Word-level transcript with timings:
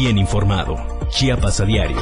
bien 0.00 0.16
informado. 0.16 0.76
Chiapas 1.10 1.60
a 1.60 1.66
diario. 1.66 1.98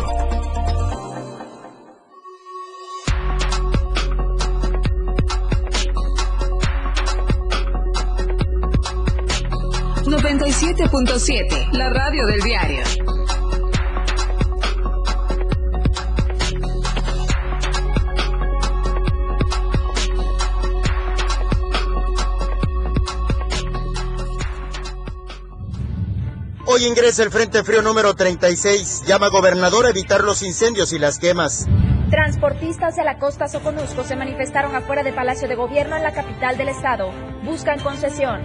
...97.7... 10.07 11.73
La 11.73 11.91
radio 11.91 12.25
del 12.27 12.41
diario. 12.41 13.08
Hoy 26.79 26.87
ingresa 26.87 27.25
el 27.25 27.33
Frente 27.33 27.65
Frío 27.65 27.83
número 27.83 28.15
36. 28.15 29.03
Llama 29.05 29.31
gobernador 29.31 29.87
a 29.87 29.91
evitar 29.91 30.23
los 30.23 30.45
incendios 30.45 30.93
y 30.93 31.01
las 31.01 31.19
quemas. 31.19 31.67
Transportistas 32.09 32.95
de 32.95 33.03
la 33.03 33.19
costa 33.19 33.49
Soconusco 33.49 34.05
se 34.05 34.15
manifestaron 34.15 34.77
afuera 34.77 35.03
del 35.03 35.13
Palacio 35.13 35.49
de 35.49 35.57
Gobierno 35.57 35.97
en 35.97 36.05
la 36.05 36.13
capital 36.13 36.57
del 36.57 36.69
estado. 36.69 37.11
Buscan 37.43 37.81
concesión. 37.81 38.45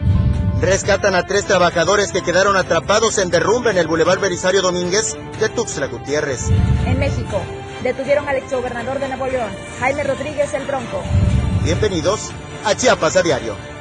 Rescatan 0.59 1.13
a 1.13 1.27
tres 1.27 1.45
trabajadores 1.45 2.11
que 2.11 2.23
quedaron 2.23 2.57
atrapados 2.57 3.19
en 3.19 3.29
derrumbe 3.29 3.69
en 3.69 3.77
el 3.77 3.85
Boulevard 3.85 4.19
Belisario 4.19 4.63
Domínguez 4.63 5.15
de 5.39 5.49
Tuxtla 5.49 5.85
Gutiérrez. 5.85 6.49
En 6.87 6.97
México, 6.97 7.39
detuvieron 7.83 8.27
al 8.27 8.37
exgobernador 8.37 8.97
de 8.97 9.09
Nuevo 9.09 9.27
León, 9.27 9.51
Jaime 9.79 10.03
Rodríguez 10.05 10.51
el 10.55 10.65
Bronco. 10.65 11.03
Bienvenidos 11.63 12.31
a 12.65 12.73
Chiapas 12.73 13.15
a 13.15 13.21
Diario. 13.21 13.72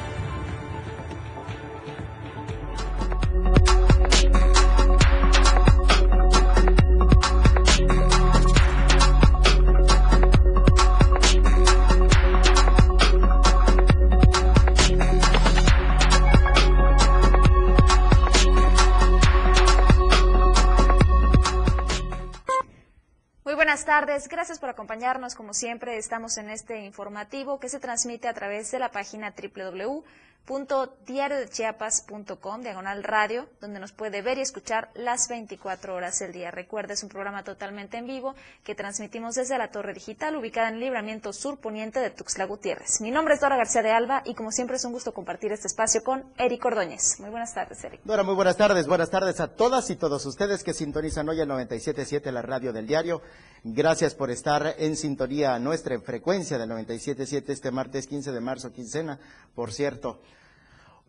Tardes, 24.23 24.29
gracias 24.29 24.59
por 24.59 24.69
acompañarnos. 24.69 25.35
Como 25.35 25.55
siempre, 25.55 25.97
estamos 25.97 26.37
en 26.39 26.51
este 26.51 26.85
informativo 26.85 27.59
que 27.59 27.69
se 27.69 27.81
transmite 27.81 28.29
a 28.29 28.35
través 28.35 28.71
de 28.71 28.79
la 28.79 28.91
página 28.91 29.33
www 29.33 30.05
www.diariodechiapas.com, 30.47 32.63
diagonal 32.63 33.05
radio, 33.05 33.47
donde 33.61 33.79
nos 33.79 33.93
puede 33.93 34.23
ver 34.23 34.39
y 34.39 34.41
escuchar 34.41 34.91
las 34.95 35.29
24 35.29 35.95
horas 35.95 36.19
del 36.19 36.33
día. 36.33 36.51
Recuerda, 36.51 36.95
es 36.95 37.05
un 37.05 37.09
programa 37.09 37.45
totalmente 37.45 37.97
en 37.97 38.07
vivo 38.07 38.35
que 38.65 38.75
transmitimos 38.75 39.37
desde 39.37 39.57
la 39.57 39.71
torre 39.71 39.95
digital 39.95 40.35
ubicada 40.37 40.69
en 40.69 40.75
el 40.75 40.81
libramiento 40.81 41.33
sur 41.33 41.59
poniente 41.59 42.01
de 42.01 42.11
Tuxtla 42.11 42.47
Gutiérrez. 42.47 43.01
Mi 43.01 43.13
nombre 43.13 43.35
es 43.35 43.41
Dora 43.41 43.57
García 43.57 43.83
de 43.83 43.93
Alba 43.93 44.23
y 44.25 44.35
como 44.35 44.51
siempre 44.51 44.77
es 44.77 44.85
un 44.85 44.93
gusto 44.93 45.15
compartir 45.15 45.53
este 45.53 45.69
espacio 45.69 46.03
con 46.03 46.25
Eric 46.37 46.65
Ordóñez. 46.65 47.21
Muy 47.21 47.31
buenas 47.31 47.55
tardes, 47.55 47.85
Eric. 47.85 48.01
Dora, 48.05 48.25
muy 48.25 48.35
buenas 48.35 48.57
tardes. 48.57 48.87
Buenas 48.87 49.11
tardes 49.11 49.39
a 49.41 49.49
todas 49.49 49.91
y 49.91 49.97
todos 49.97 50.25
ustedes 50.27 50.65
que 50.65 50.75
sintonizan 50.75 51.29
hoy 51.29 51.41
el 51.41 51.49
97.7, 51.49 52.31
la 52.33 52.43
radio 52.43 52.73
del 52.73 52.87
diario. 52.87 53.23
Gracias 53.65 54.17
por 54.17 54.33
estar 54.33 54.75
en 54.79 54.97
sintonía 54.97 55.55
a 55.55 55.61
nuestra 55.61 56.01
frecuencia 56.01 56.59
del 56.59 56.71
97.7 56.71 57.45
este 57.49 57.71
martes 57.71 58.09
15 58.09 58.33
de 58.33 58.41
marzo, 58.41 58.73
quincena, 58.73 59.21
por 59.55 59.73
cierto. 59.73 60.21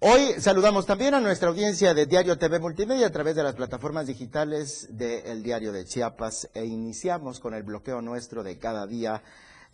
Hoy 0.06 0.34
saludamos 0.42 0.86
también 0.86 1.14
a 1.14 1.22
nuestra 1.22 1.48
audiencia 1.48 1.94
de 1.94 2.06
Diario 2.06 2.38
TV 2.38 2.59
Multimedia 2.59 3.08
a 3.08 3.12
través 3.12 3.38
de 3.38 3.44
las 3.44 3.56
plataformas 3.56 4.06
digitales 4.06 4.90
del 4.98 5.42
Diario 5.44 5.72
de 5.72 5.86
Chiapas 5.86 6.50
e 6.54 6.66
iniciamos 6.66 7.40
con 7.40 7.54
el 7.54 7.64
bloqueo 7.64 8.02
nuestro 8.02 8.44
de 8.44 8.58
cada 8.58 8.86
día. 8.86 9.24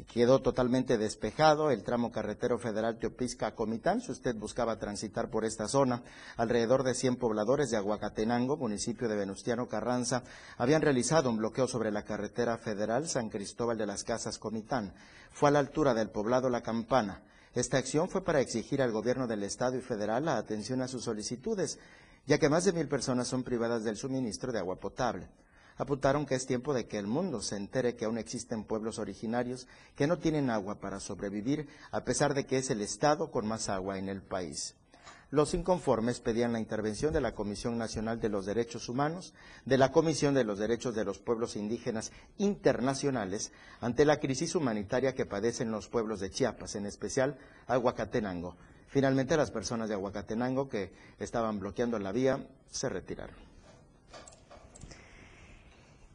Quedó 0.05 0.39
totalmente 0.39 0.99
despejado 0.99 1.71
el 1.71 1.81
tramo 1.81 2.11
carretero 2.11 2.59
federal 2.59 2.99
Teopisca-Comitán. 2.99 4.01
Si 4.01 4.11
usted 4.11 4.35
buscaba 4.35 4.77
transitar 4.77 5.31
por 5.31 5.45
esta 5.45 5.67
zona, 5.67 6.03
alrededor 6.37 6.83
de 6.83 6.93
100 6.93 7.15
pobladores 7.15 7.71
de 7.71 7.77
Aguacatenango, 7.77 8.55
municipio 8.55 9.09
de 9.09 9.15
Venustiano 9.15 9.67
Carranza, 9.67 10.21
habían 10.59 10.83
realizado 10.83 11.31
un 11.31 11.37
bloqueo 11.37 11.67
sobre 11.67 11.91
la 11.91 12.03
carretera 12.03 12.59
federal 12.59 13.07
San 13.07 13.29
Cristóbal 13.29 13.79
de 13.79 13.87
las 13.87 14.03
Casas 14.03 14.37
Comitán. 14.37 14.93
Fue 15.31 15.49
a 15.49 15.53
la 15.53 15.59
altura 15.59 15.95
del 15.95 16.11
poblado 16.11 16.49
La 16.49 16.61
Campana. 16.61 17.23
Esta 17.59 17.77
acción 17.77 18.07
fue 18.07 18.23
para 18.23 18.39
exigir 18.39 18.81
al 18.81 18.93
gobierno 18.93 19.27
del 19.27 19.43
Estado 19.43 19.75
y 19.77 19.81
federal 19.81 20.23
la 20.23 20.37
atención 20.37 20.81
a 20.81 20.87
sus 20.87 21.03
solicitudes, 21.03 21.77
ya 22.25 22.37
que 22.37 22.47
más 22.47 22.63
de 22.63 22.71
mil 22.71 22.87
personas 22.87 23.27
son 23.27 23.43
privadas 23.43 23.83
del 23.83 23.97
suministro 23.97 24.53
de 24.53 24.59
agua 24.59 24.79
potable. 24.79 25.27
Apuntaron 25.75 26.25
que 26.25 26.35
es 26.35 26.45
tiempo 26.45 26.73
de 26.73 26.87
que 26.87 26.97
el 26.97 27.07
mundo 27.07 27.41
se 27.41 27.57
entere 27.57 27.97
que 27.97 28.05
aún 28.05 28.17
existen 28.17 28.63
pueblos 28.63 28.97
originarios 28.97 29.67
que 29.97 30.07
no 30.07 30.19
tienen 30.19 30.49
agua 30.49 30.79
para 30.79 31.01
sobrevivir, 31.01 31.67
a 31.91 32.05
pesar 32.05 32.33
de 32.33 32.45
que 32.45 32.59
es 32.59 32.69
el 32.69 32.79
Estado 32.79 33.29
con 33.29 33.45
más 33.45 33.67
agua 33.67 33.97
en 33.97 34.07
el 34.07 34.21
país. 34.21 34.75
Los 35.31 35.53
inconformes 35.53 36.19
pedían 36.19 36.53
la 36.53 36.59
intervención 36.59 37.13
de 37.13 37.21
la 37.21 37.35
Comisión 37.35 37.77
Nacional 37.77 38.19
de 38.19 38.29
los 38.29 38.47
Derechos 38.47 38.89
Humanos, 38.89 39.33
de 39.63 39.77
la 39.77 39.91
Comisión 39.91 40.33
de 40.33 40.43
los 40.43 40.57
Derechos 40.57 40.95
de 40.95 41.05
los 41.05 41.19
Pueblos 41.19 41.55
Indígenas 41.55 42.11
Internacionales 42.39 43.51
ante 43.79 44.05
la 44.05 44.19
crisis 44.19 44.55
humanitaria 44.55 45.13
que 45.13 45.27
padecen 45.27 45.69
los 45.69 45.87
pueblos 45.87 46.19
de 46.19 46.31
Chiapas, 46.31 46.75
en 46.75 46.87
especial 46.87 47.37
Aguacatenango. 47.67 48.55
Finalmente, 48.87 49.37
las 49.37 49.51
personas 49.51 49.87
de 49.87 49.93
Aguacatenango 49.93 50.67
que 50.67 50.91
estaban 51.19 51.59
bloqueando 51.59 51.99
la 51.99 52.11
vía 52.11 52.39
se 52.71 52.89
retiraron. 52.89 53.35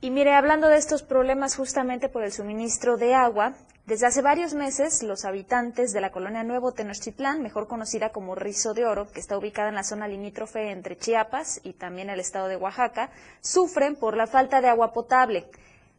Y 0.00 0.10
mire, 0.10 0.34
hablando 0.34 0.68
de 0.68 0.76
estos 0.76 1.04
problemas 1.04 1.56
justamente 1.56 2.08
por 2.08 2.24
el 2.24 2.32
suministro 2.32 2.96
de 2.96 3.14
agua, 3.14 3.54
desde 3.86 4.06
hace 4.06 4.22
varios 4.22 4.54
meses, 4.54 5.02
los 5.02 5.26
habitantes 5.26 5.92
de 5.92 6.00
la 6.00 6.10
colonia 6.10 6.42
Nuevo 6.42 6.72
Tenochtitlán, 6.72 7.42
mejor 7.42 7.68
conocida 7.68 8.12
como 8.12 8.34
Rizo 8.34 8.72
de 8.72 8.86
Oro, 8.86 9.12
que 9.12 9.20
está 9.20 9.36
ubicada 9.36 9.68
en 9.68 9.74
la 9.74 9.84
zona 9.84 10.08
limítrofe 10.08 10.70
entre 10.70 10.96
Chiapas 10.96 11.60
y 11.62 11.74
también 11.74 12.08
el 12.08 12.18
estado 12.18 12.48
de 12.48 12.56
Oaxaca, 12.56 13.10
sufren 13.42 13.94
por 13.94 14.16
la 14.16 14.26
falta 14.26 14.62
de 14.62 14.68
agua 14.68 14.94
potable. 14.94 15.50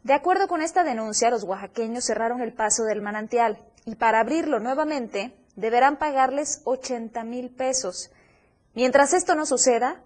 De 0.01 0.13
acuerdo 0.13 0.47
con 0.47 0.63
esta 0.63 0.83
denuncia, 0.83 1.29
los 1.29 1.43
oaxaqueños 1.43 2.05
cerraron 2.05 2.41
el 2.41 2.53
paso 2.53 2.85
del 2.85 3.03
manantial 3.03 3.63
y 3.85 3.93
para 3.93 4.19
abrirlo 4.19 4.59
nuevamente 4.59 5.35
deberán 5.55 5.97
pagarles 5.97 6.61
80 6.63 7.23
mil 7.23 7.51
pesos. 7.51 8.09
Mientras 8.73 9.13
esto 9.13 9.35
no 9.35 9.45
suceda, 9.45 10.01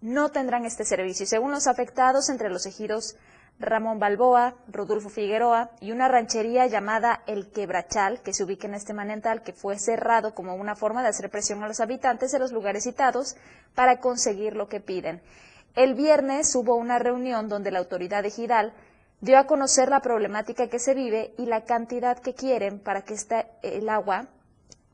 no 0.00 0.30
tendrán 0.30 0.64
este 0.64 0.84
servicio. 0.84 1.26
según 1.26 1.52
los 1.52 1.68
afectados, 1.68 2.28
entre 2.28 2.50
los 2.50 2.66
ejidos 2.66 3.16
Ramón 3.60 3.98
Balboa, 3.98 4.54
Rodolfo 4.68 5.08
Figueroa 5.08 5.70
y 5.80 5.92
una 5.92 6.08
ranchería 6.08 6.66
llamada 6.66 7.22
El 7.26 7.50
Quebrachal, 7.50 8.20
que 8.20 8.32
se 8.32 8.44
ubica 8.44 8.66
en 8.66 8.74
este 8.74 8.92
manantial 8.92 9.42
que 9.42 9.52
fue 9.52 9.78
cerrado 9.78 10.34
como 10.34 10.54
una 10.54 10.74
forma 10.74 11.02
de 11.02 11.08
hacer 11.08 11.30
presión 11.30 11.62
a 11.62 11.68
los 11.68 11.80
habitantes 11.80 12.32
de 12.32 12.40
los 12.40 12.52
lugares 12.52 12.84
citados 12.84 13.36
para 13.74 14.00
conseguir 14.00 14.56
lo 14.56 14.68
que 14.68 14.80
piden. 14.80 15.22
El 15.76 15.94
viernes 15.94 16.54
hubo 16.54 16.74
una 16.74 16.98
reunión 16.98 17.48
donde 17.48 17.70
la 17.70 17.78
autoridad 17.78 18.24
ejidal 18.24 18.72
dio 19.20 19.38
a 19.38 19.46
conocer 19.46 19.88
la 19.88 20.00
problemática 20.00 20.68
que 20.68 20.78
se 20.78 20.94
vive 20.94 21.32
y 21.38 21.46
la 21.46 21.64
cantidad 21.64 22.18
que 22.18 22.34
quieren 22.34 22.78
para 22.78 23.02
que 23.02 23.16
el 23.62 23.88
agua 23.88 24.26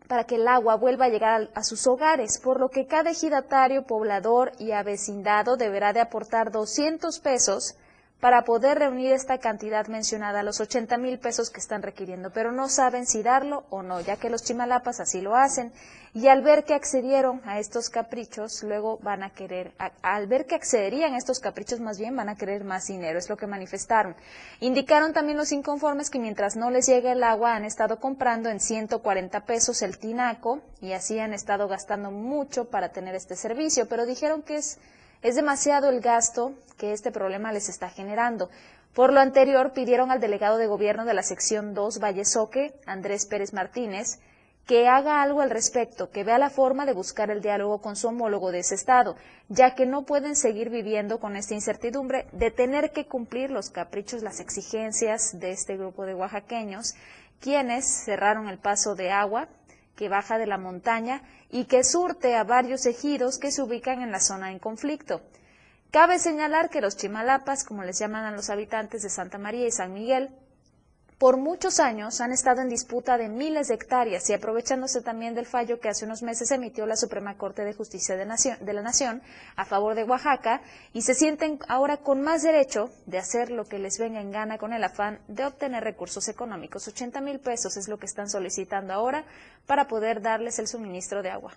para 0.07 0.25
que 0.25 0.35
el 0.35 0.49
agua 0.49 0.75
vuelva 0.75 1.05
a 1.05 1.09
llegar 1.09 1.51
a, 1.55 1.63
sus 1.63 1.87
hogares, 1.87 2.41
por 2.41 2.59
lo 2.59 2.69
que 2.69 2.89
cada 2.89 3.11
ejidatario, 3.11 3.85
poblador 3.85 4.51
y 4.59 4.73
avecindado 4.73 5.57
deberá 5.57 5.93
de 5.93 6.01
aportar 6.01 6.51
200 6.51 7.21
pesos 7.21 7.77
para 8.21 8.45
poder 8.45 8.79
reunir 8.79 9.13
esta 9.13 9.39
cantidad 9.39 9.87
mencionada, 9.87 10.43
los 10.43 10.61
80 10.61 10.99
mil 10.99 11.19
pesos 11.19 11.49
que 11.49 11.59
están 11.59 11.83
requiriendo, 11.83 12.31
pero 12.31 12.53
no 12.53 12.69
saben 12.69 13.07
si 13.07 13.23
darlo 13.23 13.65
o 13.71 13.83
no, 13.83 14.01
ya 14.01 14.17
que 14.17 14.29
los 14.29 14.45
chimalapas 14.45 15.01
así 15.01 15.23
lo 15.23 15.37
hacen. 15.37 15.73
Y 16.13 16.27
al 16.27 16.43
ver 16.43 16.65
que 16.65 16.75
accedieron 16.75 17.41
a 17.45 17.61
estos 17.61 17.89
caprichos, 17.89 18.63
luego 18.65 18.99
van 19.01 19.23
a 19.23 19.31
querer, 19.31 19.73
al 20.03 20.27
ver 20.27 20.45
que 20.45 20.57
accederían 20.57 21.15
a 21.15 21.19
estos 21.19 21.39
caprichos, 21.39 21.81
más 21.81 21.99
bien 21.99 22.17
van 22.17 22.29
a 22.29 22.37
querer 22.37 22.65
más 22.65 22.89
dinero, 22.89 23.19
es 23.19 23.29
lo 23.29 23.37
que 23.37 23.47
manifestaron. 23.47 24.15
Indicaron 24.59 25.13
también 25.13 25.39
los 25.39 25.53
inconformes 25.53 26.11
que 26.11 26.19
mientras 26.19 26.57
no 26.57 26.71
les 26.71 26.87
llegue 26.87 27.13
el 27.13 27.23
agua 27.23 27.55
han 27.55 27.65
estado 27.65 28.01
comprando 28.01 28.51
en 28.51 28.61
140 28.61 29.41
pesos 29.47 29.83
el 29.83 29.99
tinaco 29.99 30.61
y 30.81 30.93
así 30.93 31.19
han 31.19 31.33
estado 31.33 31.69
gastando 31.69 32.11
mucho 32.11 32.67
para 32.67 32.91
tener 32.91 33.15
este 33.15 33.37
servicio, 33.37 33.89
pero 33.89 34.05
dijeron 34.05 34.43
que 34.43 34.57
es 34.57 34.79
es 35.23 35.35
demasiado 35.35 35.89
el 35.89 36.01
gasto 36.01 36.55
que 36.79 36.93
este 36.93 37.13
problema 37.13 37.53
les 37.53 37.69
está 37.69 37.91
generando. 37.91 38.51
Por 38.95 39.13
lo 39.13 39.21
anterior, 39.21 39.73
pidieron 39.73 40.11
al 40.11 40.21
delegado 40.21 40.57
de 40.57 40.67
gobierno 40.67 41.05
de 41.05 41.15
la 41.15 41.23
sección 41.23 41.75
2 41.75 42.01
Vallesoque, 42.01 42.75
Andrés 42.87 43.27
Pérez 43.27 43.53
Martínez, 43.53 44.19
que 44.67 44.89
haga 44.89 45.23
algo 45.23 45.41
al 45.41 45.51
respecto, 45.51 46.11
que 46.11 46.25
vea 46.25 46.39
la 46.39 46.51
forma 46.51 46.87
de 46.87 46.93
buscar 46.93 47.31
el 47.31 47.43
diálogo 47.43 47.81
con 47.81 47.97
su 47.97 48.09
homólogo 48.09 48.53
de 48.53 48.61
ese 48.61 48.75
estado, 48.75 49.17
ya 49.49 49.75
que 49.75 49.87
no 49.87 50.03
pueden 50.03 50.37
seguir 50.37 50.71
viviendo 50.71 51.19
con 51.19 51.37
esta 51.37 51.55
incertidumbre 51.55 52.27
de 52.33 52.51
tener 52.51 52.93
que 52.93 53.07
cumplir 53.07 53.51
los 53.51 53.71
caprichos, 53.71 54.23
las 54.23 54.41
exigencias 54.41 55.39
de 55.41 55.51
este 55.51 55.77
grupo 55.77 56.07
de 56.07 56.15
oaxaqueños, 56.15 56.95
quienes 57.41 58.05
cerraron 58.05 58.49
el 58.49 58.59
paso 58.59 58.95
de 58.95 59.11
agua 59.11 59.49
que 60.01 60.09
baja 60.09 60.39
de 60.39 60.47
la 60.47 60.57
montaña 60.57 61.21
y 61.51 61.67
que 61.67 61.85
surte 61.85 62.35
a 62.35 62.43
varios 62.43 62.87
ejidos 62.87 63.39
que 63.39 63.51
se 63.51 63.61
ubican 63.61 64.01
en 64.01 64.11
la 64.11 64.19
zona 64.19 64.51
en 64.51 64.59
conflicto. 64.59 65.21
Cabe 65.91 66.19
señalar 66.19 66.71
que 66.71 66.81
los 66.81 66.97
chimalapas, 66.97 67.65
como 67.65 67.85
les 67.85 67.99
llaman 67.99 68.25
a 68.25 68.31
los 68.31 68.49
habitantes 68.49 69.03
de 69.03 69.11
Santa 69.11 69.37
María 69.37 69.67
y 69.67 69.71
San 69.71 69.93
Miguel, 69.93 70.31
por 71.21 71.37
muchos 71.37 71.81
años 71.81 72.23
han 72.23 72.33
estado 72.33 72.63
en 72.63 72.71
disputa 72.71 73.19
de 73.19 73.29
miles 73.29 73.69
de 73.69 73.75
hectáreas 73.75 74.31
y 74.31 74.33
aprovechándose 74.33 75.03
también 75.03 75.35
del 75.35 75.45
fallo 75.45 75.79
que 75.79 75.91
hace 75.91 76.07
unos 76.07 76.23
meses 76.23 76.51
emitió 76.51 76.87
la 76.87 76.97
Suprema 76.97 77.37
Corte 77.37 77.63
de 77.63 77.75
Justicia 77.75 78.17
de, 78.17 78.25
la 78.25 78.81
Nación 78.81 79.21
a 79.55 79.67
favor 79.67 79.95
de 79.95 80.05
Oaxaca 80.05 80.63
y 80.95 81.03
se 81.03 81.13
sienten 81.13 81.59
ahora 81.69 81.99
con 81.99 82.23
más 82.23 82.43
derecho 82.43 82.89
de 83.05 83.19
hacer 83.19 83.51
lo 83.51 83.67
que 83.67 83.79
les 83.79 83.99
venga 83.99 84.23
en 84.23 84.31
gana 84.31 84.57
con 84.57 84.73
el 84.73 84.83
afán 84.83 85.21
de 85.29 85.45
obtener 85.45 85.85
recursos 85.85 86.27
económicos. 86.29 86.89
80 86.89 87.21
mil 87.21 87.39
pesos 87.39 87.77
es 87.77 87.87
lo 87.87 87.99
que 87.99 88.07
están 88.07 88.31
solicitando 88.31 88.95
ahora 88.95 89.27
para 89.67 89.89
poder 89.89 90.23
darles 90.23 90.59
el 90.59 90.69
suministro 90.69 91.23
de 91.23 91.29
agua 91.29 91.53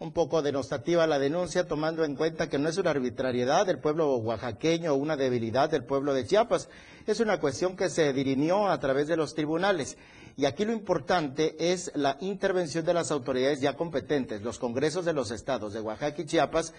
un 0.00 0.12
poco 0.12 0.42
denostativa 0.42 1.06
la 1.08 1.18
denuncia, 1.18 1.66
tomando 1.66 2.04
en 2.04 2.14
cuenta 2.14 2.48
que 2.48 2.58
no 2.58 2.68
es 2.68 2.78
una 2.78 2.90
arbitrariedad 2.90 3.66
del 3.66 3.80
pueblo 3.80 4.16
oaxaqueño 4.16 4.92
o 4.92 4.96
una 4.96 5.16
debilidad 5.16 5.70
del 5.70 5.84
pueblo 5.84 6.14
de 6.14 6.24
Chiapas, 6.24 6.68
es 7.06 7.18
una 7.20 7.40
cuestión 7.40 7.76
que 7.76 7.88
se 7.88 8.12
dirimió 8.12 8.68
a 8.68 8.78
través 8.78 9.08
de 9.08 9.16
los 9.16 9.34
tribunales. 9.34 9.96
Y 10.36 10.44
aquí 10.44 10.64
lo 10.64 10.72
importante 10.72 11.56
es 11.58 11.90
la 11.96 12.16
intervención 12.20 12.84
de 12.84 12.94
las 12.94 13.10
autoridades 13.10 13.60
ya 13.60 13.74
competentes. 13.74 14.42
Los 14.42 14.60
congresos 14.60 15.04
de 15.04 15.12
los 15.12 15.32
estados 15.32 15.72
de 15.72 15.80
Oaxaca 15.80 16.22
y 16.22 16.26
Chiapas 16.26 16.74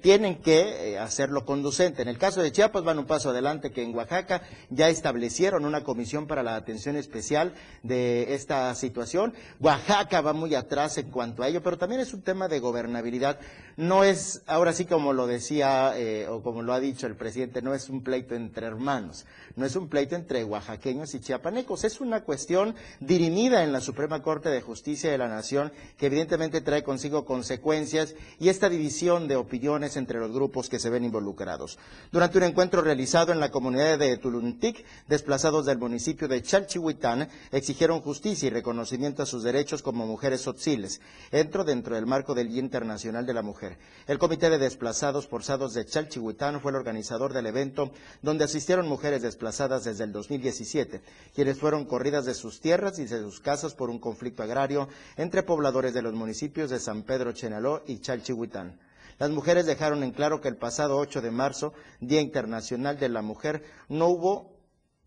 tienen 0.00 0.40
que 0.40 0.92
eh, 0.92 0.98
hacerlo 0.98 1.44
conducente. 1.44 2.02
En 2.02 2.08
el 2.08 2.18
caso 2.18 2.42
de 2.42 2.52
Chiapas 2.52 2.82
van 2.82 2.98
un 2.98 3.06
paso 3.06 3.30
adelante 3.30 3.70
que 3.70 3.82
en 3.82 3.94
Oaxaca 3.94 4.42
ya 4.70 4.88
establecieron 4.88 5.64
una 5.64 5.84
comisión 5.84 6.26
para 6.26 6.42
la 6.42 6.54
atención 6.54 6.96
especial 6.96 7.52
de 7.82 8.34
esta 8.34 8.74
situación. 8.74 9.34
Oaxaca 9.60 10.20
va 10.20 10.32
muy 10.32 10.54
atrás 10.54 10.96
en 10.98 11.10
cuanto 11.10 11.42
a 11.42 11.48
ello, 11.48 11.62
pero 11.62 11.78
también 11.78 12.00
es 12.00 12.14
un 12.14 12.22
tema 12.22 12.48
de 12.48 12.60
gobernabilidad. 12.60 13.38
No 13.76 14.04
es, 14.04 14.42
ahora 14.46 14.72
sí 14.72 14.84
como 14.84 15.12
lo 15.12 15.26
decía 15.26 15.92
eh, 15.96 16.26
o 16.28 16.42
como 16.42 16.62
lo 16.62 16.72
ha 16.72 16.80
dicho 16.80 17.06
el 17.06 17.16
presidente, 17.16 17.62
no 17.62 17.74
es 17.74 17.88
un 17.88 18.02
pleito 18.02 18.34
entre 18.34 18.66
hermanos, 18.66 19.26
no 19.56 19.64
es 19.64 19.76
un 19.76 19.88
pleito 19.88 20.16
entre 20.16 20.44
oaxaqueños 20.44 21.14
y 21.14 21.20
chiapanecos, 21.20 21.84
es 21.84 22.00
una 22.00 22.22
cuestión 22.24 22.74
dirimida 23.00 23.62
en 23.62 23.72
la 23.72 23.80
Suprema 23.80 24.22
Corte 24.22 24.48
de 24.48 24.60
Justicia 24.60 25.10
de 25.10 25.18
la 25.18 25.28
Nación 25.28 25.72
que 25.96 26.06
evidentemente 26.06 26.60
trae 26.60 26.82
consigo 26.82 27.24
consecuencias 27.24 28.14
y 28.38 28.48
esta 28.48 28.68
división 28.68 29.28
de 29.28 29.36
opiniones 29.40 29.96
entre 29.96 30.20
los 30.20 30.32
grupos 30.32 30.68
que 30.68 30.78
se 30.78 30.90
ven 30.90 31.04
involucrados. 31.04 31.78
Durante 32.12 32.38
un 32.38 32.44
encuentro 32.44 32.82
realizado 32.82 33.32
en 33.32 33.40
la 33.40 33.50
comunidad 33.50 33.98
de 33.98 34.16
Tuluntic, 34.18 34.84
desplazados 35.08 35.66
del 35.66 35.78
municipio 35.78 36.28
de 36.28 36.42
Chalchihuitán 36.42 37.28
exigieron 37.50 38.00
justicia 38.00 38.46
y 38.46 38.50
reconocimiento 38.50 39.22
a 39.22 39.26
sus 39.26 39.42
derechos 39.42 39.82
como 39.82 40.06
mujeres 40.06 40.42
sotziles, 40.42 41.00
entro 41.30 41.64
dentro 41.64 41.94
del 41.94 42.06
marco 42.06 42.34
del 42.34 42.48
Día 42.48 42.60
Internacional 42.60 43.26
de 43.26 43.34
la 43.34 43.42
Mujer. 43.42 43.78
El 44.06 44.18
Comité 44.18 44.50
de 44.50 44.58
Desplazados 44.58 45.26
Forzados 45.26 45.74
de 45.74 45.84
Chalchihuitán 45.84 46.60
fue 46.60 46.70
el 46.70 46.76
organizador 46.76 47.32
del 47.32 47.46
evento, 47.46 47.92
donde 48.22 48.44
asistieron 48.44 48.88
mujeres 48.88 49.22
desplazadas 49.22 49.84
desde 49.84 50.04
el 50.04 50.12
2017, 50.12 51.00
quienes 51.34 51.58
fueron 51.58 51.84
corridas 51.84 52.24
de 52.24 52.34
sus 52.34 52.60
tierras 52.60 52.98
y 52.98 53.04
de 53.04 53.20
sus 53.20 53.40
casas 53.40 53.74
por 53.74 53.90
un 53.90 53.98
conflicto 53.98 54.42
agrario 54.42 54.88
entre 55.16 55.42
pobladores 55.42 55.94
de 55.94 56.02
los 56.02 56.14
municipios 56.14 56.70
de 56.70 56.80
San 56.80 57.02
Pedro 57.02 57.32
Chenaló 57.32 57.82
y 57.86 57.98
Chalchihuitán. 57.98 58.78
Las 59.20 59.28
mujeres 59.28 59.66
dejaron 59.66 60.02
en 60.02 60.12
claro 60.12 60.40
que 60.40 60.48
el 60.48 60.56
pasado 60.56 60.96
8 60.96 61.20
de 61.20 61.30
marzo, 61.30 61.74
Día 62.00 62.22
Internacional 62.22 62.98
de 62.98 63.10
la 63.10 63.20
Mujer, 63.20 63.62
no 63.90 64.08
hubo 64.08 64.56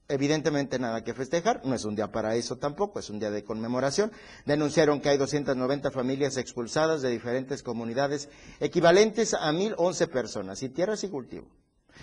evidentemente 0.07 0.77
nada 0.77 1.03
que 1.03 1.15
festejar, 1.15 1.65
no 1.65 1.73
es 1.73 1.83
un 1.83 1.95
día 1.95 2.11
para 2.11 2.35
eso 2.35 2.57
tampoco, 2.57 2.99
es 2.99 3.09
un 3.09 3.17
día 3.17 3.31
de 3.31 3.43
conmemoración. 3.43 4.11
Denunciaron 4.45 5.01
que 5.01 5.09
hay 5.09 5.17
290 5.17 5.89
familias 5.89 6.37
expulsadas 6.37 7.01
de 7.01 7.09
diferentes 7.09 7.63
comunidades, 7.63 8.29
equivalentes 8.59 9.33
a 9.33 9.51
1.011 9.51 10.07
personas, 10.09 10.61
y 10.61 10.69
tierras 10.69 11.03
y 11.03 11.09
cultivo. 11.09 11.47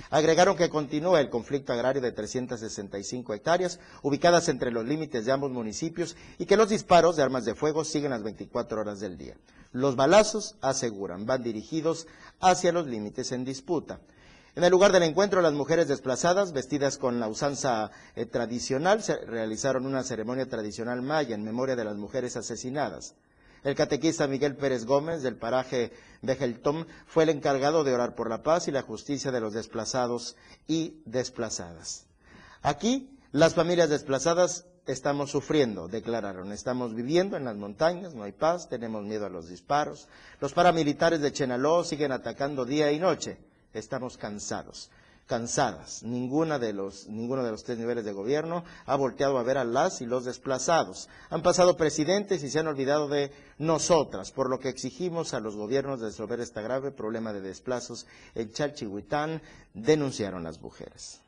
Agregaron 0.08 0.56
que 0.56 0.70
continúa 0.70 1.20
el 1.20 1.28
conflicto 1.28 1.72
agrario 1.72 2.00
de 2.00 2.12
365 2.12 3.34
hectáreas, 3.34 3.78
ubicadas 4.02 4.48
entre 4.48 4.70
los 4.70 4.86
límites 4.86 5.24
de 5.26 5.32
ambos 5.32 5.50
municipios, 5.50 6.16
y 6.38 6.46
que 6.46 6.56
los 6.56 6.68
disparos 6.70 7.16
de 7.16 7.22
armas 7.22 7.44
de 7.44 7.54
fuego 7.54 7.84
siguen 7.84 8.10
las 8.10 8.22
24 8.22 8.80
horas 8.80 9.00
del 9.00 9.18
día. 9.18 9.36
Los 9.72 9.96
balazos, 9.96 10.56
aseguran, 10.60 11.26
van 11.26 11.42
dirigidos 11.42 12.06
hacia 12.40 12.72
los 12.72 12.86
límites 12.86 13.32
en 13.32 13.44
disputa. 13.44 14.00
En 14.56 14.64
el 14.64 14.70
lugar 14.72 14.90
del 14.90 15.04
encuentro, 15.04 15.40
las 15.42 15.52
mujeres 15.52 15.86
desplazadas, 15.86 16.52
vestidas 16.52 16.98
con 16.98 17.20
la 17.20 17.28
usanza 17.28 17.92
eh, 18.16 18.26
tradicional, 18.26 19.00
se 19.02 19.16
realizaron 19.24 19.86
una 19.86 20.02
ceremonia 20.02 20.48
tradicional 20.48 21.02
maya 21.02 21.36
en 21.36 21.44
memoria 21.44 21.76
de 21.76 21.84
las 21.84 21.96
mujeres 21.96 22.36
asesinadas. 22.36 23.14
El 23.62 23.74
catequista 23.74 24.26
Miguel 24.26 24.56
Pérez 24.56 24.86
Gómez, 24.86 25.22
del 25.22 25.36
paraje 25.36 25.92
de 26.22 26.80
fue 27.06 27.24
el 27.24 27.28
encargado 27.28 27.84
de 27.84 27.92
orar 27.92 28.14
por 28.14 28.30
la 28.30 28.42
paz 28.42 28.68
y 28.68 28.70
la 28.70 28.82
justicia 28.82 29.30
de 29.30 29.40
los 29.40 29.52
desplazados 29.52 30.36
y 30.66 31.02
desplazadas. 31.04 32.06
Aquí, 32.62 33.18
las 33.32 33.54
familias 33.54 33.90
desplazadas 33.90 34.66
estamos 34.86 35.30
sufriendo, 35.30 35.88
declararon. 35.88 36.52
Estamos 36.52 36.94
viviendo 36.94 37.36
en 37.36 37.44
las 37.44 37.56
montañas, 37.56 38.14
no 38.14 38.24
hay 38.24 38.32
paz, 38.32 38.68
tenemos 38.68 39.04
miedo 39.04 39.26
a 39.26 39.30
los 39.30 39.48
disparos. 39.48 40.08
Los 40.40 40.52
paramilitares 40.52 41.20
de 41.20 41.32
Chenaló 41.32 41.84
siguen 41.84 42.12
atacando 42.12 42.64
día 42.64 42.90
y 42.92 42.98
noche. 42.98 43.38
Estamos 43.72 44.16
cansados, 44.16 44.90
cansadas. 45.30 46.02
Ninguna 46.02 46.58
de 46.58 46.72
los, 46.72 47.06
ninguno 47.06 47.44
de 47.44 47.52
los 47.52 47.62
tres 47.62 47.78
niveles 47.78 48.04
de 48.04 48.12
gobierno 48.12 48.64
ha 48.84 48.96
volteado 48.96 49.38
a 49.38 49.44
ver 49.44 49.58
a 49.58 49.64
las 49.64 50.00
y 50.00 50.06
los 50.06 50.24
desplazados. 50.24 51.08
Han 51.30 51.42
pasado 51.42 51.76
presidentes 51.76 52.42
y 52.42 52.50
se 52.50 52.58
han 52.58 52.66
olvidado 52.66 53.06
de 53.06 53.30
nosotras, 53.56 54.32
por 54.32 54.50
lo 54.50 54.58
que 54.58 54.70
exigimos 54.70 55.32
a 55.32 55.38
los 55.38 55.54
gobiernos 55.54 56.00
resolver 56.00 56.40
este 56.40 56.60
grave 56.62 56.90
problema 56.90 57.32
de 57.32 57.42
desplazos 57.42 58.08
en 58.34 58.50
Chalchihuitán, 58.50 59.40
denunciaron 59.72 60.42
las 60.42 60.60
mujeres. 60.60 61.22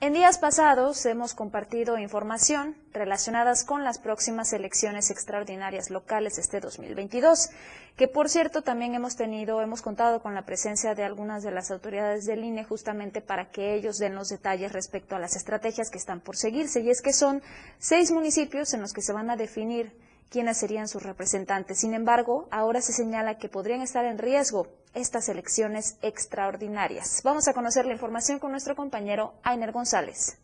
En 0.00 0.12
días 0.12 0.38
pasados 0.38 1.04
hemos 1.06 1.34
compartido 1.34 1.98
información 1.98 2.76
relacionadas 2.92 3.64
con 3.64 3.82
las 3.82 3.98
próximas 3.98 4.52
elecciones 4.52 5.10
extraordinarias 5.10 5.90
locales 5.90 6.38
este 6.38 6.60
2022, 6.60 7.50
que 7.96 8.06
por 8.06 8.28
cierto 8.28 8.62
también 8.62 8.94
hemos 8.94 9.16
tenido, 9.16 9.60
hemos 9.60 9.82
contado 9.82 10.22
con 10.22 10.36
la 10.36 10.46
presencia 10.46 10.94
de 10.94 11.02
algunas 11.02 11.42
de 11.42 11.50
las 11.50 11.72
autoridades 11.72 12.26
del 12.26 12.44
INE 12.44 12.62
justamente 12.62 13.20
para 13.20 13.50
que 13.50 13.74
ellos 13.74 13.98
den 13.98 14.14
los 14.14 14.28
detalles 14.28 14.72
respecto 14.72 15.16
a 15.16 15.18
las 15.18 15.34
estrategias 15.34 15.90
que 15.90 15.98
están 15.98 16.20
por 16.20 16.36
seguirse. 16.36 16.80
Y 16.80 16.90
es 16.90 17.02
que 17.02 17.12
son 17.12 17.42
seis 17.80 18.12
municipios 18.12 18.74
en 18.74 18.82
los 18.82 18.92
que 18.92 19.02
se 19.02 19.12
van 19.12 19.30
a 19.30 19.36
definir 19.36 19.92
quiénes 20.30 20.58
serían 20.58 20.88
sus 20.88 21.02
representantes. 21.02 21.78
Sin 21.78 21.94
embargo, 21.94 22.48
ahora 22.50 22.80
se 22.80 22.92
señala 22.92 23.38
que 23.38 23.48
podrían 23.48 23.82
estar 23.82 24.04
en 24.04 24.18
riesgo 24.18 24.66
estas 24.94 25.28
elecciones 25.28 25.98
extraordinarias. 26.02 27.22
Vamos 27.24 27.48
a 27.48 27.54
conocer 27.54 27.86
la 27.86 27.92
información 27.92 28.38
con 28.38 28.50
nuestro 28.50 28.76
compañero 28.76 29.34
Ainer 29.42 29.72
González. 29.72 30.38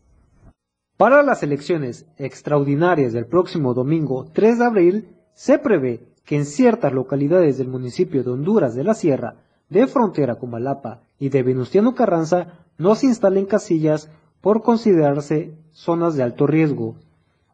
Para 0.97 1.23
las 1.23 1.43
elecciones 1.43 2.05
extraordinarias 2.17 3.11
del 3.11 3.25
próximo 3.25 3.73
domingo 3.73 4.29
3 4.31 4.59
de 4.59 4.65
abril, 4.65 5.15
se 5.33 5.59
prevé 5.59 6.07
que 6.23 6.37
en 6.37 6.45
ciertas 6.45 6.93
localidades 6.93 7.57
del 7.57 7.67
municipio 7.67 8.23
de 8.23 8.31
Honduras 8.31 8.75
de 8.75 8.83
la 8.83 8.93
Sierra, 8.93 9.35
de 9.69 9.87
frontera 9.87 10.35
con 10.35 10.51
Malapa 10.51 11.01
y 11.19 11.29
de 11.29 11.43
Venustiano 11.43 11.95
Carranza, 11.95 12.65
no 12.77 12.95
se 12.95 13.07
instalen 13.07 13.45
casillas 13.45 14.09
por 14.41 14.63
considerarse 14.63 15.57
zonas 15.71 16.15
de 16.15 16.23
alto 16.23 16.47
riesgo. 16.47 16.95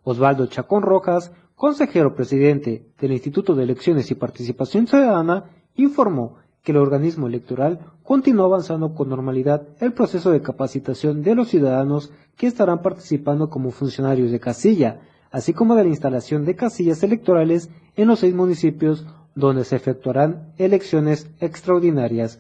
Osvaldo 0.03 0.45
Chacón 0.47 0.83
Rojas 0.83 1.31
consejero 1.61 2.15
presidente 2.15 2.87
del 2.99 3.11
Instituto 3.11 3.53
de 3.53 3.61
Elecciones 3.61 4.09
y 4.09 4.15
Participación 4.15 4.87
Ciudadana, 4.87 5.51
informó 5.75 6.37
que 6.63 6.71
el 6.71 6.79
organismo 6.79 7.27
electoral 7.27 7.81
continúa 8.01 8.45
avanzando 8.45 8.95
con 8.95 9.09
normalidad 9.09 9.67
el 9.79 9.93
proceso 9.93 10.31
de 10.31 10.41
capacitación 10.41 11.21
de 11.21 11.35
los 11.35 11.49
ciudadanos 11.49 12.11
que 12.35 12.47
estarán 12.47 12.81
participando 12.81 13.51
como 13.51 13.69
funcionarios 13.69 14.31
de 14.31 14.39
casilla, 14.39 15.01
así 15.29 15.53
como 15.53 15.75
de 15.75 15.83
la 15.83 15.89
instalación 15.91 16.45
de 16.45 16.55
casillas 16.55 17.03
electorales 17.03 17.69
en 17.95 18.07
los 18.07 18.21
seis 18.21 18.33
municipios 18.33 19.05
donde 19.35 19.63
se 19.63 19.75
efectuarán 19.75 20.53
elecciones 20.57 21.29
extraordinarias. 21.41 22.39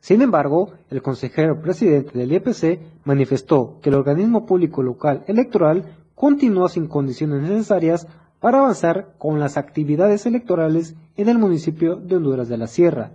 Sin 0.00 0.22
embargo, 0.22 0.72
el 0.90 1.02
consejero 1.02 1.62
presidente 1.62 2.18
del 2.18 2.32
IEPC 2.32 2.80
manifestó 3.04 3.78
que 3.80 3.90
el 3.90 3.94
organismo 3.94 4.44
público 4.44 4.82
local 4.82 5.22
electoral 5.28 5.98
continúa 6.16 6.68
sin 6.68 6.88
condiciones 6.88 7.42
necesarias 7.42 8.08
para 8.40 8.58
avanzar 8.58 9.14
con 9.18 9.38
las 9.38 9.56
actividades 9.56 10.26
electorales 10.26 10.96
en 11.16 11.28
el 11.28 11.38
municipio 11.38 11.96
de 11.96 12.16
Honduras 12.16 12.48
de 12.48 12.56
la 12.56 12.66
Sierra. 12.66 13.12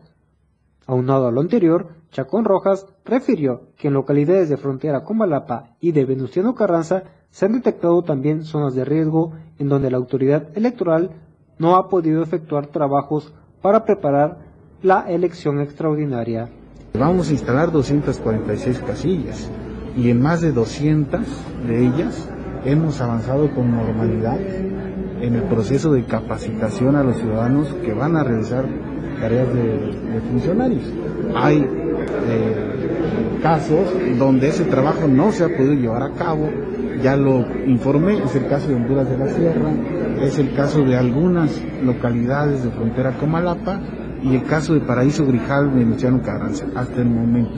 Aunado 0.86 1.27
a 1.27 1.32
lo 1.32 1.41
anterior, 1.41 1.89
Chacón 2.12 2.46
Rojas 2.46 2.86
refirió 3.03 3.63
que 3.75 3.88
en 3.88 3.96
localidades 3.96 4.50
de 4.50 4.58
frontera 4.58 5.03
con 5.03 5.17
Malapa 5.17 5.75
y 5.79 5.91
de 5.91 6.05
Venustiano 6.05 6.53
Carranza 6.53 7.03
se 7.32 7.46
han 7.46 7.53
detectado 7.53 8.03
también 8.03 8.44
zonas 8.44 8.75
de 8.75 8.86
riesgo 8.86 9.34
en 9.58 9.67
donde 9.67 9.89
la 9.89 9.98
autoridad 9.98 10.55
electoral 10.55 11.12
no 11.58 11.75
ha 11.75 11.89
podido 11.89 12.22
efectuar 12.22 12.67
trabajos 12.67 13.34
para 13.62 13.84
preparar 13.84 14.38
la 14.84 15.10
elección 15.10 15.60
extraordinaria. 15.60 16.50
Vamos 16.94 17.29
a 17.29 17.34
instalar 17.34 17.72
246 17.72 18.79
casillas 18.79 19.50
y 19.98 20.12
en 20.12 20.22
más 20.22 20.41
de 20.41 20.51
200 20.51 21.22
de 21.67 21.88
ellas 21.88 22.29
hemos 22.63 23.01
avanzado 23.01 23.53
con 23.53 23.72
normalidad 23.72 24.38
en 25.25 25.36
el 25.36 25.44
proceso 25.44 25.91
de 25.94 26.03
capacitación 26.03 26.96
a 26.96 27.03
los 27.03 27.17
ciudadanos 27.17 27.74
que 27.84 27.94
van 27.94 28.15
a 28.15 28.24
realizar 28.24 28.65
tareas 29.20 29.48
de, 29.53 30.22
funcionarios. 30.29 30.84
Hay 31.36 31.58
eh, 31.58 33.39
casos 33.41 33.89
donde 34.17 34.50
ese 34.50 34.65
trabajo 34.65 35.08
no 35.08 35.32
se 35.32 35.44
ha 35.44 35.48
podido 35.48 35.74
llevar 35.74 36.03
a 36.03 36.12
cabo, 36.12 36.50
ya 37.01 37.15
lo 37.15 37.46
informé, 37.65 38.24
es 38.24 38.36
el 38.36 38.48
caso 38.48 38.70
de 38.70 38.75
Honduras 38.75 39.10
de 39.10 39.17
la 39.17 39.27
Sierra, 39.27 39.72
es 40.22 40.39
el 40.39 40.53
caso 40.53 40.84
de 40.84 40.96
algunas 40.96 41.62
localidades 41.84 42.63
de 42.63 42.72
frontera 42.72 43.12
con 43.17 43.32
Malapa 43.32 43.82
y 44.24 44.36
el 44.36 44.44
caso 44.44 44.74
de 44.74 44.82
Paraíso 44.82 45.25
Grijal 45.25 45.75
de 45.75 45.86
Luciano 45.86 46.22
Carranza, 46.22 46.65
hasta 46.75 47.01
el 47.01 47.10
momento. 47.10 47.53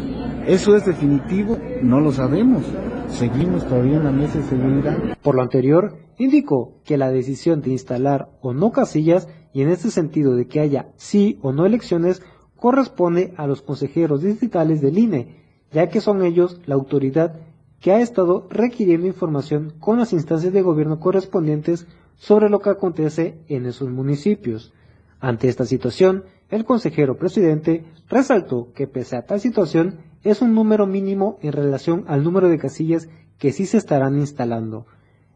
¿Eso 0.47 0.75
es 0.75 0.85
definitivo? 0.85 1.57
No 1.81 1.99
lo 1.99 2.11
sabemos. 2.11 2.63
Seguimos 3.09 3.65
todavía 3.67 3.97
en 3.97 4.03
la 4.05 4.11
mesa 4.11 4.39
de 4.39 4.45
seguridad. 4.45 4.97
Por 5.21 5.35
lo 5.35 5.41
anterior, 5.41 6.06
indicó 6.17 6.81
que 6.83 6.97
la 6.97 7.11
decisión 7.11 7.61
de 7.61 7.71
instalar 7.71 8.29
o 8.41 8.53
no 8.53 8.71
casillas 8.71 9.27
y 9.53 9.61
en 9.61 9.69
este 9.69 9.91
sentido 9.91 10.35
de 10.35 10.47
que 10.47 10.59
haya 10.59 10.89
sí 10.95 11.39
o 11.41 11.51
no 11.51 11.65
elecciones 11.65 12.21
corresponde 12.55 13.33
a 13.37 13.47
los 13.47 13.61
consejeros 13.61 14.21
distritales 14.21 14.81
del 14.81 14.97
INE, 14.97 15.43
ya 15.71 15.89
que 15.89 16.01
son 16.01 16.23
ellos 16.23 16.59
la 16.65 16.75
autoridad 16.75 17.39
que 17.79 17.91
ha 17.91 18.01
estado 18.01 18.47
requiriendo 18.49 19.07
información 19.07 19.73
con 19.79 19.99
las 19.99 20.13
instancias 20.13 20.53
de 20.53 20.61
gobierno 20.61 20.99
correspondientes 20.99 21.87
sobre 22.15 22.49
lo 22.49 22.59
que 22.59 22.71
acontece 22.71 23.39
en 23.47 23.67
esos 23.67 23.89
municipios. 23.89 24.73
Ante 25.19 25.47
esta 25.47 25.65
situación, 25.65 26.23
el 26.49 26.65
consejero 26.65 27.17
presidente 27.17 27.85
resaltó 28.09 28.71
que 28.73 28.87
pese 28.87 29.17
a 29.17 29.25
tal 29.25 29.39
situación 29.39 29.99
es 30.23 30.41
un 30.41 30.55
número 30.55 30.87
mínimo 30.87 31.37
en 31.41 31.51
relación 31.51 32.05
al 32.07 32.23
número 32.23 32.49
de 32.49 32.57
casillas 32.57 33.09
que 33.37 33.51
sí 33.51 33.65
se 33.65 33.77
estarán 33.77 34.17
instalando. 34.17 34.87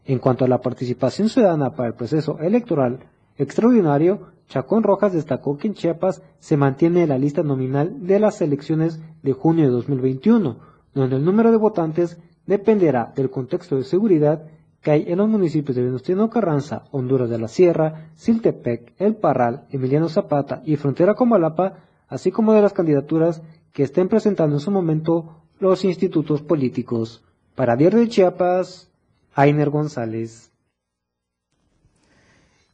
En 0.04 0.18
cuanto 0.18 0.44
a 0.44 0.48
la 0.48 0.60
participación 0.60 1.28
ciudadana 1.28 1.74
para 1.74 1.88
el 1.88 1.94
proceso 1.94 2.38
electoral 2.40 3.00
extraordinario, 3.36 4.32
Chacón 4.48 4.82
Rojas 4.82 5.12
destacó 5.12 5.56
que 5.56 5.68
en 5.68 5.74
Chiapas 5.74 6.22
se 6.38 6.56
mantiene 6.56 7.06
la 7.06 7.18
lista 7.18 7.42
nominal 7.42 8.06
de 8.06 8.18
las 8.18 8.42
elecciones 8.42 9.00
de 9.22 9.32
junio 9.32 9.64
de 9.64 9.70
2021, 9.70 10.56
donde 10.94 11.16
el 11.16 11.24
número 11.24 11.50
de 11.50 11.56
votantes 11.56 12.18
dependerá 12.46 13.12
del 13.14 13.30
contexto 13.30 13.76
de 13.76 13.84
seguridad 13.84 14.44
que 14.82 14.90
hay 14.90 15.04
en 15.06 15.18
los 15.18 15.28
municipios 15.28 15.76
de 15.76 15.84
Venustiano 15.84 16.28
Carranza, 16.28 16.84
Honduras 16.90 17.30
de 17.30 17.38
la 17.38 17.48
Sierra, 17.48 18.10
Siltepec, 18.16 18.94
El 18.98 19.14
Parral, 19.14 19.66
Emiliano 19.70 20.08
Zapata 20.08 20.60
y 20.64 20.76
Frontera 20.76 21.14
Comalapa, 21.14 21.78
así 22.08 22.32
como 22.32 22.52
de 22.52 22.62
las 22.62 22.72
candidaturas 22.72 23.42
que 23.72 23.84
estén 23.84 24.08
presentando 24.08 24.56
en 24.56 24.60
su 24.60 24.72
momento 24.72 25.36
los 25.60 25.84
institutos 25.84 26.42
políticos. 26.42 27.24
Para 27.54 27.76
Diario 27.76 28.00
de 28.00 28.08
Chiapas, 28.08 28.91
Ainer 29.34 29.70
González. 29.70 30.50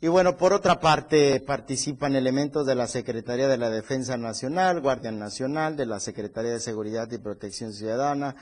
Y 0.00 0.07
bueno, 0.09 0.37
por 0.37 0.53
otra 0.53 0.79
parte, 0.79 1.41
participan 1.41 2.15
elementos 2.15 2.67
de 2.67 2.77
la 2.77 2.87
Secretaría 2.87 3.49
de 3.49 3.59
la 3.59 3.69
Defensa 3.69 4.17
Nacional, 4.17 4.81
Guardia 4.81 5.11
Nacional, 5.11 5.77
de 5.77 5.87
la 5.87 5.99
Secretaría 5.99 6.53
de 6.53 6.61
Seguridad 6.61 7.11
y 7.11 7.19
Protección 7.19 7.73
Ciudadana, 7.73 8.37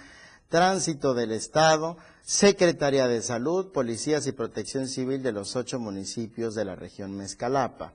Tránsito 0.48 1.14
del 1.14 1.32
Estado, 1.32 1.96
Secretaría 2.22 3.08
de 3.08 3.22
Salud, 3.22 3.72
Policías 3.72 4.26
y 4.26 4.32
Protección 4.32 4.86
Civil 4.86 5.22
de 5.22 5.32
los 5.32 5.56
ocho 5.56 5.78
municipios 5.78 6.54
de 6.54 6.66
la 6.66 6.76
región 6.76 7.16
Mezcalapa. 7.16 7.94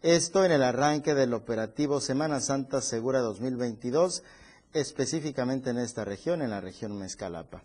Esto 0.00 0.44
en 0.44 0.52
el 0.52 0.62
arranque 0.62 1.14
del 1.14 1.34
operativo 1.34 2.00
Semana 2.00 2.40
Santa 2.40 2.80
Segura 2.80 3.20
2022, 3.20 4.22
específicamente 4.72 5.70
en 5.70 5.78
esta 5.78 6.04
región, 6.04 6.42
en 6.42 6.50
la 6.50 6.60
región 6.60 6.98
Mezcalapa. 6.98 7.62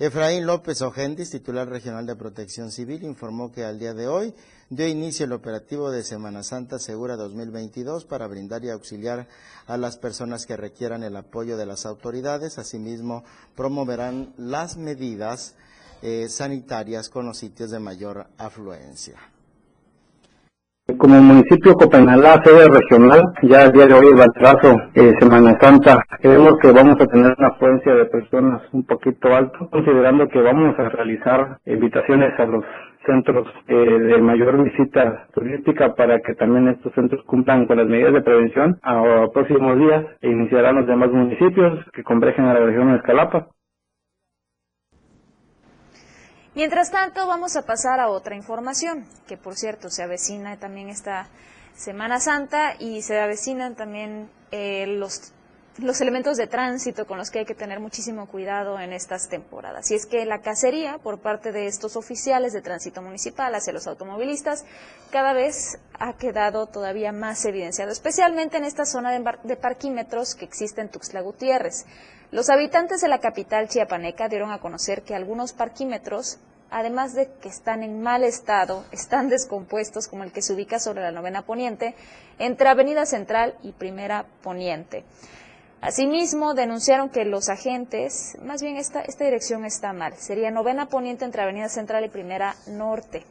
Efraín 0.00 0.46
López 0.46 0.80
Ojendis, 0.80 1.28
titular 1.28 1.68
regional 1.68 2.06
de 2.06 2.16
Protección 2.16 2.70
Civil, 2.70 3.04
informó 3.04 3.52
que 3.52 3.66
al 3.66 3.78
día 3.78 3.92
de 3.92 4.08
hoy 4.08 4.34
dio 4.70 4.88
inicio 4.88 5.26
el 5.26 5.32
operativo 5.32 5.90
de 5.90 6.02
Semana 6.02 6.42
Santa 6.42 6.78
Segura 6.78 7.16
2022 7.16 8.06
para 8.06 8.26
brindar 8.26 8.64
y 8.64 8.70
auxiliar 8.70 9.28
a 9.66 9.76
las 9.76 9.98
personas 9.98 10.46
que 10.46 10.56
requieran 10.56 11.02
el 11.02 11.16
apoyo 11.16 11.58
de 11.58 11.66
las 11.66 11.84
autoridades. 11.84 12.56
Asimismo, 12.56 13.24
promoverán 13.54 14.32
las 14.38 14.78
medidas 14.78 15.54
eh, 16.00 16.30
sanitarias 16.30 17.10
con 17.10 17.26
los 17.26 17.36
sitios 17.36 17.70
de 17.70 17.78
mayor 17.78 18.26
afluencia. 18.38 19.18
Como 20.98 21.20
municipio 21.20 21.74
Copenhague, 21.74 22.42
sede 22.44 22.68
regional, 22.68 23.22
ya 23.42 23.64
el 23.64 23.72
día 23.72 23.86
de 23.86 23.94
hoy 23.94 24.06
el 24.08 24.16
Baltrazo, 24.16 24.76
eh, 24.94 25.12
Semana 25.18 25.58
Santa, 25.60 26.02
creemos 26.20 26.54
que 26.60 26.72
vamos 26.72 26.96
a 27.00 27.06
tener 27.06 27.34
una 27.38 27.48
afluencia 27.48 27.94
de 27.94 28.06
personas 28.06 28.62
un 28.72 28.84
poquito 28.84 29.34
alto, 29.34 29.68
considerando 29.70 30.28
que 30.28 30.40
vamos 30.40 30.78
a 30.78 30.88
realizar 30.88 31.58
invitaciones 31.66 32.38
a 32.38 32.46
los 32.46 32.64
centros 33.04 33.46
eh, 33.68 33.74
de 33.74 34.18
mayor 34.18 34.62
visita 34.62 35.26
turística 35.34 35.94
para 35.94 36.20
que 36.20 36.34
también 36.34 36.68
estos 36.68 36.92
centros 36.94 37.22
cumplan 37.24 37.66
con 37.66 37.78
las 37.78 37.86
medidas 37.86 38.12
de 38.12 38.22
prevención. 38.22 38.78
A, 38.82 39.26
próximos 39.32 39.78
días 39.78 40.04
iniciarán 40.22 40.76
los 40.76 40.86
demás 40.86 41.10
municipios 41.10 41.84
que 41.92 42.02
convergen 42.02 42.46
a 42.46 42.54
la 42.54 42.60
región 42.60 42.90
de 42.90 42.96
Escalapa. 42.98 43.48
Mientras 46.54 46.90
tanto, 46.90 47.26
vamos 47.28 47.54
a 47.56 47.64
pasar 47.64 48.00
a 48.00 48.08
otra 48.08 48.34
información, 48.34 49.06
que 49.28 49.36
por 49.36 49.54
cierto 49.56 49.88
se 49.88 50.02
avecina 50.02 50.56
también 50.58 50.88
esta 50.88 51.28
Semana 51.76 52.18
Santa 52.18 52.74
y 52.78 53.02
se 53.02 53.20
avecinan 53.20 53.76
también 53.76 54.28
eh, 54.50 54.86
los, 54.86 55.32
los 55.82 56.00
elementos 56.00 56.36
de 56.36 56.46
tránsito 56.46 57.06
con 57.06 57.18
los 57.18 57.30
que 57.30 57.40
hay 57.40 57.44
que 57.44 57.54
tener 57.54 57.80
muchísimo 57.80 58.26
cuidado 58.26 58.78
en 58.78 58.92
estas 58.92 59.28
temporadas. 59.28 59.90
Y 59.90 59.94
es 59.94 60.06
que 60.06 60.24
la 60.24 60.40
cacería 60.40 60.98
por 60.98 61.20
parte 61.20 61.52
de 61.52 61.66
estos 61.66 61.96
oficiales 61.96 62.52
de 62.52 62.62
tránsito 62.62 63.02
municipal 63.02 63.54
hacia 63.54 63.72
los 63.72 63.86
automovilistas 63.86 64.64
cada 65.10 65.32
vez 65.32 65.78
ha 65.98 66.14
quedado 66.14 66.66
todavía 66.66 67.12
más 67.12 67.44
evidenciado, 67.44 67.90
especialmente 67.92 68.58
en 68.58 68.64
esta 68.64 68.84
zona 68.84 69.10
de, 69.10 69.24
de 69.42 69.56
parquímetros 69.56 70.34
que 70.34 70.44
existe 70.44 70.80
en 70.80 70.88
Tuxtla 70.88 71.20
Gutiérrez. 71.20 71.86
Los 72.30 72.48
habitantes 72.48 73.00
de 73.00 73.08
la 73.08 73.18
capital 73.18 73.68
chiapaneca 73.68 74.28
dieron 74.28 74.52
a 74.52 74.60
conocer 74.60 75.02
que 75.02 75.14
algunos 75.14 75.52
parquímetros, 75.52 76.38
además 76.70 77.14
de 77.14 77.28
que 77.40 77.48
están 77.48 77.82
en 77.82 78.02
mal 78.02 78.22
estado, 78.22 78.84
están 78.92 79.28
descompuestos, 79.28 80.06
como 80.06 80.22
el 80.22 80.32
que 80.32 80.42
se 80.42 80.52
ubica 80.52 80.78
sobre 80.78 81.02
la 81.02 81.10
novena 81.10 81.42
poniente, 81.42 81.96
entre 82.38 82.68
Avenida 82.68 83.04
Central 83.04 83.56
y 83.62 83.72
Primera 83.72 84.26
Poniente. 84.42 85.04
Asimismo, 85.80 86.52
denunciaron 86.52 87.08
que 87.08 87.24
los 87.24 87.48
agentes, 87.48 88.36
más 88.42 88.62
bien 88.62 88.76
esta, 88.76 89.00
esta 89.00 89.24
dirección 89.24 89.64
está 89.64 89.94
mal, 89.94 90.14
sería 90.18 90.50
novena 90.50 90.86
poniente 90.86 91.24
entre 91.24 91.42
Avenida 91.42 91.70
Central 91.70 92.04
y 92.04 92.10
Primera 92.10 92.54
Norte. 92.66 93.24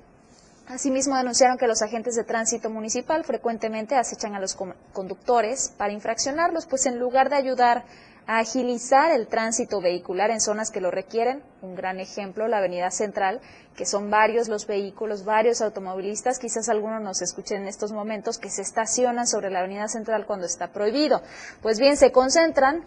Asimismo, 0.68 1.16
denunciaron 1.16 1.60
que 1.60 1.68
los 1.68 1.84
agentes 1.84 2.16
de 2.16 2.24
tránsito 2.24 2.72
municipal 2.72 3.24
frecuentemente 3.24 3.96
acechan 3.96 4.36
a 4.36 4.40
los 4.40 4.56
conductores 4.94 5.74
para 5.78 5.94
infraccionarlos, 5.94 6.66
pues 6.66 6.88
en 6.88 6.98
lugar 6.98 7.30
de 7.30 7.36
ayudar 7.36 7.86
agilizar 8.38 9.10
el 9.10 9.26
tránsito 9.26 9.82
vehicular 9.82 10.30
en 10.30 10.40
zonas 10.40 10.70
que 10.70 10.82
lo 10.82 10.92
requieren. 10.92 11.42
Un 11.64 11.74
gran 11.74 12.00
ejemplo, 12.00 12.48
la 12.48 12.60
Avenida 12.60 12.92
Central, 12.92 13.42
que 13.76 13.88
son 13.88 14.12
varios 14.12 14.48
los 14.48 14.68
vehículos, 14.68 15.26
varios 15.26 15.62
automovilistas, 15.62 16.38
quizás 16.38 16.70
algunos 16.70 17.02
nos 17.02 17.24
escuchen 17.24 17.64
en 17.64 17.68
estos 17.68 17.92
momentos, 17.92 18.38
que 18.38 18.52
se 18.52 18.62
estacionan 18.62 19.26
sobre 19.26 19.50
la 19.50 19.60
Avenida 19.60 19.88
Central 19.88 20.28
cuando 20.28 20.46
está 20.46 20.68
prohibido. 20.68 21.24
Pues 21.64 21.80
bien, 21.80 21.98
se 21.98 22.12
concentran 22.12 22.86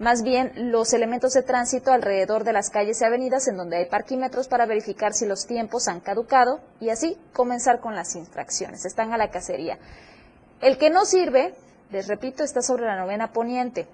más 0.00 0.24
bien 0.24 0.72
los 0.72 0.92
elementos 0.92 1.34
de 1.34 1.44
tránsito 1.44 1.92
alrededor 1.92 2.42
de 2.42 2.52
las 2.52 2.68
calles 2.68 3.00
y 3.00 3.04
avenidas 3.04 3.46
en 3.46 3.56
donde 3.56 3.76
hay 3.76 3.84
parquímetros 3.84 4.48
para 4.48 4.66
verificar 4.66 5.12
si 5.12 5.24
los 5.24 5.46
tiempos 5.46 5.86
han 5.86 6.00
caducado 6.00 6.58
y 6.80 6.88
así 6.88 7.16
comenzar 7.32 7.78
con 7.78 7.94
las 7.94 8.16
infracciones. 8.16 8.84
Están 8.84 9.12
a 9.12 9.18
la 9.18 9.30
cacería. 9.30 9.78
El 10.60 10.78
que 10.78 10.90
no 10.90 11.04
sirve, 11.04 11.54
les 11.92 12.08
repito, 12.08 12.42
está 12.42 12.60
sobre 12.60 12.86
la 12.86 12.96
novena 12.96 13.32
poniente. 13.32 13.86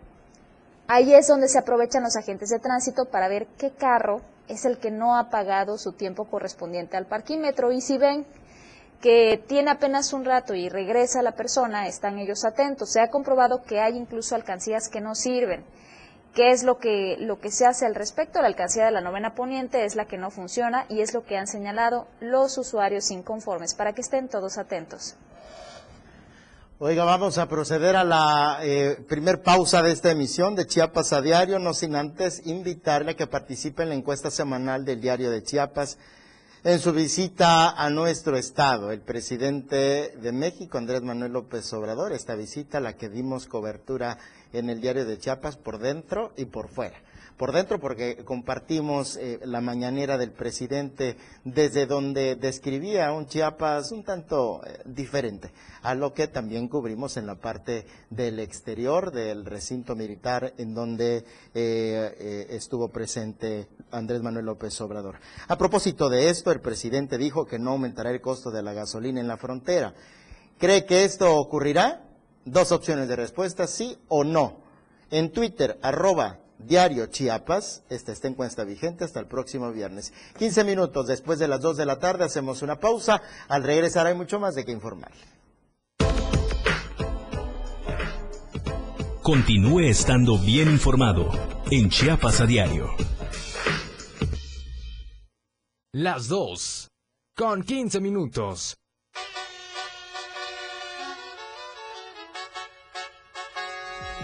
Ahí 0.89 1.15
es 1.15 1.27
donde 1.27 1.49
se 1.49 1.59
aprovechan 1.59 2.05
los 2.05 2.17
agentes 2.17 2.49
de 2.51 2.61
tránsito 2.61 3.07
para 3.07 3.27
ver 3.27 3.49
qué 3.59 3.73
carro 3.73 4.21
es 4.47 4.65
el 4.65 4.79
que 4.79 4.93
no 4.93 5.17
ha 5.17 5.31
pagado 5.31 5.79
su 5.79 5.93
tiempo 5.93 6.27
correspondiente 6.27 6.97
al 6.97 7.07
parquímetro 7.07 7.73
y 7.73 7.81
si 7.81 7.99
ven 7.99 8.25
que 9.01 9.43
tiene 9.49 9.73
apenas 9.73 10.13
un 10.13 10.25
rato 10.25 10.55
y 10.55 10.69
regresa 10.69 11.23
la 11.23 11.33
persona, 11.33 11.89
están 11.89 12.19
ellos 12.19 12.45
atentos. 12.45 12.93
Se 12.93 13.01
ha 13.01 13.11
comprobado 13.11 13.63
que 13.63 13.81
hay 13.81 13.97
incluso 13.97 14.37
alcancías 14.37 14.89
que 14.89 15.01
no 15.01 15.17
sirven. 15.17 15.65
¿Qué 16.35 16.51
es 16.51 16.63
lo 16.63 16.79
que, 16.79 17.17
lo 17.19 17.41
que 17.41 17.51
se 17.51 17.67
hace 17.67 17.85
al 17.85 17.95
respecto? 17.95 18.41
La 18.41 18.47
alcancía 18.47 18.85
de 18.85 18.91
la 18.93 19.01
novena 19.01 19.35
poniente 19.35 19.85
es 19.85 19.97
la 19.97 20.05
que 20.05 20.19
no 20.19 20.31
funciona 20.31 20.87
y 20.89 21.01
es 21.01 21.15
lo 21.15 21.25
que 21.25 21.37
han 21.37 21.47
señalado 21.47 22.07
los 22.21 22.59
usuarios 22.59 23.11
inconformes, 23.11 23.75
para 23.75 23.93
que 23.93 24.03
estén 24.03 24.29
todos 24.29 24.57
atentos. 24.59 25.17
Oiga, 26.79 27.05
vamos 27.05 27.39
a 27.39 27.49
proceder 27.49 27.97
a 27.97 28.05
la 28.05 28.59
eh, 28.61 29.03
primer 29.09 29.43
pausa 29.43 29.83
de 29.83 29.93
esta 29.93 30.11
emisión 30.11 30.55
de 30.55 30.67
Chiapas 30.67 31.15
a 31.15 31.23
Diario, 31.23 31.59
no 31.59 31.73
sin 31.73 31.97
antes 31.97 32.43
invitarle 32.45 33.13
a 33.13 33.17
que 33.17 33.27
participe 33.27 33.83
en 33.83 33.89
la 33.89 33.95
encuesta 33.95 34.31
semanal 34.31 34.85
del 34.85 35.01
Diario 35.01 35.31
de 35.31 35.43
Chiapas 35.43 35.97
en 36.65 36.79
su 36.79 36.93
visita 36.93 37.71
a 37.71 37.89
nuestro 37.89 38.37
estado. 38.37 38.93
El 38.93 39.01
presidente 39.01 40.19
de 40.21 40.33
México, 40.33 40.77
Andrés 40.77 41.01
Manuel 41.01 41.33
López 41.33 41.73
Obrador, 41.73 42.13
esta 42.13 42.35
visita, 42.35 42.79
la 42.79 42.93
que 42.93 43.09
dimos 43.09 43.47
cobertura 43.47 44.19
en 44.53 44.69
el 44.69 44.83
diario 44.83 45.07
de 45.07 45.17
Chiapas 45.17 45.57
por 45.57 45.79
dentro 45.79 46.35
y 46.37 46.45
por 46.45 46.69
fuera 46.69 47.01
por 47.37 47.53
dentro 47.53 47.79
porque 47.79 48.25
compartimos 48.25 49.17
eh, 49.17 49.41
la 49.45 49.61
mañanera 49.61 50.17
del 50.17 50.33
presidente 50.33 51.17
desde 51.45 51.87
donde 51.87 52.35
describía 52.37 53.13
un 53.13 53.27
Chiapas 53.27 53.93
un 53.93 54.05
tanto 54.05 54.63
eh, 54.65 54.79
diferente 54.87 55.51
a 55.83 55.95
lo 55.95 56.15
que 56.15 56.29
también 56.29 56.69
cubrimos 56.69 57.17
en 57.17 57.27
la 57.27 57.37
parte 57.37 57.87
del 58.11 58.41
exterior 58.41 59.13
del 59.13 59.45
recinto 59.45 59.95
militar 59.95 60.55
en 60.57 60.75
donde 60.75 61.25
eh, 61.55 62.47
estuvo 62.51 62.89
presente 62.89 63.69
Andrés 63.91 64.23
Manuel 64.23 64.47
López 64.47 64.81
Obrador. 64.81 65.17
A 65.47 65.59
propósito 65.59 66.09
de 66.09 66.31
esto, 66.31 66.51
el 66.51 66.61
presidente 66.61 67.19
dijo 67.19 67.47
que 67.47 67.59
no 67.59 67.73
aumentará 67.73 68.11
el 68.11 68.21
costo 68.21 68.51
de 68.51 68.63
la 68.63 68.73
gasolina 68.73 69.21
en 69.21 69.29
la 69.29 69.37
frontera. 69.37 69.95
¿Cree 70.59 70.87
que 70.87 71.05
esto 71.05 71.37
ocurrirá? 71.37 72.03
Dos 72.45 72.73
opciones 72.73 73.09
de 73.09 73.17
respuesta, 73.17 73.67
sí 73.67 73.99
o 74.09 74.25
no. 74.25 74.61
En 75.11 75.31
Twitter, 75.31 75.79
arroba 75.83 76.41
Diario 76.59 77.07
Chiapas. 77.07 77.83
Esta 77.89 78.13
está 78.13 78.29
encuesta 78.29 78.65
vigente 78.65 79.05
hasta 79.05 79.21
el 79.21 79.27
próximo 79.27 79.73
viernes. 79.73 80.13
15 80.39 80.65
minutos 80.65 81.07
después 81.07 81.39
de 81.39 81.49
las 81.49 81.61
2 81.61 81.77
de 81.77 81.87
la 81.87 81.99
tarde 81.99 82.25
hacemos 82.25 82.63
una 82.63 82.81
pausa. 82.81 83.23
Al 83.49 83.63
regresar 83.63 84.07
hay 84.07 84.15
mucho 84.15 84.41
más 84.41 84.55
de 84.55 84.65
qué 84.65 84.73
informarle. 84.73 85.17
Continúe 89.23 89.81
estando 89.81 90.39
bien 90.39 90.71
informado 90.71 91.29
en 91.71 91.91
Chiapas 91.91 92.41
a 92.41 92.47
diario. 92.47 92.91
Las 95.93 96.29
2 96.29 96.89
con 97.35 97.63
15 97.63 98.01
minutos. 98.01 98.77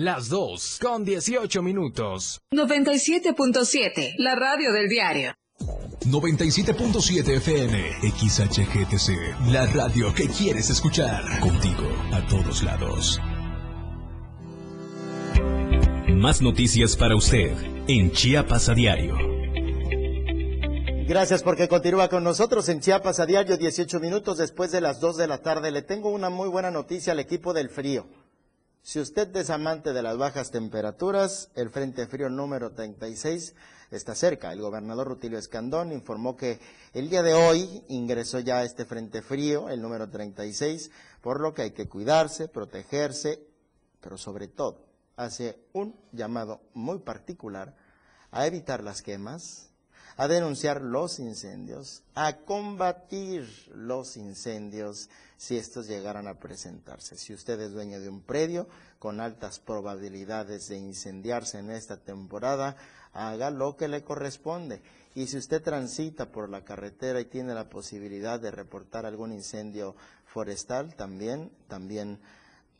Las 0.00 0.28
2 0.28 0.78
con 0.80 1.04
18 1.04 1.60
minutos. 1.60 2.40
97.7, 2.52 4.14
la 4.18 4.36
radio 4.36 4.72
del 4.72 4.88
diario. 4.88 5.34
97.7 6.04 7.36
FM, 7.38 7.94
XHGTC, 8.02 9.50
la 9.50 9.66
radio 9.66 10.14
que 10.14 10.28
quieres 10.28 10.70
escuchar. 10.70 11.40
Contigo 11.40 11.82
a 12.12 12.24
todos 12.28 12.62
lados. 12.62 13.18
Más 16.14 16.42
noticias 16.42 16.94
para 16.94 17.16
usted 17.16 17.56
en 17.88 18.12
Chiapas 18.12 18.68
a 18.68 18.74
diario. 18.74 19.16
Gracias 21.08 21.42
porque 21.42 21.66
continúa 21.66 22.08
con 22.08 22.22
nosotros 22.22 22.68
en 22.68 22.78
Chiapas 22.78 23.18
a 23.18 23.26
diario, 23.26 23.56
18 23.56 23.98
minutos 23.98 24.38
después 24.38 24.70
de 24.70 24.80
las 24.80 25.00
2 25.00 25.16
de 25.16 25.26
la 25.26 25.38
tarde. 25.38 25.72
Le 25.72 25.82
tengo 25.82 26.10
una 26.10 26.30
muy 26.30 26.48
buena 26.48 26.70
noticia 26.70 27.14
al 27.14 27.18
equipo 27.18 27.52
del 27.52 27.68
frío. 27.68 28.06
Si 28.88 28.98
usted 28.98 29.36
es 29.36 29.50
amante 29.50 29.92
de 29.92 30.00
las 30.00 30.16
bajas 30.16 30.50
temperaturas, 30.50 31.50
el 31.54 31.68
Frente 31.68 32.06
Frío 32.06 32.30
número 32.30 32.72
36 32.72 33.54
está 33.90 34.14
cerca. 34.14 34.50
El 34.50 34.62
gobernador 34.62 35.08
Rutilio 35.08 35.38
Escandón 35.38 35.92
informó 35.92 36.38
que 36.38 36.58
el 36.94 37.10
día 37.10 37.22
de 37.22 37.34
hoy 37.34 37.84
ingresó 37.88 38.40
ya 38.40 38.62
este 38.62 38.86
Frente 38.86 39.20
Frío, 39.20 39.68
el 39.68 39.82
número 39.82 40.08
36, 40.08 40.90
por 41.20 41.38
lo 41.38 41.52
que 41.52 41.60
hay 41.60 41.70
que 41.72 41.86
cuidarse, 41.86 42.48
protegerse, 42.48 43.46
pero 44.00 44.16
sobre 44.16 44.48
todo 44.48 44.86
hace 45.16 45.58
un 45.74 45.94
llamado 46.12 46.62
muy 46.72 47.00
particular 47.00 47.76
a 48.30 48.46
evitar 48.46 48.82
las 48.82 49.02
quemas, 49.02 49.67
a 50.18 50.26
denunciar 50.26 50.82
los 50.82 51.20
incendios, 51.20 52.02
a 52.16 52.38
combatir 52.38 53.48
los 53.72 54.16
incendios 54.16 55.08
si 55.36 55.56
estos 55.56 55.86
llegaran 55.86 56.26
a 56.26 56.40
presentarse. 56.40 57.16
Si 57.16 57.32
usted 57.32 57.60
es 57.60 57.72
dueño 57.72 58.00
de 58.00 58.08
un 58.08 58.22
predio 58.22 58.68
con 58.98 59.20
altas 59.20 59.60
probabilidades 59.60 60.68
de 60.68 60.76
incendiarse 60.76 61.60
en 61.60 61.70
esta 61.70 61.98
temporada, 61.98 62.74
haga 63.12 63.50
lo 63.50 63.76
que 63.76 63.86
le 63.86 64.02
corresponde. 64.02 64.82
Y 65.14 65.28
si 65.28 65.36
usted 65.36 65.62
transita 65.62 66.32
por 66.32 66.48
la 66.48 66.64
carretera 66.64 67.20
y 67.20 67.26
tiene 67.26 67.54
la 67.54 67.68
posibilidad 67.68 68.40
de 68.40 68.50
reportar 68.50 69.06
algún 69.06 69.32
incendio 69.32 69.94
forestal, 70.26 70.96
también, 70.96 71.52
también 71.68 72.18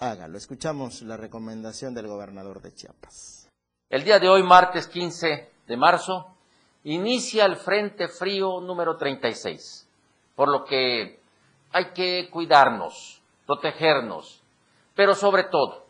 hágalo. 0.01 0.39
Escuchamos 0.39 1.03
la 1.03 1.17
recomendación 1.17 1.95
del 1.95 2.09
gobernador 2.09 2.61
de 2.61 2.75
Chiapas. 2.75 3.49
El 3.89 4.03
día 4.03 4.19
de 4.19 4.29
hoy, 4.29 4.43
martes 4.43 4.89
15 4.89 5.51
de 5.69 5.77
marzo, 5.77 6.38
inicia 6.85 7.45
el 7.45 7.57
Frente 7.57 8.09
Frío 8.09 8.61
número 8.61 8.97
36, 8.97 9.89
por 10.35 10.49
lo 10.49 10.65
que 10.65 11.21
hay 11.73 11.93
que 11.93 12.29
cuidarnos, 12.31 13.21
protegernos, 13.47 14.43
pero 14.95 15.15
sobre 15.15 15.45
todo, 15.45 15.87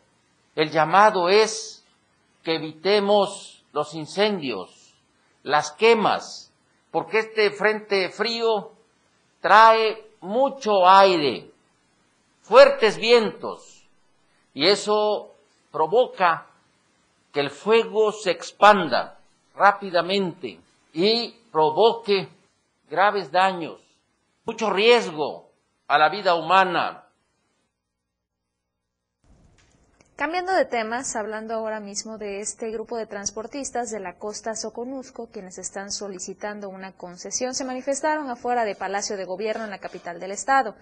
el 0.55 0.71
llamado 0.71 1.29
es 1.29 1.85
que 2.43 2.55
evitemos 2.55 3.63
los 3.71 3.93
incendios, 3.93 4.93
las 5.43 5.71
quemas, 5.71 6.51
porque 6.91 7.19
este 7.19 7.51
frente 7.51 8.09
frío 8.09 8.71
trae 9.41 10.05
mucho 10.21 10.87
aire, 10.87 11.51
fuertes 12.41 12.97
vientos, 12.97 13.87
y 14.53 14.67
eso 14.67 15.31
provoca 15.71 16.47
que 17.31 17.39
el 17.39 17.51
fuego 17.51 18.11
se 18.11 18.31
expanda 18.31 19.19
rápidamente 19.55 20.59
y 20.93 21.31
provoque 21.51 22.27
graves 22.89 23.31
daños, 23.31 23.79
mucho 24.45 24.69
riesgo 24.69 25.49
a 25.87 25.97
la 25.97 26.09
vida 26.09 26.35
humana. 26.35 27.05
Cambiando 30.19 30.51
de 30.51 30.65
temas, 30.65 31.15
hablando 31.15 31.53
ahora 31.53 31.79
mismo 31.79 32.17
de 32.17 32.41
este 32.41 32.71
grupo 32.71 32.97
de 32.97 33.05
transportistas 33.05 33.89
de 33.89 34.01
la 34.01 34.17
costa 34.17 34.53
Soconusco, 34.53 35.29
quienes 35.31 35.57
están 35.57 35.93
solicitando 35.93 36.67
una 36.67 36.91
concesión, 36.91 37.55
se 37.55 37.63
manifestaron 37.63 38.29
afuera 38.29 38.65
de 38.65 38.75
Palacio 38.75 39.15
de 39.15 39.23
Gobierno 39.23 39.63
en 39.63 39.69
la 39.69 39.77
capital 39.77 40.19
del 40.19 40.31
estado. 40.31 40.75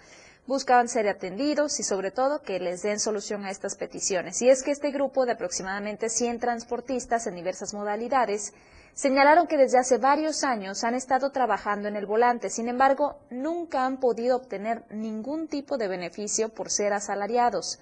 Buscaban 0.48 0.88
ser 0.88 1.08
atendidos 1.08 1.80
y 1.80 1.84
sobre 1.84 2.10
todo 2.10 2.42
que 2.42 2.60
les 2.60 2.82
den 2.82 3.00
solución 3.00 3.46
a 3.46 3.52
estas 3.52 3.76
peticiones. 3.76 4.42
Y 4.42 4.50
es 4.50 4.64
que 4.64 4.72
este 4.72 4.90
grupo 4.90 5.28
de 5.28 5.34
aproximadamente 5.34 6.10
100 6.10 6.40
transportistas 6.40 7.28
en 7.28 7.36
diversas 7.36 7.76
modalidades 7.76 8.54
señalaron 8.98 9.46
que 9.46 9.58
desde 9.58 9.78
hace 9.78 10.00
varios 10.00 10.44
años 10.44 10.84
han 10.84 10.96
estado 10.96 11.30
trabajando 11.30 11.88
en 11.88 11.96
el 11.96 12.08
volante, 12.08 12.50
sin 12.50 12.68
embargo, 12.68 13.20
nunca 13.30 13.86
han 13.86 14.00
podido 14.00 14.36
obtener 14.36 14.86
ningún 14.90 15.48
tipo 15.48 15.78
de 15.78 15.88
beneficio 15.88 16.50
por 16.50 16.72
ser 16.72 16.94
asalariados. 16.94 17.80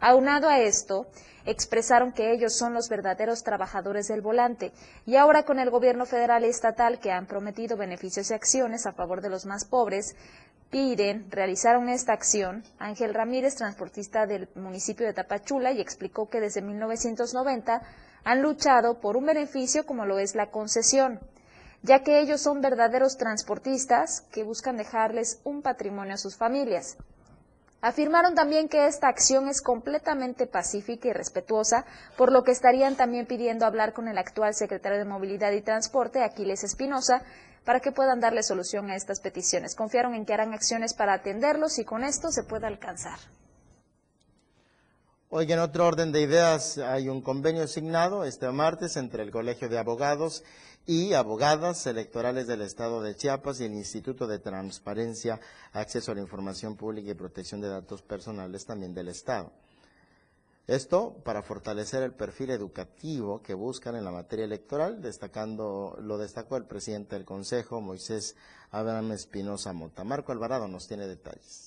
Aunado 0.00 0.48
a 0.48 0.58
esto, 0.58 1.06
expresaron 1.46 2.12
que 2.12 2.32
ellos 2.32 2.56
son 2.56 2.74
los 2.74 2.88
verdaderos 2.88 3.44
trabajadores 3.44 4.08
del 4.08 4.20
volante 4.20 4.72
y 5.06 5.14
ahora 5.14 5.44
con 5.44 5.60
el 5.60 5.70
gobierno 5.70 6.04
federal 6.04 6.44
y 6.44 6.48
estatal 6.48 6.98
que 6.98 7.12
han 7.12 7.26
prometido 7.26 7.76
beneficios 7.76 8.30
y 8.30 8.34
acciones 8.34 8.86
a 8.86 8.92
favor 8.92 9.20
de 9.20 9.30
los 9.30 9.46
más 9.46 9.64
pobres, 9.64 10.16
piden, 10.70 11.30
realizaron 11.30 11.88
esta 11.88 12.12
acción. 12.12 12.64
Ángel 12.78 13.14
Ramírez, 13.14 13.54
transportista 13.56 14.26
del 14.26 14.48
municipio 14.54 15.06
de 15.06 15.14
Tapachula, 15.14 15.72
y 15.72 15.80
explicó 15.80 16.28
que 16.28 16.40
desde 16.40 16.62
1990 16.62 17.82
han 18.24 18.42
luchado 18.42 19.00
por 19.00 19.16
un 19.16 19.26
beneficio 19.26 19.86
como 19.86 20.04
lo 20.04 20.18
es 20.18 20.34
la 20.34 20.50
concesión, 20.50 21.20
ya 21.82 22.02
que 22.02 22.20
ellos 22.20 22.40
son 22.40 22.60
verdaderos 22.60 23.16
transportistas 23.16 24.22
que 24.32 24.42
buscan 24.42 24.76
dejarles 24.76 25.40
un 25.44 25.62
patrimonio 25.62 26.14
a 26.14 26.18
sus 26.18 26.36
familias. 26.36 26.96
Afirmaron 27.82 28.34
también 28.34 28.68
que 28.68 28.86
esta 28.86 29.06
acción 29.06 29.48
es 29.48 29.60
completamente 29.60 30.46
pacífica 30.46 31.08
y 31.08 31.12
respetuosa, 31.12 31.84
por 32.16 32.32
lo 32.32 32.42
que 32.42 32.50
estarían 32.50 32.96
también 32.96 33.26
pidiendo 33.26 33.66
hablar 33.66 33.92
con 33.92 34.08
el 34.08 34.18
actual 34.18 34.54
secretario 34.54 34.98
de 34.98 35.04
Movilidad 35.04 35.52
y 35.52 35.60
Transporte, 35.60 36.24
Aquiles 36.24 36.64
Espinosa, 36.64 37.22
para 37.66 37.80
que 37.80 37.90
puedan 37.90 38.20
darle 38.20 38.44
solución 38.44 38.88
a 38.90 38.96
estas 38.96 39.20
peticiones. 39.20 39.74
Confiaron 39.74 40.14
en 40.14 40.24
que 40.24 40.32
harán 40.32 40.54
acciones 40.54 40.94
para 40.94 41.14
atenderlos 41.14 41.80
y 41.80 41.84
con 41.84 42.04
esto 42.04 42.30
se 42.30 42.44
pueda 42.44 42.68
alcanzar. 42.68 43.18
Hoy 45.28 45.52
en 45.52 45.58
otro 45.58 45.84
orden 45.84 46.12
de 46.12 46.22
ideas 46.22 46.78
hay 46.78 47.08
un 47.08 47.20
convenio 47.20 47.64
asignado 47.64 48.24
este 48.24 48.48
martes 48.52 48.96
entre 48.96 49.24
el 49.24 49.32
Colegio 49.32 49.68
de 49.68 49.78
Abogados 49.78 50.44
y 50.86 51.14
Abogadas 51.14 51.84
Electorales 51.88 52.46
del 52.46 52.62
Estado 52.62 53.02
de 53.02 53.16
Chiapas 53.16 53.60
y 53.60 53.64
el 53.64 53.74
Instituto 53.74 54.28
de 54.28 54.38
Transparencia, 54.38 55.40
Acceso 55.72 56.12
a 56.12 56.14
la 56.14 56.20
Información 56.20 56.76
Pública 56.76 57.10
y 57.10 57.14
Protección 57.14 57.60
de 57.60 57.68
Datos 57.68 58.00
Personales 58.00 58.64
también 58.64 58.94
del 58.94 59.08
Estado. 59.08 59.50
Esto 60.66 61.22
para 61.24 61.42
fortalecer 61.42 62.02
el 62.02 62.12
perfil 62.12 62.50
educativo 62.50 63.40
que 63.40 63.54
buscan 63.54 63.94
en 63.94 64.04
la 64.04 64.10
materia 64.10 64.44
electoral, 64.44 65.00
destacando, 65.00 65.96
lo 66.00 66.18
destacó 66.18 66.56
el 66.56 66.64
presidente 66.64 67.14
del 67.14 67.24
Consejo, 67.24 67.80
Moisés 67.80 68.34
Abraham 68.72 69.12
Espinosa 69.12 69.72
Mota. 69.72 70.02
Marco 70.02 70.32
Alvarado 70.32 70.66
nos 70.66 70.88
tiene 70.88 71.06
detalles. 71.06 71.65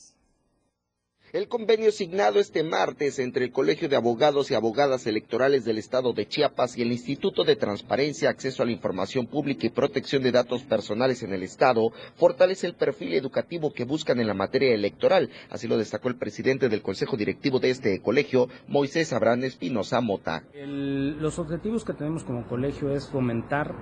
El 1.31 1.47
convenio 1.47 1.91
signado 1.91 2.39
este 2.39 2.63
martes 2.63 3.19
entre 3.19 3.45
el 3.45 3.51
Colegio 3.51 3.87
de 3.87 3.95
Abogados 3.95 4.49
y 4.49 4.55
Abogadas 4.55 5.05
Electorales 5.05 5.63
del 5.63 5.77
Estado 5.77 6.11
de 6.11 6.27
Chiapas 6.27 6.75
y 6.75 6.81
el 6.81 6.91
Instituto 6.91 7.43
de 7.43 7.55
Transparencia, 7.55 8.31
Acceso 8.31 8.63
a 8.63 8.65
la 8.65 8.71
Información 8.71 9.27
Pública 9.27 9.67
y 9.67 9.69
Protección 9.69 10.23
de 10.23 10.31
Datos 10.31 10.63
Personales 10.63 11.21
en 11.21 11.31
el 11.31 11.43
Estado 11.43 11.91
fortalece 12.15 12.65
el 12.65 12.73
perfil 12.73 13.13
educativo 13.13 13.71
que 13.71 13.85
buscan 13.85 14.19
en 14.19 14.25
la 14.25 14.33
materia 14.33 14.73
electoral. 14.73 15.29
Así 15.51 15.67
lo 15.67 15.77
destacó 15.77 16.07
el 16.09 16.17
presidente 16.17 16.67
del 16.67 16.81
Consejo 16.81 17.15
Directivo 17.15 17.59
de 17.59 17.69
este 17.69 18.01
colegio, 18.01 18.47
Moisés 18.67 19.13
Abrán 19.13 19.43
Espinosa 19.43 20.01
Mota. 20.01 20.41
los 20.55 21.37
objetivos 21.37 21.85
que 21.85 21.93
tenemos 21.93 22.23
como 22.23 22.47
colegio 22.47 22.95
es 22.95 23.07
fomentar 23.07 23.75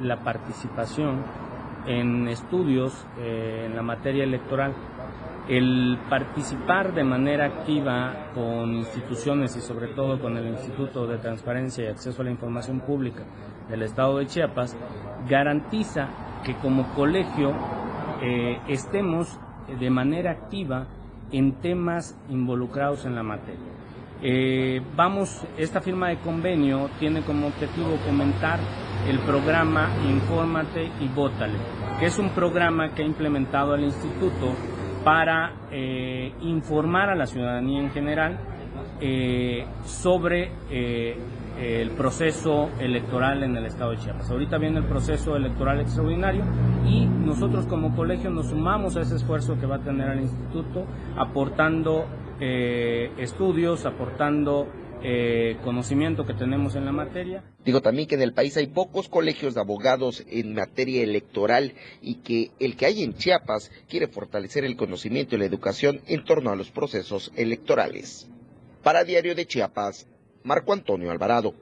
la 0.00 0.24
participación 0.24 1.22
en 1.86 2.28
estudios 2.28 2.94
eh, 3.18 3.64
en 3.66 3.76
la 3.76 3.82
materia 3.82 4.24
electoral 4.24 4.74
el 5.48 5.98
participar 6.08 6.94
de 6.94 7.04
manera 7.04 7.46
activa 7.46 8.30
con 8.34 8.74
instituciones 8.74 9.56
y 9.56 9.60
sobre 9.60 9.88
todo 9.88 10.18
con 10.18 10.36
el 10.36 10.46
Instituto 10.46 11.06
de 11.06 11.18
Transparencia 11.18 11.84
y 11.84 11.88
Acceso 11.88 12.22
a 12.22 12.24
la 12.24 12.30
Información 12.30 12.80
Pública 12.80 13.24
del 13.68 13.82
Estado 13.82 14.18
de 14.18 14.26
Chiapas 14.26 14.76
garantiza 15.28 16.08
que 16.44 16.54
como 16.56 16.94
colegio 16.94 17.52
eh, 18.22 18.58
estemos 18.68 19.38
de 19.78 19.90
manera 19.90 20.30
activa 20.30 20.86
en 21.30 21.52
temas 21.60 22.18
involucrados 22.30 23.04
en 23.04 23.14
la 23.14 23.22
materia. 23.22 23.74
Eh, 24.22 24.80
vamos, 24.96 25.44
esta 25.58 25.80
firma 25.80 26.08
de 26.08 26.18
convenio 26.18 26.88
tiene 26.98 27.22
como 27.22 27.48
objetivo 27.48 27.96
comentar 28.06 28.58
el 29.06 29.18
programa 29.18 29.90
Infórmate 30.08 30.90
y 31.00 31.08
Vótale, 31.08 31.58
que 32.00 32.06
es 32.06 32.18
un 32.18 32.30
programa 32.30 32.94
que 32.94 33.02
ha 33.02 33.06
implementado 33.06 33.74
el 33.74 33.84
instituto 33.84 34.54
para 35.04 35.52
eh, 35.70 36.32
informar 36.40 37.10
a 37.10 37.14
la 37.14 37.26
ciudadanía 37.26 37.80
en 37.80 37.90
general 37.90 38.38
eh, 39.00 39.66
sobre 39.84 40.50
eh, 40.70 41.16
el 41.60 41.90
proceso 41.90 42.70
electoral 42.80 43.42
en 43.42 43.56
el 43.56 43.66
estado 43.66 43.90
de 43.92 43.98
Chiapas. 43.98 44.30
Ahorita 44.30 44.58
viene 44.58 44.78
el 44.78 44.86
proceso 44.86 45.36
electoral 45.36 45.80
extraordinario 45.80 46.42
y 46.86 47.06
nosotros 47.06 47.66
como 47.66 47.94
colegio 47.94 48.30
nos 48.30 48.48
sumamos 48.48 48.96
a 48.96 49.02
ese 49.02 49.16
esfuerzo 49.16 49.58
que 49.60 49.66
va 49.66 49.76
a 49.76 49.80
tener 49.80 50.08
el 50.08 50.22
instituto 50.22 50.86
aportando 51.16 52.06
estudios, 52.40 53.86
aportando 53.86 54.66
eh, 55.02 55.56
conocimiento 55.64 56.24
que 56.24 56.34
tenemos 56.34 56.76
en 56.76 56.84
la 56.84 56.92
materia. 56.92 57.42
Digo 57.64 57.80
también 57.80 58.08
que 58.08 58.14
en 58.14 58.22
el 58.22 58.32
país 58.32 58.56
hay 58.56 58.68
pocos 58.68 59.08
colegios 59.08 59.54
de 59.54 59.60
abogados 59.60 60.24
en 60.28 60.54
materia 60.54 61.02
electoral 61.02 61.74
y 62.00 62.16
que 62.16 62.52
el 62.60 62.76
que 62.76 62.86
hay 62.86 63.02
en 63.02 63.14
Chiapas 63.14 63.70
quiere 63.88 64.08
fortalecer 64.08 64.64
el 64.64 64.76
conocimiento 64.76 65.34
y 65.34 65.38
la 65.38 65.44
educación 65.44 66.00
en 66.06 66.24
torno 66.24 66.50
a 66.50 66.56
los 66.56 66.70
procesos 66.70 67.32
electorales. 67.36 68.28
Para 68.82 69.04
Diario 69.04 69.34
de 69.34 69.46
Chiapas, 69.46 70.06
Marco 70.42 70.72
Antonio 70.72 71.10
Alvarado. 71.10 71.54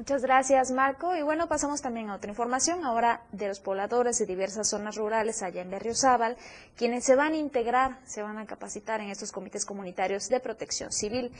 Muchas 0.00 0.22
gracias, 0.22 0.70
Marco. 0.70 1.14
Y 1.14 1.20
bueno, 1.20 1.46
pasamos 1.46 1.82
también 1.82 2.08
a 2.08 2.14
otra 2.14 2.30
información, 2.30 2.86
ahora 2.86 3.20
de 3.32 3.48
los 3.48 3.60
pobladores 3.60 4.18
de 4.18 4.24
diversas 4.24 4.70
zonas 4.70 4.96
rurales 4.96 5.42
allá 5.42 5.60
en 5.60 5.68
Berriozábal, 5.68 6.38
quienes 6.74 7.04
se 7.04 7.16
van 7.16 7.34
a 7.34 7.36
integrar, 7.36 7.98
se 8.06 8.22
van 8.22 8.38
a 8.38 8.46
capacitar 8.46 9.02
en 9.02 9.10
estos 9.10 9.30
comités 9.30 9.66
comunitarios 9.66 10.30
de 10.30 10.40
protección 10.40 10.90
civil. 10.90 11.30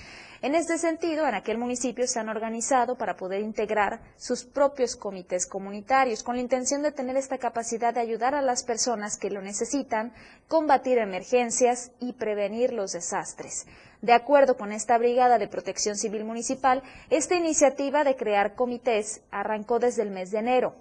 En 0.42 0.54
este 0.54 0.76
sentido, 0.76 1.26
en 1.26 1.36
aquel 1.36 1.56
municipio 1.56 2.06
se 2.06 2.20
han 2.20 2.28
organizado 2.28 2.96
para 2.96 3.16
poder 3.16 3.40
integrar 3.40 4.02
sus 4.18 4.44
propios 4.44 4.94
comités 4.94 5.46
comunitarios, 5.46 6.22
con 6.22 6.36
la 6.36 6.42
intención 6.42 6.82
de 6.82 6.92
tener 6.92 7.16
esta 7.16 7.38
capacidad 7.38 7.94
de 7.94 8.00
ayudar 8.00 8.34
a 8.34 8.42
las 8.42 8.62
personas 8.62 9.16
que 9.16 9.30
lo 9.30 9.40
necesitan, 9.40 10.12
combatir 10.48 10.98
emergencias 10.98 11.92
y 11.98 12.12
prevenir 12.12 12.74
los 12.74 12.92
desastres. 12.92 13.64
De 14.02 14.14
acuerdo 14.14 14.56
con 14.56 14.72
esta 14.72 14.96
Brigada 14.96 15.38
de 15.38 15.46
Protección 15.46 15.94
Civil 15.94 16.24
Municipal, 16.24 16.82
esta 17.10 17.34
iniciativa 17.34 18.02
de 18.02 18.16
crear 18.16 18.54
comités 18.54 19.20
arrancó 19.30 19.78
desde 19.78 20.02
el 20.02 20.10
mes 20.10 20.30
de 20.30 20.38
enero, 20.38 20.74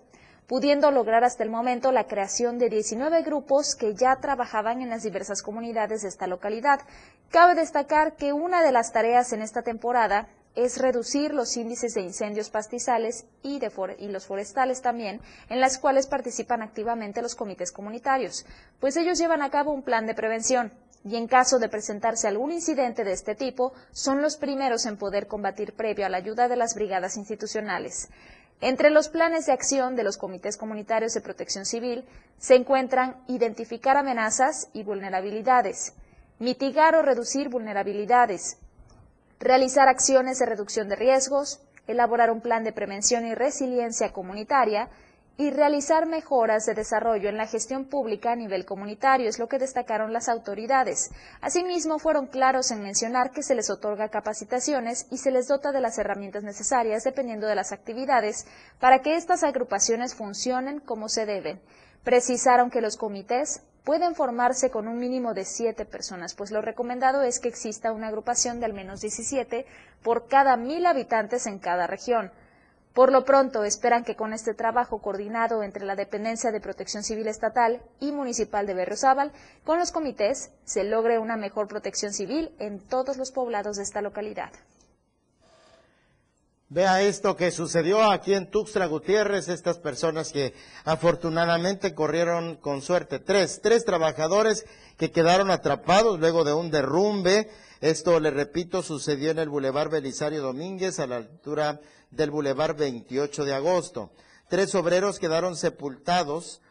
pudiendo 0.48 0.90
lograr 0.90 1.26
hasta 1.26 1.44
el 1.44 1.50
momento 1.50 1.92
la 1.92 2.08
creación 2.08 2.60
de 2.60 2.70
19 2.70 3.22
grupos 3.24 3.76
que 3.76 3.94
ya 3.94 4.16
trabajaban 4.22 4.82
en 4.82 4.90
las 4.90 5.04
diversas 5.04 5.42
comunidades 5.42 6.02
de 6.04 6.08
esta 6.08 6.28
localidad. 6.28 6.80
Cabe 7.30 7.56
destacar 7.56 8.16
que 8.16 8.32
una 8.32 8.64
de 8.64 8.72
las 8.72 8.94
tareas 8.94 9.34
en 9.34 9.42
esta 9.42 9.64
temporada 9.64 10.30
es 10.56 10.78
reducir 10.78 11.34
los 11.34 11.58
índices 11.58 11.96
de 11.96 12.02
incendios 12.02 12.50
pastizales 12.50 13.26
y, 13.44 13.60
los 14.08 14.26
forestales 14.26 14.82
también, 14.82 15.20
en 15.50 15.60
las 15.60 15.78
cuales 15.78 16.08
participan 16.08 16.62
activamente 16.62 17.22
los 17.22 17.36
comités 17.36 17.74
comunitarios, 17.74 18.46
pues 18.80 18.96
ellos 18.96 19.20
llevan 19.20 19.42
a 19.42 19.50
cabo 19.50 19.74
un 19.74 19.84
plan 19.84 20.08
de 20.08 20.16
prevención 20.16 20.72
y 21.04 21.16
en 21.16 21.28
caso 21.28 21.60
de 21.60 21.70
presentarse 21.70 22.28
algún 22.28 22.52
incidente 22.52 23.04
de 23.04 23.14
este 23.14 23.36
tipo, 23.36 23.74
son 23.92 24.22
los 24.22 24.38
primeros 24.38 24.86
en 24.86 24.98
poder 24.98 25.28
combatir 25.28 25.74
previo 25.74 26.06
a 26.06 26.10
la 26.10 26.18
ayuda 26.18 26.48
de 26.48 26.56
las 26.56 26.76
brigadas 26.76 27.18
institucionales. 27.18 28.10
Entre 28.62 28.90
los 28.90 29.08
planes 29.08 29.46
de 29.46 29.54
acción 29.54 29.96
de 29.96 30.04
los 30.04 30.18
comités 30.18 30.58
comunitarios 30.58 31.14
de 31.14 31.22
protección 31.22 31.66
civil 31.66 32.04
se 32.38 32.56
encuentran 32.56 33.16
identificar 33.28 33.96
amenazas 33.96 34.68
y 34.74 34.84
vulnerabilidades, 34.84 35.94
mitigar 36.40 36.96
o 36.96 37.02
reducir 37.02 37.48
vulnerabilidades, 37.48 38.58
realizar 39.40 39.88
acciones 39.88 40.40
de 40.40 40.46
reducción 40.46 40.90
de 40.90 40.98
riesgos, 40.98 41.62
elaborar 41.88 42.32
un 42.32 42.42
plan 42.42 42.66
de 42.66 42.74
prevención 42.74 43.26
y 43.26 43.34
resiliencia 43.34 44.12
comunitaria, 44.12 44.90
y 45.40 45.52
realizar 45.52 46.06
mejoras 46.06 46.66
de 46.66 46.74
desarrollo 46.74 47.30
en 47.30 47.38
la 47.38 47.48
gestión 47.48 47.86
pública 47.86 48.34
a 48.34 48.36
nivel 48.36 48.66
comunitario, 48.66 49.30
es 49.30 49.40
lo 49.40 49.48
que 49.48 49.58
destacaron 49.58 50.12
las 50.12 50.28
autoridades. 50.28 51.12
Asimismo, 51.40 51.98
fueron 51.98 52.28
claros 52.28 52.72
en 52.72 52.84
mencionar 52.84 53.32
que 53.32 53.42
se 53.42 53.56
les 53.56 53.70
otorga 53.70 54.10
capacitaciones 54.10 55.08
y 55.10 55.18
se 55.18 55.32
les 55.32 55.48
dota 55.48 55.72
de 55.72 55.80
las 55.80 55.98
herramientas 55.98 56.44
necesarias 56.44 57.06
dependiendo 57.06 57.48
de 57.48 57.56
las 57.56 57.72
actividades 57.72 58.48
para 58.82 59.02
que 59.02 59.16
estas 59.16 59.46
agrupaciones 59.46 60.14
funcionen 60.14 60.82
como 60.82 61.08
se 61.08 61.26
deben. 61.26 61.62
Precisaron 62.04 62.70
que 62.70 62.82
los 62.82 62.98
comités 62.98 63.62
pueden 63.86 64.16
formarse 64.16 64.70
con 64.70 64.90
un 64.90 65.00
mínimo 65.00 65.34
de 65.34 65.46
siete 65.46 65.86
personas, 65.86 66.34
pues 66.34 66.52
lo 66.52 66.62
recomendado 66.62 67.22
es 67.22 67.40
que 67.40 67.48
exista 67.48 67.94
una 67.94 68.10
agrupación 68.10 68.60
de 68.60 68.66
al 68.66 68.74
menos 68.74 69.00
17 69.00 69.66
por 70.04 70.28
cada 70.28 70.58
mil 70.58 70.86
habitantes 70.86 71.48
en 71.48 71.60
cada 71.60 71.88
región. 71.88 72.30
Por 72.94 73.12
lo 73.12 73.24
pronto, 73.24 73.64
esperan 73.64 74.04
que 74.04 74.16
con 74.16 74.34
este 74.34 74.54
trabajo 74.54 75.00
coordinado 75.00 75.64
entre 75.64 75.86
la 75.86 75.96
Dependencia 75.96 76.52
de 76.52 76.60
Protección 76.60 77.04
Civil 77.04 77.28
Estatal 77.28 77.82
y 78.00 78.12
Municipal 78.12 78.66
de 78.66 78.74
Berriozábal, 78.74 79.32
con 79.64 79.78
los 79.78 79.92
comités, 79.92 80.52
se 80.66 80.84
logre 80.84 81.20
una 81.20 81.38
mejor 81.38 81.68
protección 81.68 82.14
civil 82.14 82.52
en 82.60 82.80
todos 82.80 83.18
los 83.18 83.32
poblados 83.32 83.78
de 83.78 83.84
esta 83.84 84.02
localidad. 84.02 84.52
Vea 86.72 87.02
esto 87.02 87.36
que 87.36 87.50
sucedió 87.50 88.04
aquí 88.04 88.36
en 88.36 88.52
Tuxtla 88.52 88.86
Gutiérrez, 88.86 89.50
estas 89.50 89.80
personas 89.80 90.32
que 90.32 90.54
afortunadamente 90.86 91.96
corrieron 91.96 92.58
con 92.58 92.84
suerte. 92.84 93.18
Tres, 93.18 93.62
tres 93.64 93.86
trabajadores 93.86 94.68
que 94.96 95.10
quedaron 95.10 95.50
atrapados 95.50 96.20
luego 96.20 96.44
de 96.44 96.54
un 96.54 96.70
derrumbe. 96.70 97.50
Esto, 97.82 98.20
le 98.20 98.30
repito, 98.30 98.84
sucedió 98.84 99.32
en 99.32 99.40
el 99.40 99.50
Boulevard 99.50 99.90
Belisario 99.90 100.44
Domínguez 100.44 101.00
a 101.00 101.08
la 101.08 101.16
altura 101.16 101.80
del 102.12 102.32
Boulevard 102.32 102.76
28 102.78 103.46
de 103.46 103.54
agosto. 103.54 104.12
Tres 104.48 104.74
obreros 104.76 105.20
quedaron 105.20 105.56
sepultados 105.56 106.62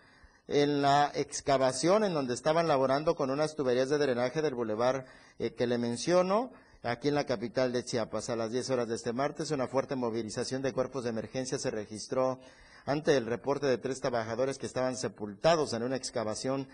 en 0.48 0.82
la 0.82 1.12
excavación 1.14 2.04
en 2.04 2.14
donde 2.14 2.34
estaban 2.34 2.66
laborando 2.66 3.14
con 3.14 3.30
unas 3.30 3.54
tuberías 3.54 3.90
de 3.90 3.98
drenaje 3.98 4.42
del 4.42 4.54
Boulevard 4.54 5.04
eh, 5.38 5.52
que 5.52 5.66
le 5.66 5.78
menciono 5.78 6.50
aquí 6.82 7.08
en 7.08 7.14
la 7.14 7.26
capital 7.26 7.72
de 7.72 7.84
Chiapas. 7.84 8.30
A 8.30 8.36
las 8.36 8.50
10 8.50 8.70
horas 8.70 8.88
de 8.88 8.94
este 8.94 9.12
martes, 9.12 9.50
una 9.50 9.68
fuerte 9.68 9.94
movilización 9.94 10.62
de 10.62 10.72
cuerpos 10.72 11.04
de 11.04 11.10
emergencia 11.10 11.58
se 11.58 11.70
registró 11.70 12.40
ante 12.86 13.16
el 13.16 13.26
reporte 13.26 13.66
de 13.66 13.76
tres 13.76 14.00
trabajadores 14.00 14.58
que 14.58 14.66
estaban 14.66 14.96
sepultados 14.96 15.74
en 15.74 15.82
una 15.82 15.96
excavación 15.96 16.66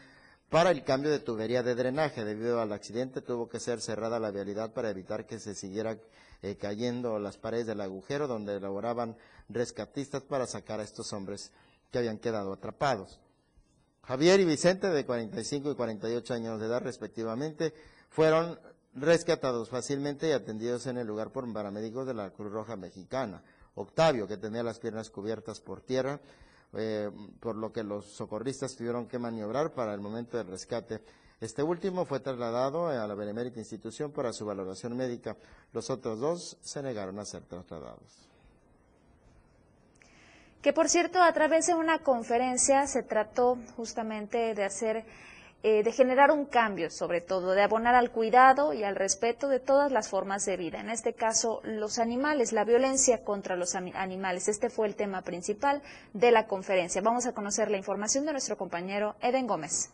para 0.54 0.70
el 0.70 0.84
cambio 0.84 1.10
de 1.10 1.18
tubería 1.18 1.64
de 1.64 1.74
drenaje. 1.74 2.24
Debido 2.24 2.60
al 2.60 2.72
accidente 2.72 3.20
tuvo 3.20 3.48
que 3.48 3.58
ser 3.58 3.80
cerrada 3.80 4.20
la 4.20 4.30
vialidad 4.30 4.72
para 4.72 4.88
evitar 4.88 5.26
que 5.26 5.40
se 5.40 5.56
siguiera 5.56 5.98
eh, 6.42 6.54
cayendo 6.54 7.18
las 7.18 7.38
paredes 7.38 7.66
del 7.66 7.80
agujero 7.80 8.28
donde 8.28 8.54
elaboraban 8.54 9.16
rescatistas 9.48 10.22
para 10.22 10.46
sacar 10.46 10.78
a 10.78 10.84
estos 10.84 11.12
hombres 11.12 11.50
que 11.90 11.98
habían 11.98 12.18
quedado 12.18 12.52
atrapados. 12.52 13.18
Javier 14.04 14.38
y 14.38 14.44
Vicente, 14.44 14.90
de 14.90 15.04
45 15.04 15.72
y 15.72 15.74
48 15.74 16.34
años 16.34 16.60
de 16.60 16.66
edad 16.66 16.84
respectivamente, 16.84 17.74
fueron 18.08 18.56
rescatados 18.94 19.70
fácilmente 19.70 20.28
y 20.28 20.32
atendidos 20.34 20.86
en 20.86 20.98
el 20.98 21.06
lugar 21.08 21.32
por 21.32 21.52
paramédicos 21.52 22.06
de 22.06 22.14
la 22.14 22.30
Cruz 22.30 22.52
Roja 22.52 22.76
Mexicana. 22.76 23.42
Octavio, 23.74 24.28
que 24.28 24.36
tenía 24.36 24.62
las 24.62 24.78
piernas 24.78 25.10
cubiertas 25.10 25.58
por 25.58 25.80
tierra, 25.80 26.20
eh, 26.76 27.10
por 27.40 27.56
lo 27.56 27.72
que 27.72 27.82
los 27.82 28.06
socorristas 28.06 28.76
tuvieron 28.76 29.06
que 29.06 29.18
maniobrar 29.18 29.72
para 29.72 29.94
el 29.94 30.00
momento 30.00 30.36
del 30.36 30.48
rescate. 30.48 31.00
Este 31.40 31.62
último 31.62 32.04
fue 32.04 32.20
trasladado 32.20 32.88
a 32.88 33.06
la 33.06 33.14
benemérita 33.14 33.58
institución 33.58 34.12
para 34.12 34.32
su 34.32 34.46
valoración 34.46 34.96
médica. 34.96 35.36
Los 35.72 35.90
otros 35.90 36.20
dos 36.20 36.56
se 36.62 36.82
negaron 36.82 37.18
a 37.18 37.24
ser 37.24 37.42
trasladados. 37.42 38.28
Que 40.62 40.72
por 40.72 40.88
cierto, 40.88 41.20
a 41.20 41.30
través 41.34 41.66
de 41.66 41.74
una 41.74 41.98
conferencia 41.98 42.86
se 42.86 43.02
trató 43.02 43.58
justamente 43.76 44.54
de 44.54 44.64
hacer 44.64 45.04
eh, 45.66 45.82
de 45.82 45.92
generar 45.92 46.30
un 46.30 46.44
cambio, 46.44 46.90
sobre 46.90 47.22
todo, 47.22 47.52
de 47.52 47.62
abonar 47.62 47.94
al 47.94 48.10
cuidado 48.10 48.74
y 48.74 48.84
al 48.84 48.96
respeto 48.96 49.48
de 49.48 49.60
todas 49.60 49.90
las 49.90 50.10
formas 50.10 50.44
de 50.44 50.58
vida. 50.58 50.78
En 50.78 50.90
este 50.90 51.14
caso, 51.14 51.62
los 51.64 51.98
animales, 51.98 52.52
la 52.52 52.64
violencia 52.64 53.24
contra 53.24 53.56
los 53.56 53.74
animales. 53.74 54.48
Este 54.48 54.68
fue 54.68 54.86
el 54.86 54.94
tema 54.94 55.22
principal 55.22 55.80
de 56.12 56.32
la 56.32 56.46
conferencia. 56.46 57.00
Vamos 57.00 57.24
a 57.24 57.32
conocer 57.32 57.70
la 57.70 57.78
información 57.78 58.26
de 58.26 58.32
nuestro 58.32 58.58
compañero 58.58 59.16
Eden 59.22 59.46
Gómez. 59.46 59.90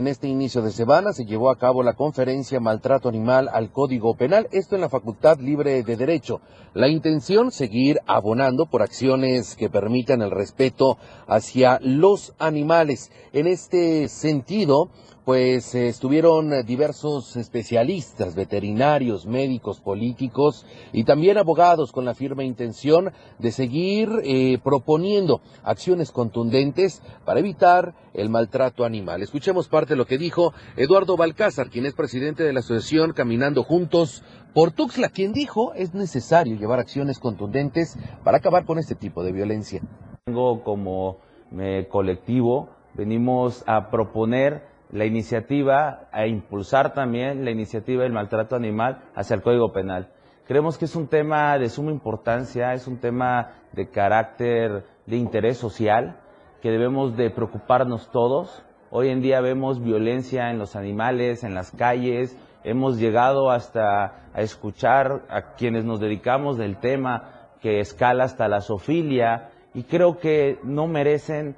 En 0.00 0.06
este 0.06 0.28
inicio 0.28 0.62
de 0.62 0.72
semana 0.72 1.12
se 1.12 1.26
llevó 1.26 1.50
a 1.50 1.58
cabo 1.58 1.82
la 1.82 1.92
conferencia 1.92 2.58
Maltrato 2.58 3.10
Animal 3.10 3.50
al 3.52 3.70
Código 3.70 4.14
Penal, 4.14 4.48
esto 4.50 4.74
en 4.74 4.80
la 4.80 4.88
Facultad 4.88 5.38
Libre 5.40 5.82
de 5.82 5.94
Derecho. 5.94 6.40
La 6.72 6.88
intención, 6.88 7.50
seguir 7.50 7.98
abonando 8.06 8.64
por 8.64 8.80
acciones 8.80 9.56
que 9.56 9.68
permitan 9.68 10.22
el 10.22 10.30
respeto 10.30 10.96
hacia 11.26 11.78
los 11.82 12.32
animales. 12.38 13.12
En 13.34 13.46
este 13.46 14.08
sentido, 14.08 14.88
pues 15.24 15.74
eh, 15.74 15.88
estuvieron 15.88 16.64
diversos 16.64 17.36
especialistas, 17.36 18.34
veterinarios, 18.34 19.26
médicos, 19.26 19.80
políticos 19.80 20.66
y 20.92 21.04
también 21.04 21.38
abogados 21.38 21.92
con 21.92 22.04
la 22.04 22.14
firme 22.14 22.44
intención 22.44 23.12
de 23.38 23.52
seguir 23.52 24.08
eh, 24.24 24.58
proponiendo 24.62 25.42
acciones 25.62 26.10
contundentes 26.10 27.02
para 27.24 27.40
evitar 27.40 27.94
el 28.14 28.28
maltrato 28.28 28.84
animal. 28.84 29.22
Escuchemos 29.22 29.68
parte 29.68 29.94
de 29.94 29.98
lo 29.98 30.06
que 30.06 30.18
dijo 30.18 30.52
Eduardo 30.76 31.16
Balcázar, 31.16 31.70
quien 31.70 31.86
es 31.86 31.94
presidente 31.94 32.42
de 32.42 32.52
la 32.52 32.60
asociación 32.60 33.12
Caminando 33.12 33.62
Juntos 33.62 34.22
por 34.54 34.72
Tuxla, 34.72 35.10
quien 35.10 35.32
dijo 35.32 35.74
es 35.74 35.94
necesario 35.94 36.56
llevar 36.56 36.80
acciones 36.80 37.18
contundentes 37.18 37.96
para 38.24 38.38
acabar 38.38 38.64
con 38.64 38.78
este 38.78 38.94
tipo 38.94 39.22
de 39.22 39.32
violencia. 39.32 39.82
Tengo 40.24 40.64
como 40.64 41.18
eh, 41.58 41.86
colectivo, 41.90 42.70
venimos 42.94 43.64
a 43.66 43.90
proponer 43.90 44.69
la 44.92 45.04
iniciativa, 45.04 46.08
a 46.12 46.26
impulsar 46.26 46.94
también 46.94 47.44
la 47.44 47.50
iniciativa 47.50 48.02
del 48.02 48.12
maltrato 48.12 48.56
animal 48.56 49.02
hacia 49.14 49.34
el 49.34 49.42
Código 49.42 49.72
Penal. 49.72 50.08
Creemos 50.46 50.78
que 50.78 50.86
es 50.86 50.96
un 50.96 51.06
tema 51.06 51.56
de 51.58 51.68
suma 51.68 51.92
importancia, 51.92 52.74
es 52.74 52.88
un 52.88 52.98
tema 52.98 53.52
de 53.72 53.88
carácter 53.88 54.84
de 55.06 55.16
interés 55.16 55.58
social, 55.58 56.18
que 56.60 56.70
debemos 56.70 57.16
de 57.16 57.30
preocuparnos 57.30 58.10
todos. 58.10 58.64
Hoy 58.90 59.08
en 59.08 59.22
día 59.22 59.40
vemos 59.40 59.82
violencia 59.82 60.50
en 60.50 60.58
los 60.58 60.74
animales, 60.74 61.44
en 61.44 61.54
las 61.54 61.70
calles, 61.70 62.36
hemos 62.64 62.98
llegado 62.98 63.50
hasta 63.50 64.28
a 64.34 64.40
escuchar 64.42 65.24
a 65.28 65.54
quienes 65.54 65.84
nos 65.84 66.00
dedicamos 66.00 66.58
del 66.58 66.76
tema 66.78 67.48
que 67.60 67.80
escala 67.80 68.24
hasta 68.24 68.48
la 68.48 68.60
sofilia 68.60 69.50
y 69.74 69.84
creo 69.84 70.18
que 70.18 70.58
no 70.64 70.86
merecen 70.86 71.56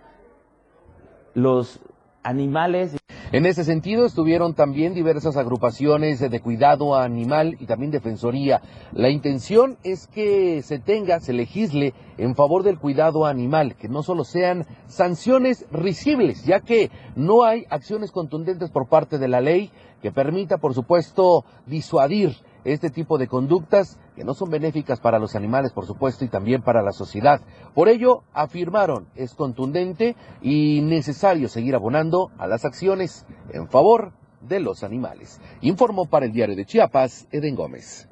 los 1.35 1.81
animales. 2.23 2.97
En 3.33 3.47
ese 3.47 3.65
sentido 3.65 4.05
estuvieron 4.05 4.53
también 4.53 4.93
diversas 4.93 5.39
agrupaciones 5.39 6.21
de 6.21 6.41
cuidado 6.41 6.95
animal 6.95 7.57
y 7.59 7.65
también 7.65 7.91
defensoría. 7.91 8.61
La 8.93 9.09
intención 9.09 9.79
es 9.85 10.07
que 10.07 10.61
se 10.61 10.79
tenga, 10.79 11.19
se 11.19 11.33
legisle 11.33 11.95
en 12.19 12.35
favor 12.35 12.63
del 12.63 12.79
cuidado 12.79 13.25
animal, 13.25 13.75
que 13.75 13.89
no 13.89 14.03
solo 14.03 14.25
sean 14.25 14.67
sanciones 14.87 15.65
risibles, 15.73 16.45
ya 16.45 16.61
que 16.61 16.91
no 17.17 17.45
hay 17.45 17.65
acciones 17.71 18.13
contundentes 18.13 18.69
por 18.69 18.87
parte 18.87 19.17
de 19.17 19.29
la 19.29 19.41
ley 19.41 19.71
que 20.03 20.13
permita, 20.13 20.59
por 20.59 20.75
supuesto, 20.75 21.47
disuadir 21.65 22.37
este 22.65 22.91
tipo 22.91 23.19
de 23.19 23.29
conductas 23.29 23.99
que 24.15 24.25
no 24.25 24.35
son 24.35 24.51
benéficas 24.51 25.01
para 25.01 25.19
los 25.19 25.35
animales, 25.35 25.73
por 25.73 25.87
supuesto, 25.87 26.25
y 26.25 26.29
también 26.29 26.63
para 26.63 26.83
la 26.83 26.93
sociedad. 26.93 27.41
Por 27.75 27.89
ello, 27.89 28.23
afirmaron, 28.33 29.09
es 29.15 29.35
contundente 29.35 30.17
y 30.41 30.81
necesario 30.83 31.49
seguir 31.49 31.75
abonando 31.75 32.31
a 32.39 32.47
las 32.47 32.65
acciones 32.65 33.27
en 33.53 33.69
favor 33.69 34.13
de 34.41 34.61
los 34.61 34.83
animales. 34.83 35.41
Informó 35.61 36.07
para 36.07 36.27
el 36.27 36.33
diario 36.33 36.57
de 36.57 36.67
Chiapas, 36.67 37.27
Eden 37.31 37.55
Gómez. 37.55 38.09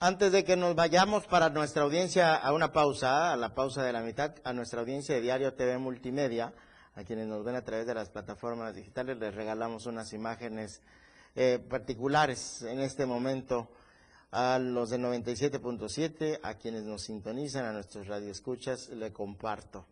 Antes 0.00 0.32
de 0.32 0.44
que 0.44 0.56
nos 0.56 0.74
vayamos 0.74 1.26
para 1.26 1.48
nuestra 1.48 1.82
audiencia 1.82 2.34
a 2.34 2.52
una 2.52 2.72
pausa, 2.72 3.32
a 3.32 3.36
la 3.36 3.54
pausa 3.54 3.82
de 3.82 3.92
la 3.92 4.02
mitad, 4.02 4.34
a 4.44 4.52
nuestra 4.52 4.80
audiencia 4.80 5.14
de 5.14 5.22
Diario 5.22 5.54
TV 5.54 5.78
Multimedia, 5.78 6.52
a 6.94 7.04
quienes 7.04 7.26
nos 7.26 7.42
ven 7.42 7.56
a 7.56 7.62
través 7.62 7.86
de 7.86 7.94
las 7.94 8.10
plataformas 8.10 8.74
digitales, 8.74 9.18
les 9.18 9.34
regalamos 9.34 9.86
unas 9.86 10.12
imágenes 10.12 10.82
eh, 11.34 11.58
particulares 11.68 12.62
en 12.62 12.80
este 12.80 13.06
momento 13.06 13.68
a 14.30 14.58
los 14.58 14.90
de 14.90 14.98
97.7, 14.98 16.40
a 16.42 16.54
quienes 16.54 16.82
nos 16.84 17.02
sintonizan, 17.02 17.66
a 17.66 17.72
nuestros 17.72 18.06
radioescuchas, 18.06 18.88
le 18.88 19.12
comparto. 19.12 19.86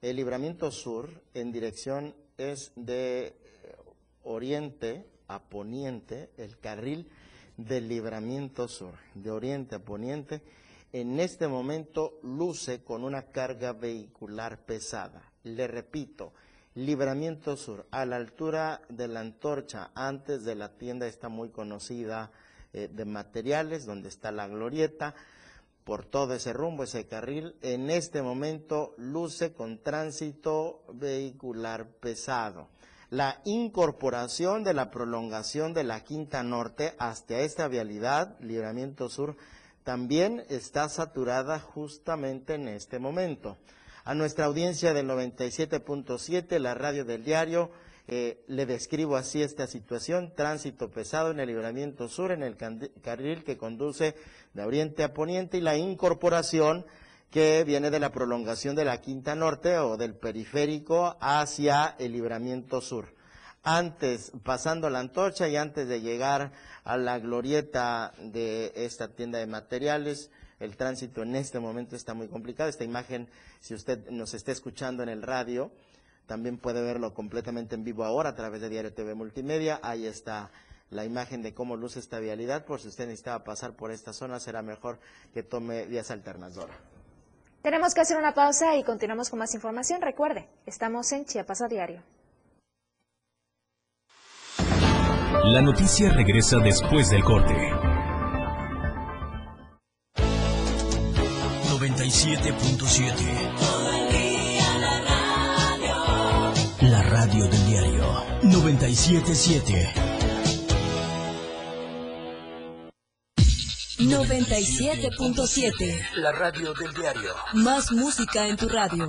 El 0.00 0.16
libramiento 0.16 0.70
sur 0.70 1.10
en 1.34 1.52
dirección 1.52 2.14
es 2.38 2.72
de 2.74 3.36
oriente 4.24 5.06
a 5.28 5.42
poniente, 5.42 6.30
el 6.36 6.58
carril 6.58 7.08
del 7.56 7.88
libramiento 7.88 8.68
sur, 8.68 8.94
de 9.14 9.30
oriente 9.30 9.76
a 9.76 9.78
poniente, 9.78 10.42
en 10.92 11.20
este 11.20 11.48
momento 11.48 12.18
luce 12.22 12.82
con 12.82 13.04
una 13.04 13.22
carga 13.30 13.72
vehicular 13.72 14.64
pesada. 14.64 15.32
Le 15.44 15.66
repito, 15.66 16.32
Libramiento 16.74 17.58
Sur, 17.58 17.86
a 17.90 18.06
la 18.06 18.16
altura 18.16 18.80
de 18.88 19.06
la 19.06 19.20
antorcha, 19.20 19.90
antes 19.94 20.44
de 20.44 20.54
la 20.54 20.70
tienda 20.70 21.06
está 21.06 21.28
muy 21.28 21.50
conocida 21.50 22.30
eh, 22.72 22.88
de 22.90 23.04
materiales, 23.04 23.84
donde 23.84 24.08
está 24.08 24.32
la 24.32 24.48
glorieta. 24.48 25.14
por 25.84 26.06
todo 26.06 26.32
ese 26.32 26.52
rumbo, 26.52 26.84
ese 26.84 27.08
carril, 27.08 27.56
en 27.60 27.90
este 27.90 28.22
momento 28.22 28.94
luce 28.96 29.52
con 29.52 29.82
tránsito 29.82 30.84
vehicular 30.94 31.88
pesado. 32.00 32.68
La 33.10 33.42
incorporación 33.44 34.62
de 34.64 34.74
la 34.74 34.90
prolongación 34.90 35.74
de 35.74 35.82
la 35.84 36.00
Quinta 36.04 36.42
Norte 36.42 36.94
hasta 36.98 37.40
esta 37.40 37.68
vialidad, 37.68 38.38
Libramiento 38.40 39.10
Sur, 39.10 39.36
también 39.84 40.44
está 40.48 40.88
saturada 40.88 41.58
justamente 41.58 42.54
en 42.54 42.68
este 42.68 42.98
momento. 42.98 43.58
A 44.04 44.14
nuestra 44.14 44.46
audiencia 44.46 44.92
del 44.94 45.06
97.7, 45.06 46.58
la 46.58 46.74
radio 46.74 47.04
del 47.04 47.22
diario, 47.22 47.70
eh, 48.08 48.42
le 48.48 48.66
describo 48.66 49.16
así 49.16 49.42
esta 49.42 49.68
situación, 49.68 50.32
tránsito 50.34 50.90
pesado 50.90 51.30
en 51.30 51.38
el 51.38 51.46
libramiento 51.46 52.08
sur, 52.08 52.32
en 52.32 52.42
el 52.42 52.56
carril 52.56 53.44
que 53.44 53.56
conduce 53.56 54.16
de 54.54 54.64
oriente 54.64 55.04
a 55.04 55.14
poniente 55.14 55.58
y 55.58 55.60
la 55.60 55.76
incorporación 55.76 56.84
que 57.30 57.62
viene 57.64 57.90
de 57.90 58.00
la 58.00 58.10
prolongación 58.10 58.74
de 58.74 58.84
la 58.84 59.00
Quinta 59.00 59.36
Norte 59.36 59.78
o 59.78 59.96
del 59.96 60.14
periférico 60.14 61.16
hacia 61.20 61.94
el 62.00 62.12
libramiento 62.12 62.80
sur. 62.80 63.14
Antes, 63.62 64.32
pasando 64.42 64.90
la 64.90 64.98
antorcha 64.98 65.48
y 65.48 65.54
antes 65.54 65.86
de 65.86 66.00
llegar 66.00 66.50
a 66.82 66.96
la 66.96 67.20
glorieta 67.20 68.12
de 68.18 68.72
esta 68.74 69.14
tienda 69.14 69.38
de 69.38 69.46
materiales, 69.46 70.32
el 70.62 70.76
tránsito 70.76 71.22
en 71.22 71.34
este 71.34 71.58
momento 71.58 71.96
está 71.96 72.14
muy 72.14 72.28
complicado. 72.28 72.68
Esta 72.68 72.84
imagen, 72.84 73.28
si 73.60 73.74
usted 73.74 74.08
nos 74.10 74.32
está 74.34 74.52
escuchando 74.52 75.02
en 75.02 75.08
el 75.08 75.22
radio, 75.22 75.72
también 76.26 76.58
puede 76.58 76.82
verlo 76.82 77.14
completamente 77.14 77.74
en 77.74 77.84
vivo 77.84 78.04
ahora 78.04 78.30
a 78.30 78.34
través 78.34 78.60
de 78.60 78.68
Diario 78.68 78.94
TV 78.94 79.14
Multimedia. 79.14 79.80
Ahí 79.82 80.06
está 80.06 80.50
la 80.90 81.04
imagen 81.04 81.42
de 81.42 81.52
cómo 81.52 81.76
luce 81.76 81.98
esta 81.98 82.20
vialidad. 82.20 82.64
Por 82.64 82.80
si 82.80 82.88
usted 82.88 83.06
necesitaba 83.06 83.42
pasar 83.42 83.74
por 83.74 83.90
esta 83.90 84.12
zona, 84.12 84.38
será 84.38 84.62
mejor 84.62 85.00
que 85.34 85.42
tome 85.42 85.86
vías 85.86 86.10
alternativas. 86.10 86.70
Tenemos 87.62 87.94
que 87.94 88.00
hacer 88.00 88.16
una 88.16 88.34
pausa 88.34 88.76
y 88.76 88.84
continuamos 88.84 89.30
con 89.30 89.38
más 89.38 89.54
información. 89.54 90.00
Recuerde, 90.00 90.48
estamos 90.66 91.10
en 91.12 91.24
Chiapas 91.24 91.62
a 91.62 91.68
Diario. 91.68 92.02
La 95.44 95.60
noticia 95.60 96.12
regresa 96.12 96.58
después 96.58 97.10
del 97.10 97.24
corte. 97.24 97.91
97.7 102.12 103.72
la 106.82 107.02
radio 107.04 107.48
del 107.48 107.66
diario 107.66 108.04
977. 108.42 109.94
97.7. 113.98 116.16
La 116.16 116.32
radio 116.32 116.74
del 116.74 116.92
diario. 116.92 117.34
Más 117.54 117.90
música 117.92 118.46
en 118.46 118.56
tu 118.56 118.68
radio. 118.68 119.08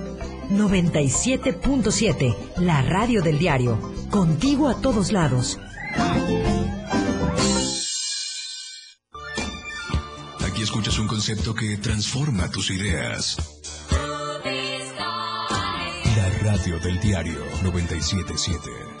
97.7, 0.51 2.35
la 2.57 2.81
radio 2.81 3.21
del 3.21 3.39
diario. 3.39 3.79
Contigo 4.09 4.67
a 4.69 4.75
todos 4.81 5.11
lados. 5.11 5.59
Aquí 10.45 10.61
escuchas 10.63 10.99
un 10.99 11.07
concepto 11.07 11.55
que 11.55 11.77
transforma 11.77 12.49
tus 12.49 12.69
ideas. 12.71 13.37
La 16.15 16.29
radio 16.43 16.79
del 16.79 16.99
diario 16.99 17.39
977. 17.63 19.00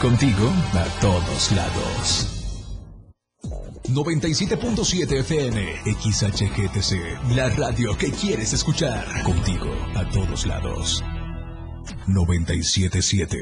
Contigo 0.00 0.48
a 0.74 0.84
todos 1.00 1.50
lados. 1.50 2.28
97.7 3.88 5.18
FM, 5.20 5.74
XHGTC, 6.00 7.34
la 7.34 7.48
radio 7.48 7.96
que 7.98 8.12
quieres 8.12 8.52
escuchar. 8.52 9.04
Contigo 9.24 9.74
a 9.96 10.08
todos 10.10 10.46
lados. 10.46 11.02
977, 12.06 13.38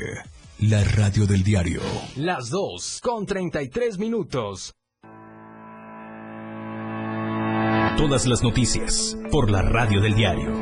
la 0.61 0.83
radio 0.83 1.27
del 1.27 1.45
diario. 1.45 1.83
Las 2.17 2.49
2 2.49 3.01
con 3.03 3.27
33 3.27 3.99
minutos. 3.99 4.75
Todas 7.99 8.27
las 8.27 8.43
noticias 8.43 9.19
por 9.31 9.51
la 9.51 9.61
radio 9.61 10.01
del 10.01 10.15
diario. 10.15 10.53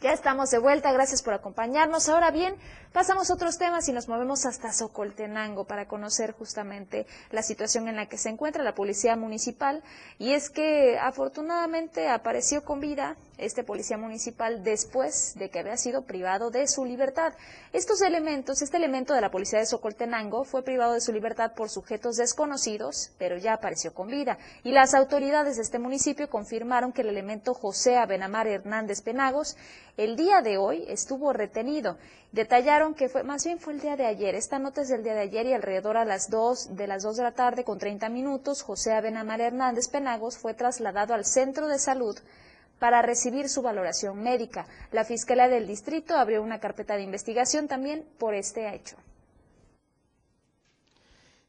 Ya 0.00 0.12
estamos 0.12 0.52
de 0.52 0.58
vuelta, 0.58 0.92
gracias 0.92 1.22
por 1.22 1.34
acompañarnos. 1.34 2.08
Ahora 2.08 2.30
bien, 2.30 2.54
pasamos 2.92 3.30
a 3.30 3.34
otros 3.34 3.58
temas 3.58 3.88
y 3.88 3.92
nos 3.92 4.06
movemos 4.06 4.46
hasta 4.46 4.72
Socoltenango 4.72 5.64
para 5.64 5.88
conocer 5.88 6.30
justamente 6.30 7.04
la 7.32 7.42
situación 7.42 7.88
en 7.88 7.96
la 7.96 8.06
que 8.06 8.16
se 8.16 8.28
encuentra 8.28 8.62
la 8.62 8.76
policía 8.76 9.16
municipal. 9.16 9.82
Y 10.16 10.34
es 10.34 10.50
que 10.50 10.96
afortunadamente 11.00 12.08
apareció 12.08 12.62
con 12.64 12.78
vida 12.78 13.16
este 13.38 13.64
policía 13.64 13.96
municipal 13.96 14.62
después 14.62 15.34
de 15.36 15.48
que 15.48 15.60
había 15.60 15.76
sido 15.76 16.02
privado 16.02 16.50
de 16.50 16.66
su 16.66 16.84
libertad. 16.84 17.32
Estos 17.72 18.02
elementos, 18.02 18.62
este 18.62 18.76
elemento 18.76 19.14
de 19.14 19.20
la 19.20 19.30
policía 19.30 19.60
de 19.60 19.66
Socoltenango 19.66 20.44
fue 20.44 20.62
privado 20.62 20.92
de 20.92 21.00
su 21.00 21.12
libertad 21.12 21.52
por 21.54 21.70
sujetos 21.70 22.16
desconocidos, 22.16 23.12
pero 23.18 23.36
ya 23.36 23.54
apareció 23.54 23.94
con 23.94 24.08
vida. 24.08 24.38
Y 24.64 24.72
las 24.72 24.94
autoridades 24.94 25.56
de 25.56 25.62
este 25.62 25.78
municipio 25.78 26.28
confirmaron 26.28 26.92
que 26.92 27.02
el 27.02 27.08
elemento 27.08 27.54
José 27.54 27.96
Abenamar 27.96 28.46
Hernández 28.46 29.02
Penagos 29.02 29.56
el 29.96 30.14
día 30.14 30.42
de 30.42 30.58
hoy 30.58 30.84
estuvo 30.88 31.32
retenido. 31.32 31.98
Detallaron 32.30 32.94
que 32.94 33.08
fue, 33.08 33.24
más 33.24 33.44
bien 33.44 33.58
fue 33.58 33.72
el 33.72 33.80
día 33.80 33.96
de 33.96 34.06
ayer. 34.06 34.34
Esta 34.34 34.58
nota 34.58 34.82
es 34.82 34.88
del 34.88 35.02
día 35.02 35.14
de 35.14 35.22
ayer 35.22 35.46
y 35.46 35.54
alrededor 35.54 35.96
a 35.96 36.04
las 36.04 36.30
2 36.30 36.76
de 36.76 36.86
las 36.86 37.02
2 37.02 37.16
de 37.16 37.22
la 37.22 37.32
tarde 37.32 37.64
con 37.64 37.78
30 37.78 38.08
minutos, 38.08 38.62
José 38.62 38.92
Abenamar 38.92 39.40
Hernández 39.40 39.88
Penagos 39.88 40.38
fue 40.38 40.54
trasladado 40.54 41.14
al 41.14 41.24
centro 41.24 41.66
de 41.66 41.78
salud 41.78 42.16
para 42.78 43.02
recibir 43.02 43.48
su 43.48 43.62
valoración 43.62 44.22
médica. 44.22 44.66
La 44.92 45.04
Fiscalía 45.04 45.48
del 45.48 45.66
Distrito 45.66 46.16
abrió 46.16 46.42
una 46.42 46.60
carpeta 46.60 46.96
de 46.96 47.02
investigación 47.02 47.68
también 47.68 48.04
por 48.18 48.34
este 48.34 48.74
hecho. 48.74 48.96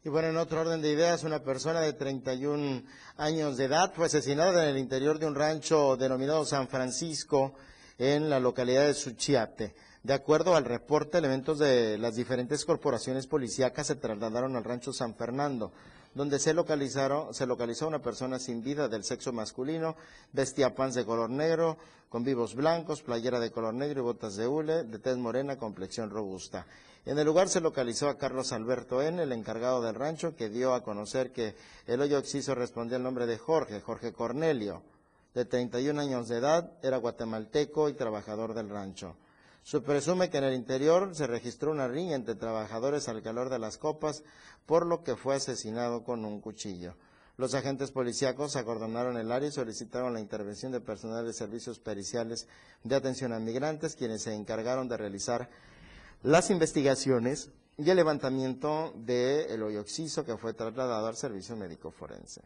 Y 0.03 0.09
bueno, 0.09 0.29
en 0.29 0.37
otro 0.37 0.61
orden 0.61 0.81
de 0.81 0.91
ideas, 0.91 1.23
una 1.23 1.43
persona 1.43 1.81
de 1.81 1.91
31 1.93 2.83
años 3.17 3.57
de 3.57 3.65
edad 3.65 3.93
fue 3.93 4.05
asesinada 4.05 4.63
en 4.63 4.69
el 4.69 4.77
interior 4.77 5.19
de 5.19 5.27
un 5.27 5.35
rancho 5.35 5.97
denominado 5.97 6.45
San 6.45 6.69
Francisco 6.69 7.53
en 7.99 8.29
la 8.29 8.39
localidad 8.39 8.87
de 8.87 8.93
Suchiate. 8.95 9.75
De 10.01 10.13
acuerdo 10.13 10.55
al 10.55 10.63
reporte, 10.63 11.17
elementos 11.17 11.59
de 11.59 11.97
las 11.97 12.15
diferentes 12.15 12.63
corporaciones 12.63 13.27
policíacas 13.27 13.87
se 13.87 13.95
trasladaron 13.95 14.55
al 14.55 14.63
rancho 14.63 14.93
San 14.93 15.13
Fernando, 15.15 15.73
donde 16.15 16.39
se 16.39 16.53
localizaron, 16.53 17.33
se 17.33 17.45
localizó 17.45 17.87
una 17.87 18.01
persona 18.01 18.39
sin 18.39 18.63
vida 18.63 18.87
del 18.87 19.03
sexo 19.03 19.33
masculino, 19.33 19.97
vestía 20.31 20.73
pants 20.73 20.95
de 20.95 21.05
color 21.05 21.29
negro, 21.29 21.77
con 22.07 22.23
vivos 22.23 22.55
blancos, 22.55 23.03
playera 23.03 23.39
de 23.39 23.51
color 23.51 23.73
negro 23.73 23.99
y 23.99 24.03
botas 24.03 24.37
de 24.37 24.47
hule, 24.47 24.83
de 24.85 24.97
tez 24.97 25.17
morena, 25.17 25.57
complexión 25.57 26.09
robusta. 26.09 26.65
En 27.05 27.19
el 27.19 27.25
lugar 27.25 27.49
se 27.49 27.61
localizó 27.61 28.07
a 28.07 28.17
Carlos 28.17 28.53
Alberto 28.53 29.01
N., 29.01 29.21
el 29.21 29.31
encargado 29.33 29.81
del 29.81 29.95
rancho, 29.95 30.35
que 30.35 30.49
dio 30.49 30.73
a 30.73 30.83
conocer 30.83 31.31
que 31.31 31.55
el 31.85 32.01
hoyo 32.01 32.17
exciso 32.17 32.55
respondía 32.55 32.97
al 32.97 33.03
nombre 33.03 33.25
de 33.25 33.37
Jorge, 33.37 33.81
Jorge 33.81 34.13
Cornelio, 34.13 34.81
de 35.33 35.45
31 35.45 36.01
años 36.01 36.27
de 36.27 36.37
edad, 36.37 36.71
era 36.81 36.97
guatemalteco 36.97 37.89
y 37.89 37.93
trabajador 37.93 38.53
del 38.53 38.69
rancho. 38.69 39.15
Se 39.63 39.81
presume 39.81 40.29
que 40.29 40.37
en 40.37 40.45
el 40.45 40.53
interior 40.53 41.15
se 41.15 41.27
registró 41.27 41.71
una 41.71 41.87
riña 41.87 42.15
entre 42.15 42.35
trabajadores 42.35 43.07
al 43.07 43.21
calor 43.21 43.49
de 43.49 43.59
las 43.59 43.77
copas, 43.77 44.23
por 44.65 44.85
lo 44.85 45.03
que 45.03 45.15
fue 45.15 45.35
asesinado 45.35 46.03
con 46.03 46.25
un 46.25 46.41
cuchillo. 46.41 46.95
Los 47.37 47.53
agentes 47.53 47.91
policíacos 47.91 48.55
acordonaron 48.55 49.15
el 49.15 49.31
área 49.31 49.47
y 49.47 49.51
solicitaron 49.51 50.13
la 50.13 50.19
intervención 50.19 50.71
de 50.71 50.81
personal 50.81 51.25
de 51.25 51.33
servicios 51.33 51.79
periciales 51.79 52.47
de 52.83 52.95
atención 52.95 53.31
a 53.31 53.39
migrantes, 53.39 53.95
quienes 53.95 54.23
se 54.23 54.33
encargaron 54.33 54.89
de 54.89 54.97
realizar 54.97 55.49
las 56.21 56.49
investigaciones 56.49 57.51
y 57.77 57.89
el 57.89 57.95
levantamiento 57.95 58.91
del 58.95 59.51
el 59.51 59.63
hoyo 59.63 59.85
que 59.85 60.37
fue 60.37 60.53
trasladado 60.53 61.07
al 61.07 61.15
servicio 61.15 61.55
médico 61.55 61.91
forense. 61.91 62.41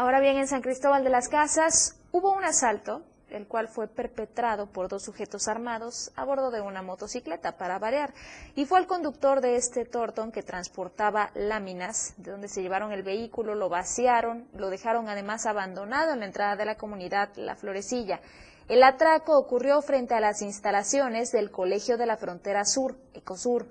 Ahora 0.00 0.20
bien, 0.20 0.36
en 0.36 0.46
San 0.46 0.62
Cristóbal 0.62 1.02
de 1.02 1.10
las 1.10 1.28
Casas 1.28 2.00
hubo 2.12 2.32
un 2.32 2.44
asalto 2.44 3.02
el 3.30 3.48
cual 3.48 3.66
fue 3.66 3.88
perpetrado 3.88 4.70
por 4.70 4.86
dos 4.88 5.02
sujetos 5.02 5.48
armados 5.48 6.12
a 6.14 6.24
bordo 6.24 6.52
de 6.52 6.60
una 6.60 6.82
motocicleta, 6.82 7.58
para 7.58 7.80
variar, 7.80 8.14
y 8.54 8.64
fue 8.64 8.78
el 8.78 8.86
conductor 8.86 9.40
de 9.40 9.56
este 9.56 9.84
Torton 9.84 10.30
que 10.30 10.44
transportaba 10.44 11.32
láminas, 11.34 12.14
de 12.16 12.30
donde 12.30 12.46
se 12.46 12.62
llevaron 12.62 12.92
el 12.92 13.02
vehículo, 13.02 13.56
lo 13.56 13.68
vaciaron, 13.68 14.46
lo 14.54 14.70
dejaron 14.70 15.08
además 15.08 15.46
abandonado 15.46 16.12
en 16.12 16.20
la 16.20 16.26
entrada 16.26 16.54
de 16.54 16.64
la 16.64 16.76
comunidad 16.76 17.30
La 17.34 17.56
Florecilla. 17.56 18.20
El 18.68 18.84
atraco 18.84 19.36
ocurrió 19.36 19.82
frente 19.82 20.14
a 20.14 20.20
las 20.20 20.42
instalaciones 20.42 21.32
del 21.32 21.50
Colegio 21.50 21.96
de 21.96 22.06
la 22.06 22.16
Frontera 22.16 22.64
Sur, 22.64 22.96
Ecosur. 23.14 23.66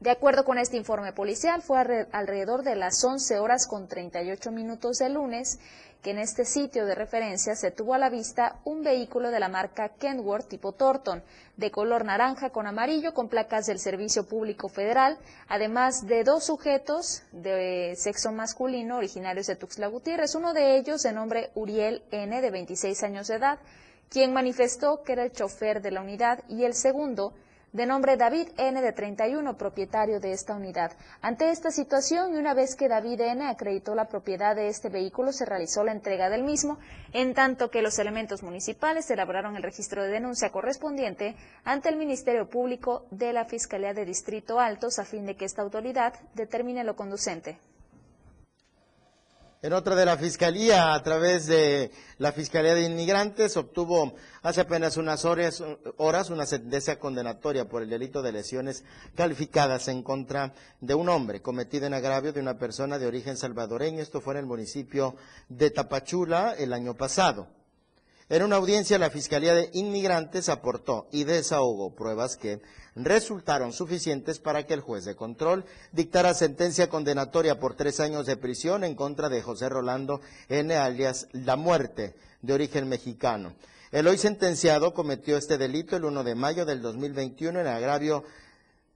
De 0.00 0.10
acuerdo 0.10 0.44
con 0.44 0.58
este 0.58 0.76
informe 0.76 1.12
policial, 1.14 1.62
fue 1.62 1.78
alrededor 2.12 2.62
de 2.62 2.76
las 2.76 3.02
11 3.02 3.38
horas 3.38 3.66
con 3.66 3.88
38 3.88 4.52
minutos 4.52 4.98
del 4.98 5.14
lunes 5.14 5.58
que 6.02 6.10
en 6.10 6.18
este 6.18 6.44
sitio 6.44 6.84
de 6.84 6.94
referencia 6.94 7.56
se 7.56 7.70
tuvo 7.70 7.94
a 7.94 7.98
la 7.98 8.10
vista 8.10 8.60
un 8.64 8.84
vehículo 8.84 9.30
de 9.30 9.40
la 9.40 9.48
marca 9.48 9.88
Kenworth 9.88 10.48
tipo 10.48 10.72
Thornton, 10.72 11.22
de 11.56 11.70
color 11.70 12.04
naranja 12.04 12.50
con 12.50 12.66
amarillo, 12.66 13.14
con 13.14 13.28
placas 13.28 13.66
del 13.66 13.78
Servicio 13.78 14.26
Público 14.26 14.68
Federal, 14.68 15.16
además 15.48 16.06
de 16.06 16.24
dos 16.24 16.44
sujetos 16.44 17.22
de 17.32 17.94
sexo 17.96 18.30
masculino 18.32 18.98
originarios 18.98 19.46
de 19.46 19.56
Tuxtla 19.56 19.86
Gutiérrez, 19.86 20.34
uno 20.34 20.52
de 20.52 20.76
ellos 20.76 21.02
de 21.02 21.12
nombre 21.12 21.50
Uriel 21.54 22.02
N, 22.10 22.40
de 22.40 22.50
26 22.50 23.02
años 23.02 23.28
de 23.28 23.36
edad, 23.36 23.58
quien 24.10 24.34
manifestó 24.34 25.02
que 25.02 25.14
era 25.14 25.24
el 25.24 25.32
chofer 25.32 25.80
de 25.80 25.90
la 25.90 26.02
unidad, 26.02 26.44
y 26.48 26.64
el 26.64 26.74
segundo, 26.74 27.32
de 27.72 27.86
nombre 27.86 28.16
David 28.16 28.48
N. 28.56 28.80
de 28.80 28.92
31, 28.92 29.56
propietario 29.56 30.20
de 30.20 30.32
esta 30.32 30.54
unidad. 30.54 30.92
Ante 31.20 31.50
esta 31.50 31.70
situación 31.70 32.34
y 32.34 32.38
una 32.38 32.54
vez 32.54 32.74
que 32.74 32.88
David 32.88 33.20
N. 33.20 33.46
acreditó 33.46 33.94
la 33.94 34.08
propiedad 34.08 34.56
de 34.56 34.68
este 34.68 34.88
vehículo, 34.88 35.32
se 35.32 35.44
realizó 35.44 35.84
la 35.84 35.92
entrega 35.92 36.30
del 36.30 36.42
mismo, 36.42 36.78
en 37.12 37.34
tanto 37.34 37.70
que 37.70 37.82
los 37.82 37.98
elementos 37.98 38.42
municipales 38.42 39.10
elaboraron 39.10 39.56
el 39.56 39.62
registro 39.62 40.02
de 40.02 40.10
denuncia 40.10 40.50
correspondiente 40.50 41.36
ante 41.64 41.88
el 41.88 41.96
Ministerio 41.96 42.48
Público 42.48 43.06
de 43.10 43.32
la 43.32 43.44
Fiscalía 43.44 43.94
de 43.94 44.04
Distrito 44.04 44.58
Altos 44.58 44.98
a 44.98 45.04
fin 45.04 45.26
de 45.26 45.36
que 45.36 45.44
esta 45.44 45.62
autoridad 45.62 46.14
determine 46.34 46.84
lo 46.84 46.96
conducente. 46.96 47.58
En 49.62 49.72
otra 49.72 49.96
de 49.96 50.04
la 50.04 50.18
Fiscalía, 50.18 50.92
a 50.92 51.02
través 51.02 51.46
de 51.46 51.90
la 52.18 52.32
Fiscalía 52.32 52.74
de 52.74 52.82
Inmigrantes, 52.82 53.56
obtuvo 53.56 54.14
hace 54.42 54.60
apenas 54.60 54.98
unas 54.98 55.24
horas, 55.24 55.64
horas, 55.96 56.28
una 56.28 56.44
sentencia 56.44 56.98
condenatoria 56.98 57.66
por 57.66 57.82
el 57.82 57.88
delito 57.88 58.20
de 58.20 58.32
lesiones 58.32 58.84
calificadas 59.14 59.88
en 59.88 60.02
contra 60.02 60.52
de 60.82 60.94
un 60.94 61.08
hombre 61.08 61.40
cometido 61.40 61.86
en 61.86 61.94
agravio 61.94 62.34
de 62.34 62.40
una 62.40 62.58
persona 62.58 62.98
de 62.98 63.06
origen 63.06 63.38
salvadoreño. 63.38 64.02
Esto 64.02 64.20
fue 64.20 64.34
en 64.34 64.40
el 64.40 64.46
municipio 64.46 65.16
de 65.48 65.70
Tapachula 65.70 66.54
el 66.58 66.74
año 66.74 66.94
pasado. 66.94 67.48
En 68.28 68.42
una 68.42 68.56
audiencia, 68.56 68.98
la 68.98 69.10
Fiscalía 69.10 69.54
de 69.54 69.70
Inmigrantes 69.72 70.48
aportó 70.48 71.06
y 71.12 71.22
desahogó 71.22 71.94
pruebas 71.94 72.36
que 72.36 72.60
resultaron 72.96 73.72
suficientes 73.72 74.40
para 74.40 74.66
que 74.66 74.74
el 74.74 74.80
juez 74.80 75.04
de 75.04 75.14
control 75.14 75.64
dictara 75.92 76.34
sentencia 76.34 76.88
condenatoria 76.88 77.60
por 77.60 77.76
tres 77.76 78.00
años 78.00 78.26
de 78.26 78.36
prisión 78.36 78.82
en 78.82 78.96
contra 78.96 79.28
de 79.28 79.42
José 79.42 79.68
Rolando 79.68 80.20
N. 80.48 80.74
alias 80.74 81.28
La 81.30 81.54
Muerte, 81.54 82.16
de 82.42 82.52
origen 82.52 82.88
mexicano. 82.88 83.54
El 83.92 84.08
hoy 84.08 84.18
sentenciado 84.18 84.92
cometió 84.92 85.36
este 85.36 85.56
delito 85.56 85.94
el 85.94 86.04
1 86.04 86.24
de 86.24 86.34
mayo 86.34 86.66
del 86.66 86.82
2021 86.82 87.60
en 87.60 87.66
agravio 87.68 88.24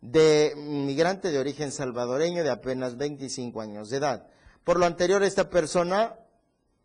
de 0.01 0.55
migrante 0.57 1.31
de 1.31 1.39
origen 1.39 1.71
salvadoreño 1.71 2.43
de 2.43 2.51
apenas 2.51 2.97
25 2.97 3.61
años 3.61 3.91
de 3.91 3.99
edad. 3.99 4.27
Por 4.65 4.81
lo 4.81 4.87
anterior, 4.87 5.23
esta 5.23 5.49
persona 5.51 6.17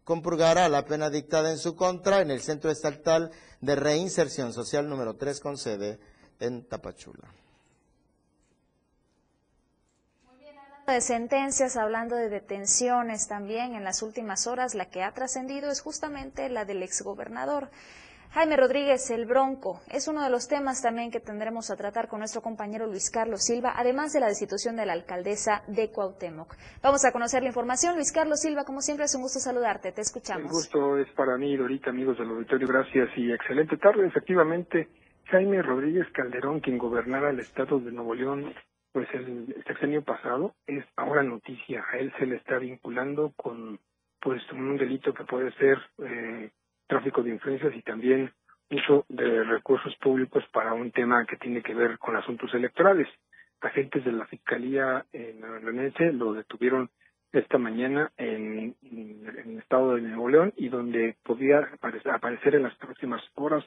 compurgará 0.06 0.70
la 0.70 0.86
pena 0.86 1.10
dictada 1.10 1.51
en 1.51 1.58
su 1.58 1.76
contra 1.76 2.22
en 2.22 2.32
el 2.32 2.41
Centro 2.41 2.72
Estatal 2.72 3.32
de 3.60 3.76
Reinserción 3.76 4.53
Social 4.53 4.88
número 4.88 5.16
3 5.18 5.39
con 5.41 5.58
sede 5.58 5.99
en 6.39 6.64
Tapachula. 6.64 7.28
Hablando 10.30 10.93
de 10.93 11.01
sentencias, 11.01 11.76
hablando 11.76 12.16
de 12.16 12.30
detenciones 12.30 13.28
también, 13.28 13.74
en 13.74 13.84
las 13.84 14.03
últimas 14.03 14.45
horas 14.45 14.76
la 14.76 14.86
que 14.89 15.01
ha 15.01 15.12
trascendido 15.12 15.72
es 15.72 15.82
justamente 15.82 16.47
la 16.49 16.64
del 16.64 16.84
exgobernador. 16.84 17.72
Jaime 18.32 18.57
Rodríguez, 18.57 19.09
el 19.11 19.26
Bronco, 19.26 19.82
es 19.89 20.07
uno 20.07 20.23
de 20.23 20.30
los 20.30 20.47
temas 20.47 20.82
también 20.82 21.11
que 21.11 21.19
tendremos 21.19 21.71
a 21.71 21.76
tratar 21.76 22.07
con 22.07 22.19
nuestro 22.19 22.41
compañero 22.41 22.86
Luis 22.86 23.09
Carlos 23.09 23.45
Silva, 23.45 23.73
además 23.76 24.11
de 24.13 24.19
la 24.19 24.28
destitución 24.28 24.76
de 24.76 24.86
la 24.86 24.93
alcaldesa 24.93 25.63
de 25.67 25.89
Cuauhtémoc. 25.91 26.53
Vamos 26.84 27.05
a 27.05 27.11
conocer 27.11 27.41
la 27.43 27.49
información. 27.49 27.95
Luis 27.95 28.11
Carlos 28.11 28.41
Silva, 28.41 28.65
como 28.65 28.82
siempre, 28.82 29.05
es 29.05 29.15
un 29.15 29.21
gusto 29.21 29.39
saludarte. 29.39 29.91
Te 29.91 30.01
escuchamos. 30.01 30.45
El 30.45 30.51
gusto 30.51 30.97
es 30.97 31.09
para 31.11 31.38
mí, 31.38 31.55
Dorita, 31.55 31.89
amigos 31.89 32.17
del 32.17 32.30
auditorio. 32.30 32.67
Gracias 32.67 33.09
y 33.15 33.32
excelente 33.32 33.78
tarde. 33.78 34.07
Efectivamente, 34.07 34.89
Jaime 35.26 35.61
Rodríguez 35.61 36.07
Calderón, 36.13 36.59
quien 36.59 36.78
gobernara 36.78 37.30
el 37.30 37.39
estado 37.39 37.80
de 37.80 37.91
Nuevo 37.91 38.13
León, 38.15 38.53
pues 38.91 39.07
el 39.13 39.63
sexenio 39.67 40.03
pasado, 40.03 40.53
es 40.67 40.86
ahora 40.95 41.23
noticia. 41.23 41.84
A 41.91 41.97
él 41.97 42.13
se 42.19 42.26
le 42.26 42.38
está 42.38 42.57
vinculando 42.59 43.34
con 43.36 43.80
pues 44.21 44.41
un 44.51 44.78
delito 44.78 45.13
que 45.13 45.23
puede 45.23 45.51
ser 45.53 45.78
eh, 46.03 46.51
tráfico 46.88 47.24
de 47.24 47.32
influencias 47.32 47.76
y 47.76 47.82
también 47.82 48.32
uso 48.70 49.06
de 49.10 49.44
recursos 49.44 49.96
públicos 49.98 50.44
para 50.52 50.74
un 50.74 50.92
tema 50.92 51.26
que 51.26 51.38
tiene 51.38 51.62
que 51.62 51.74
ver 51.74 51.98
con 52.00 52.16
asuntos 52.16 52.54
electorales. 52.54 53.08
Agentes 53.62 54.04
de 54.06 54.12
la 54.12 54.26
Fiscalía 54.26 55.06
Leonense 55.12 56.12
lo 56.14 56.34
detuvieron 56.34 56.90
esta 57.32 57.58
mañana 57.58 58.12
en, 58.18 58.76
el 58.82 59.58
estado 59.60 59.96
de 59.96 60.02
Nuevo 60.02 60.30
León 60.30 60.54
y 60.56 60.70
donde 60.70 61.18
podía 61.24 61.70
aparecer 62.12 62.56
en 62.56 62.64
las 62.64 62.76
próximas 62.76 63.22
horas 63.36 63.64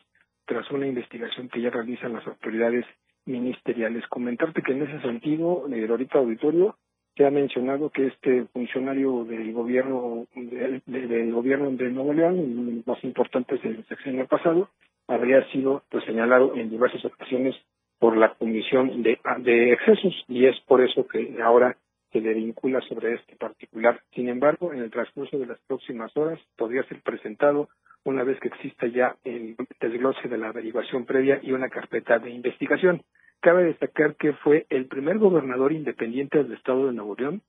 tras 0.46 0.70
una 0.70 0.86
investigación 0.86 1.48
que 1.48 1.60
ya 1.60 1.70
realizan 1.70 2.14
las 2.14 2.26
autoridades 2.26 2.86
ministeriales. 3.26 4.06
Comentarte 4.08 4.62
que 4.62 4.72
en 4.72 4.82
ese 4.82 5.00
sentido, 5.02 5.66
el 5.70 5.90
ahorita 5.90 6.18
auditorio, 6.18 6.76
se 7.18 7.26
ha 7.26 7.30
mencionado 7.30 7.90
que 7.90 8.06
este 8.06 8.44
funcionario 8.52 9.24
del 9.24 9.52
gobierno 9.52 10.26
del 10.34 11.32
gobierno 11.32 11.68
de 11.72 11.90
Nuevo 11.90 12.12
León, 12.12 12.38
el 12.38 12.82
más 12.86 13.02
importante 13.02 13.58
del 13.58 13.84
sexenio 13.86 14.26
pasado, 14.28 14.70
habría 15.08 15.44
sido 15.50 15.82
pues, 15.90 16.04
señalado 16.04 16.54
en 16.54 16.70
diversas 16.70 17.04
ocasiones 17.04 17.56
por 17.98 18.16
la 18.16 18.34
comisión 18.34 19.02
de, 19.02 19.18
de 19.40 19.72
excesos 19.72 20.14
y 20.28 20.46
es 20.46 20.58
por 20.60 20.80
eso 20.80 21.08
que 21.08 21.36
ahora 21.42 21.76
se 22.12 22.20
le 22.20 22.34
vincula 22.34 22.80
sobre 22.82 23.14
este 23.14 23.34
particular. 23.34 24.00
Sin 24.14 24.28
embargo, 24.28 24.72
en 24.72 24.78
el 24.78 24.90
transcurso 24.90 25.38
de 25.38 25.46
las 25.46 25.58
próximas 25.66 26.16
horas 26.16 26.38
podría 26.56 26.84
ser 26.84 27.02
presentado 27.02 27.68
una 28.04 28.22
vez 28.22 28.38
que 28.38 28.48
exista 28.48 28.86
ya 28.86 29.16
el 29.24 29.56
desglose 29.80 30.28
de 30.28 30.38
la 30.38 30.50
averiguación 30.50 31.04
previa 31.04 31.40
y 31.42 31.50
una 31.50 31.68
carpeta 31.68 32.20
de 32.20 32.30
investigación. 32.30 33.02
Cabe 33.40 33.64
destacar 33.64 34.16
que 34.16 34.32
fue 34.34 34.66
el 34.68 34.86
primer 34.86 35.18
gobernador 35.18 35.72
independiente 35.72 36.42
del 36.42 36.52
estado 36.52 36.86
de 36.86 36.92
Nuevo 36.92 37.14
León 37.16 37.42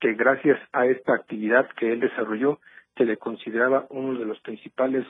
que 0.00 0.14
gracias 0.14 0.58
a 0.72 0.86
esta 0.86 1.14
actividad 1.14 1.68
que 1.76 1.92
él 1.92 2.00
desarrolló 2.00 2.58
se 2.96 3.04
le 3.04 3.18
consideraba 3.18 3.86
uno 3.90 4.18
de 4.18 4.24
los 4.24 4.40
principales 4.40 5.06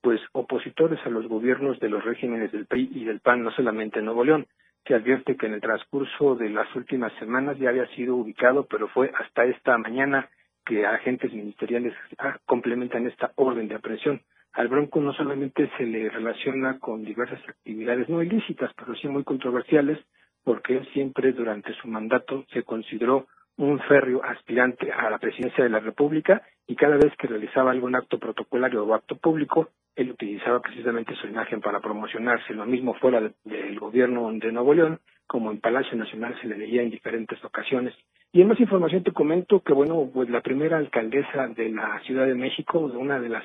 pues 0.00 0.20
opositores 0.32 0.98
a 1.06 1.10
los 1.10 1.28
gobiernos 1.28 1.78
de 1.78 1.88
los 1.88 2.04
regímenes 2.04 2.50
del 2.50 2.66
PRI 2.66 2.90
y 2.92 3.04
del 3.04 3.20
PAN, 3.20 3.44
no 3.44 3.52
solamente 3.52 4.00
en 4.00 4.06
Nuevo 4.06 4.24
León. 4.24 4.46
Se 4.84 4.94
advierte 4.94 5.36
que 5.36 5.46
en 5.46 5.54
el 5.54 5.60
transcurso 5.60 6.34
de 6.34 6.50
las 6.50 6.74
últimas 6.74 7.12
semanas 7.20 7.56
ya 7.58 7.68
había 7.68 7.86
sido 7.94 8.16
ubicado, 8.16 8.66
pero 8.66 8.88
fue 8.88 9.12
hasta 9.14 9.44
esta 9.44 9.78
mañana 9.78 10.28
que 10.66 10.84
agentes 10.84 11.32
ministeriales 11.32 11.94
ah, 12.18 12.36
complementan 12.46 13.06
esta 13.06 13.30
orden 13.36 13.68
de 13.68 13.76
aprehensión. 13.76 14.22
Al 14.54 14.68
Bronco 14.68 15.00
no 15.00 15.14
solamente 15.14 15.70
se 15.78 15.84
le 15.84 16.10
relaciona 16.10 16.78
con 16.78 17.04
diversas 17.04 17.40
actividades 17.48 18.08
no 18.08 18.22
ilícitas, 18.22 18.70
pero 18.74 18.94
sí 18.94 19.08
muy 19.08 19.24
controversiales, 19.24 19.98
porque 20.44 20.76
él 20.76 20.88
siempre 20.92 21.32
durante 21.32 21.72
su 21.74 21.88
mandato 21.88 22.44
se 22.52 22.62
consideró 22.62 23.26
un 23.56 23.78
férreo 23.80 24.22
aspirante 24.24 24.92
a 24.92 25.08
la 25.08 25.18
presidencia 25.18 25.64
de 25.64 25.70
la 25.70 25.80
República 25.80 26.42
y 26.66 26.76
cada 26.76 26.96
vez 26.96 27.12
que 27.18 27.28
realizaba 27.28 27.70
algún 27.70 27.94
acto 27.94 28.18
protocolario 28.18 28.84
o 28.84 28.94
acto 28.94 29.16
público, 29.16 29.70
él 29.94 30.10
utilizaba 30.10 30.60
precisamente 30.60 31.14
su 31.16 31.26
imagen 31.26 31.60
para 31.60 31.80
promocionarse. 31.80 32.54
Lo 32.54 32.66
mismo 32.66 32.94
fuera 32.94 33.20
del 33.44 33.78
gobierno 33.78 34.30
de 34.32 34.52
Nuevo 34.52 34.74
León, 34.74 35.00
como 35.26 35.50
en 35.50 35.60
Palacio 35.60 35.96
Nacional 35.96 36.36
se 36.40 36.46
le 36.46 36.56
veía 36.56 36.82
en 36.82 36.90
diferentes 36.90 37.42
ocasiones. 37.44 37.94
Y 38.32 38.40
en 38.40 38.48
más 38.48 38.60
información 38.60 39.02
te 39.02 39.12
comento 39.12 39.60
que, 39.60 39.74
bueno, 39.74 40.10
pues 40.12 40.30
la 40.30 40.40
primera 40.40 40.78
alcaldesa 40.78 41.48
de 41.48 41.70
la 41.70 42.00
Ciudad 42.00 42.26
de 42.26 42.34
México, 42.34 42.88
de 42.88 42.96
una 42.96 43.20
de 43.20 43.28
las 43.28 43.44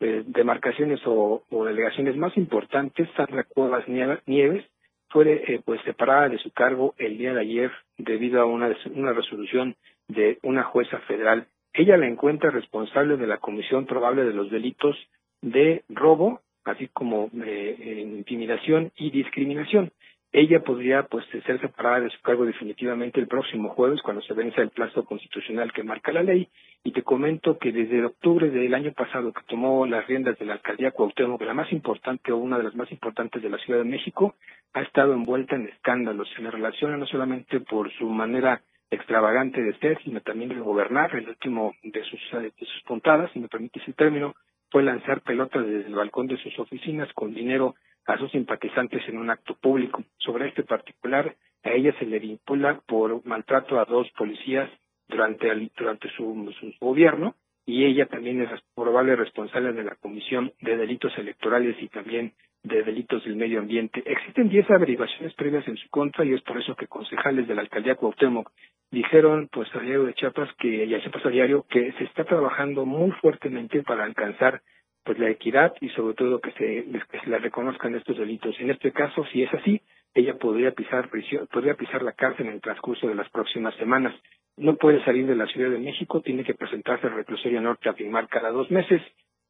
eh, 0.00 0.22
demarcaciones 0.26 1.00
o, 1.04 1.42
delegaciones 1.50 2.16
más 2.16 2.36
importantes, 2.36 3.08
Sandra 3.16 3.44
Cuevas 3.44 3.86
Nieves, 3.86 4.64
fue 5.08 5.44
eh, 5.46 5.60
pues 5.64 5.80
separada 5.82 6.28
de 6.28 6.38
su 6.38 6.50
cargo 6.52 6.94
el 6.98 7.18
día 7.18 7.34
de 7.34 7.40
ayer 7.40 7.70
debido 7.98 8.40
a 8.40 8.46
una, 8.46 8.68
resolución 9.12 9.76
de 10.08 10.38
una 10.42 10.62
jueza 10.62 10.98
federal. 11.00 11.46
Ella 11.72 11.96
la 11.96 12.06
encuentra 12.06 12.50
responsable 12.50 13.16
de 13.16 13.26
la 13.26 13.38
comisión 13.38 13.86
probable 13.86 14.24
de 14.24 14.32
los 14.32 14.50
delitos 14.50 14.96
de 15.42 15.84
robo, 15.88 16.40
así 16.64 16.88
como 16.88 17.28
de 17.32 18.00
intimidación 18.00 18.92
y 18.96 19.10
discriminación 19.10 19.92
ella 20.32 20.60
podría 20.60 21.02
pues 21.04 21.26
ser 21.26 21.60
separada 21.60 22.00
de 22.00 22.10
su 22.10 22.20
cargo 22.22 22.44
definitivamente 22.44 23.18
el 23.18 23.26
próximo 23.26 23.70
jueves 23.70 24.00
cuando 24.00 24.22
se 24.22 24.32
vence 24.32 24.60
el 24.60 24.70
plazo 24.70 25.04
constitucional 25.04 25.72
que 25.72 25.82
marca 25.82 26.12
la 26.12 26.22
ley 26.22 26.48
y 26.84 26.92
te 26.92 27.02
comento 27.02 27.58
que 27.58 27.72
desde 27.72 28.04
octubre 28.04 28.48
del 28.48 28.72
año 28.74 28.92
pasado 28.92 29.32
que 29.32 29.42
tomó 29.48 29.86
las 29.86 30.06
riendas 30.06 30.38
de 30.38 30.46
la 30.46 30.54
alcaldía 30.54 30.92
Cuauhtémoc, 30.92 31.42
la 31.42 31.52
más 31.52 31.70
importante 31.72 32.30
o 32.30 32.36
una 32.36 32.58
de 32.58 32.64
las 32.64 32.76
más 32.76 32.90
importantes 32.92 33.42
de 33.42 33.50
la 33.50 33.58
Ciudad 33.58 33.80
de 33.80 33.90
México, 33.90 34.36
ha 34.72 34.82
estado 34.82 35.12
envuelta 35.12 35.56
en 35.56 35.68
escándalos. 35.68 36.28
Se 36.34 36.42
le 36.42 36.50
relaciona 36.50 36.96
no 36.96 37.06
solamente 37.06 37.60
por 37.60 37.92
su 37.92 38.08
manera 38.08 38.62
extravagante 38.90 39.62
de 39.62 39.76
ser, 39.78 40.02
sino 40.04 40.20
también 40.20 40.50
de 40.50 40.60
gobernar. 40.60 41.14
El 41.14 41.28
último 41.28 41.74
de 41.82 42.02
sus, 42.04 42.20
de 42.32 42.52
sus 42.58 42.82
puntadas, 42.84 43.30
si 43.32 43.40
me 43.40 43.48
permite 43.48 43.80
ese 43.80 43.92
término, 43.92 44.34
fue 44.70 44.82
lanzar 44.82 45.20
pelotas 45.20 45.66
desde 45.66 45.88
el 45.88 45.94
balcón 45.94 46.28
de 46.28 46.36
sus 46.38 46.58
oficinas 46.58 47.12
con 47.12 47.34
dinero 47.34 47.74
a 48.06 48.18
sus 48.18 48.30
simpatizantes 48.30 49.06
en 49.08 49.18
un 49.18 49.30
acto 49.30 49.54
público. 49.54 50.02
Sobre 50.18 50.48
este 50.48 50.62
particular, 50.62 51.34
a 51.62 51.70
ella 51.70 51.94
se 51.98 52.06
le 52.06 52.18
vincula 52.18 52.80
por 52.86 53.24
maltrato 53.26 53.78
a 53.78 53.84
dos 53.84 54.10
policías 54.16 54.70
durante, 55.08 55.48
durante 55.76 56.08
su, 56.10 56.54
su 56.58 56.72
gobierno 56.80 57.34
y 57.66 57.84
ella 57.84 58.06
también 58.06 58.42
es 58.42 58.48
probable 58.74 59.16
responsable 59.16 59.72
de 59.72 59.84
la 59.84 59.94
Comisión 59.96 60.52
de 60.60 60.76
Delitos 60.76 61.16
Electorales 61.18 61.76
y 61.80 61.88
también 61.88 62.32
de 62.62 62.82
Delitos 62.82 63.24
del 63.24 63.36
Medio 63.36 63.60
Ambiente. 63.60 64.02
Existen 64.04 64.48
diez 64.48 64.68
averiguaciones 64.70 65.34
previas 65.34 65.66
en 65.68 65.76
su 65.76 65.88
contra 65.88 66.24
y 66.24 66.34
es 66.34 66.42
por 66.42 66.58
eso 66.58 66.74
que 66.74 66.86
concejales 66.86 67.48
de 67.48 67.54
la 67.54 67.62
alcaldía 67.62 67.94
Cuauhtémoc 67.94 68.50
dijeron 68.90 69.48
pues 69.52 69.68
a 69.74 69.80
diario 69.80 70.04
de 70.04 70.14
Chiapas 70.14 70.50
que 70.58 70.88
ya 70.88 71.00
se 71.00 71.10
pasó 71.10 71.28
a 71.28 71.32
diario 71.32 71.64
que 71.68 71.92
se 71.92 72.04
está 72.04 72.24
trabajando 72.24 72.84
muy 72.84 73.12
fuertemente 73.12 73.82
para 73.82 74.04
alcanzar 74.04 74.62
pues 75.04 75.18
la 75.18 75.30
equidad 75.30 75.74
y 75.80 75.88
sobre 75.90 76.14
todo 76.14 76.40
que 76.40 76.52
se, 76.52 76.84
que 77.10 77.20
se 77.20 77.30
le 77.30 77.38
reconozcan 77.38 77.94
estos 77.94 78.18
delitos. 78.18 78.58
En 78.60 78.70
este 78.70 78.92
caso, 78.92 79.24
si 79.32 79.42
es 79.42 79.52
así, 79.54 79.80
ella 80.14 80.34
podría 80.34 80.72
pisar 80.72 81.08
prisión, 81.08 81.46
podría 81.50 81.74
pisar 81.74 82.02
la 82.02 82.12
cárcel 82.12 82.46
en 82.46 82.54
el 82.54 82.60
transcurso 82.60 83.06
de 83.06 83.14
las 83.14 83.28
próximas 83.30 83.74
semanas. 83.76 84.14
No 84.56 84.76
puede 84.76 85.02
salir 85.04 85.26
de 85.26 85.36
la 85.36 85.46
Ciudad 85.46 85.70
de 85.70 85.78
México, 85.78 86.20
tiene 86.20 86.44
que 86.44 86.54
presentarse 86.54 87.06
al 87.06 87.14
reclusorio 87.14 87.60
norte 87.60 87.88
a 87.88 87.94
firmar 87.94 88.28
cada 88.28 88.50
dos 88.50 88.70
meses 88.70 89.00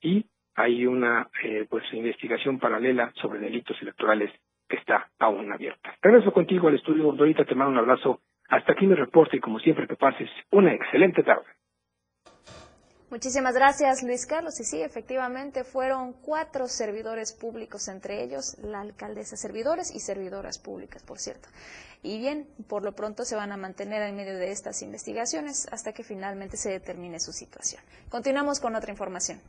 y 0.00 0.26
hay 0.54 0.86
una 0.86 1.28
eh, 1.42 1.66
pues 1.68 1.84
investigación 1.92 2.58
paralela 2.58 3.12
sobre 3.20 3.40
delitos 3.40 3.80
electorales 3.80 4.30
que 4.68 4.76
está 4.76 5.08
aún 5.18 5.52
abierta. 5.52 5.96
Regreso 6.02 6.32
contigo 6.32 6.68
al 6.68 6.76
estudio, 6.76 7.10
Dorita, 7.12 7.44
te 7.44 7.54
mando 7.54 7.72
un 7.72 7.78
abrazo. 7.78 8.20
Hasta 8.48 8.72
aquí 8.72 8.86
mi 8.86 8.94
reporte 8.94 9.36
y 9.36 9.40
como 9.40 9.58
siempre 9.58 9.86
que 9.86 9.96
pases 9.96 10.30
una 10.50 10.72
excelente 10.72 11.22
tarde. 11.22 11.46
Muchísimas 13.10 13.54
gracias, 13.54 14.04
Luis 14.04 14.24
Carlos. 14.24 14.60
Y 14.60 14.64
sí, 14.64 14.80
efectivamente, 14.80 15.64
fueron 15.64 16.12
cuatro 16.12 16.68
servidores 16.68 17.32
públicos, 17.32 17.88
entre 17.88 18.22
ellos 18.22 18.56
la 18.62 18.80
alcaldesa, 18.80 19.36
servidores 19.36 19.92
y 19.92 19.98
servidoras 19.98 20.60
públicas, 20.60 21.02
por 21.02 21.18
cierto. 21.18 21.48
Y 22.04 22.18
bien, 22.18 22.48
por 22.68 22.84
lo 22.84 22.92
pronto 22.92 23.24
se 23.24 23.34
van 23.34 23.50
a 23.50 23.56
mantener 23.56 24.02
en 24.02 24.14
medio 24.14 24.36
de 24.36 24.52
estas 24.52 24.80
investigaciones 24.82 25.66
hasta 25.72 25.92
que 25.92 26.04
finalmente 26.04 26.56
se 26.56 26.70
determine 26.70 27.18
su 27.18 27.32
situación. 27.32 27.82
Continuamos 28.08 28.60
con 28.60 28.76
otra 28.76 28.92
información. 28.92 29.40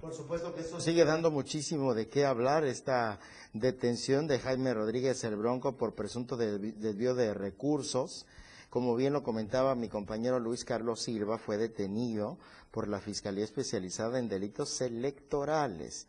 Por 0.00 0.14
supuesto 0.14 0.54
que 0.54 0.60
esto 0.60 0.80
sigue 0.80 1.04
dando 1.04 1.32
muchísimo 1.32 1.92
de 1.92 2.08
qué 2.08 2.24
hablar, 2.24 2.64
esta 2.64 3.18
detención 3.52 4.28
de 4.28 4.38
Jaime 4.38 4.72
Rodríguez 4.72 5.24
el 5.24 5.34
Bronco 5.34 5.76
por 5.76 5.96
presunto 5.96 6.36
desvío 6.36 7.16
de 7.16 7.34
recursos. 7.34 8.26
Como 8.70 8.96
bien 8.96 9.12
lo 9.12 9.22
comentaba 9.22 9.74
mi 9.74 9.88
compañero 9.88 10.38
Luis 10.38 10.64
Carlos 10.64 11.00
Silva, 11.00 11.38
fue 11.38 11.56
detenido 11.56 12.38
por 12.70 12.88
la 12.88 13.00
Fiscalía 13.00 13.44
Especializada 13.44 14.18
en 14.18 14.28
Delitos 14.28 14.80
Electorales 14.80 16.06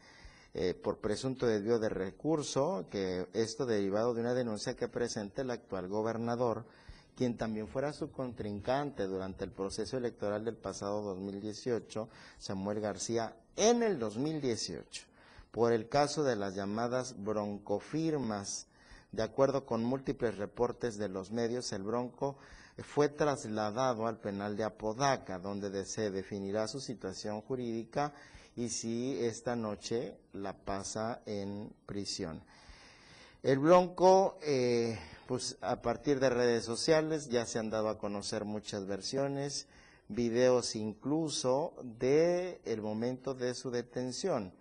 eh, 0.60 0.74
por 0.74 0.98
presunto 0.98 1.46
desvío 1.46 1.78
de 1.78 1.90
recurso, 1.90 2.88
que 2.90 3.28
esto 3.34 3.68
derivado 3.68 4.16
de 4.16 4.22
una 4.22 4.34
denuncia 4.34 4.76
que 4.76 4.88
presenta 4.88 5.44
el 5.44 5.52
actual 5.52 5.88
gobernador, 5.88 6.66
quien 7.16 7.38
también 7.38 7.68
fuera 7.68 7.94
su 7.94 8.12
contrincante 8.12 9.04
durante 9.04 9.44
el 9.44 9.52
proceso 9.52 9.98
electoral 9.98 10.46
del 10.46 10.56
pasado 10.56 11.04
2018, 11.04 12.10
Samuel 12.40 12.80
García, 12.80 13.36
en 13.56 13.84
el 13.84 14.00
2018, 14.00 15.06
por 15.52 15.74
el 15.74 15.90
caso 15.90 16.24
de 16.24 16.36
las 16.36 16.56
llamadas 16.56 17.24
broncofirmas. 17.24 18.66
De 19.12 19.24
acuerdo 19.24 19.66
con 19.66 19.84
múltiples 19.84 20.38
reportes 20.38 20.98
de 20.98 21.10
los 21.10 21.32
medios, 21.32 21.72
el 21.72 21.84
Bronco 21.84 22.38
fue 22.84 23.10
trasladado 23.10 24.06
al 24.08 24.20
penal 24.20 24.56
de 24.56 24.64
Apodaca, 24.64 25.40
donde 25.40 25.86
se 25.86 26.12
definirá 26.12 26.68
su 26.68 26.80
situación 26.80 27.42
jurídica 27.42 28.14
y 28.56 28.70
si 28.70 29.18
esta 29.20 29.56
noche 29.56 30.18
la 30.34 30.54
pasa 30.54 31.22
en 31.26 31.72
prisión. 31.86 32.44
El 33.44 33.60
Bronco, 33.60 34.40
eh, 34.42 35.00
pues 35.28 35.58
a 35.62 35.82
partir 35.82 36.20
de 36.20 36.30
redes 36.30 36.66
sociales 36.66 37.30
ya 37.30 37.46
se 37.46 37.60
han 37.60 37.70
dado 37.70 37.88
a 37.90 38.00
conocer 38.00 38.46
muchas 38.46 38.88
versiones, 38.88 39.68
videos 40.10 40.76
incluso 40.76 41.74
de 41.84 42.60
el 42.66 42.82
momento 42.82 43.34
de 43.34 43.54
su 43.54 43.70
detención. 43.70 44.54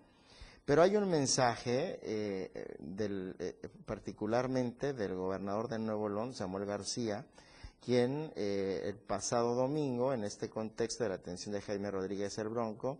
Pero 0.67 0.81
hay 0.81 0.97
un 0.97 1.09
mensaje, 1.09 1.97
eh, 2.01 2.75
del, 2.79 3.37
eh, 3.39 3.55
particularmente 3.85 4.91
del 4.91 5.15
gobernador 5.15 5.69
de 5.69 5.79
Nuevo 5.79 6.09
León, 6.09 6.33
Samuel 6.33 6.65
García, 6.65 7.25
quien 7.79 8.33
eh, 8.35 8.81
el 8.83 8.97
pasado 8.97 9.55
domingo, 9.55 10.11
en 10.11 10.25
este 10.25 10.49
contexto 10.49 11.05
de 11.05 11.11
la 11.11 11.15
atención 11.15 11.53
de 11.53 11.61
Jaime 11.61 11.89
Rodríguez 11.89 12.37
el 12.37 12.49
Bronco, 12.49 12.97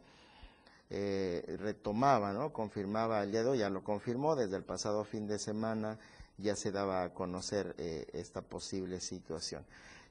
eh, 0.90 1.58
retomaba, 1.60 2.32
¿no? 2.32 2.54
confirmaba 2.54 3.22
el 3.22 3.32
día 3.32 3.44
de 3.44 3.50
hoy, 3.50 3.58
ya 3.58 3.70
lo 3.70 3.84
confirmó, 3.84 4.38
desde 4.38 4.56
el 4.56 4.64
pasado 4.64 5.04
fin 5.04 5.28
de 5.28 5.38
semana 5.38 6.00
ya 6.38 6.56
se 6.56 6.72
daba 6.72 7.04
a 7.04 7.14
conocer 7.14 7.76
esta 8.14 8.44
posible 8.44 9.02
situación. 9.02 9.66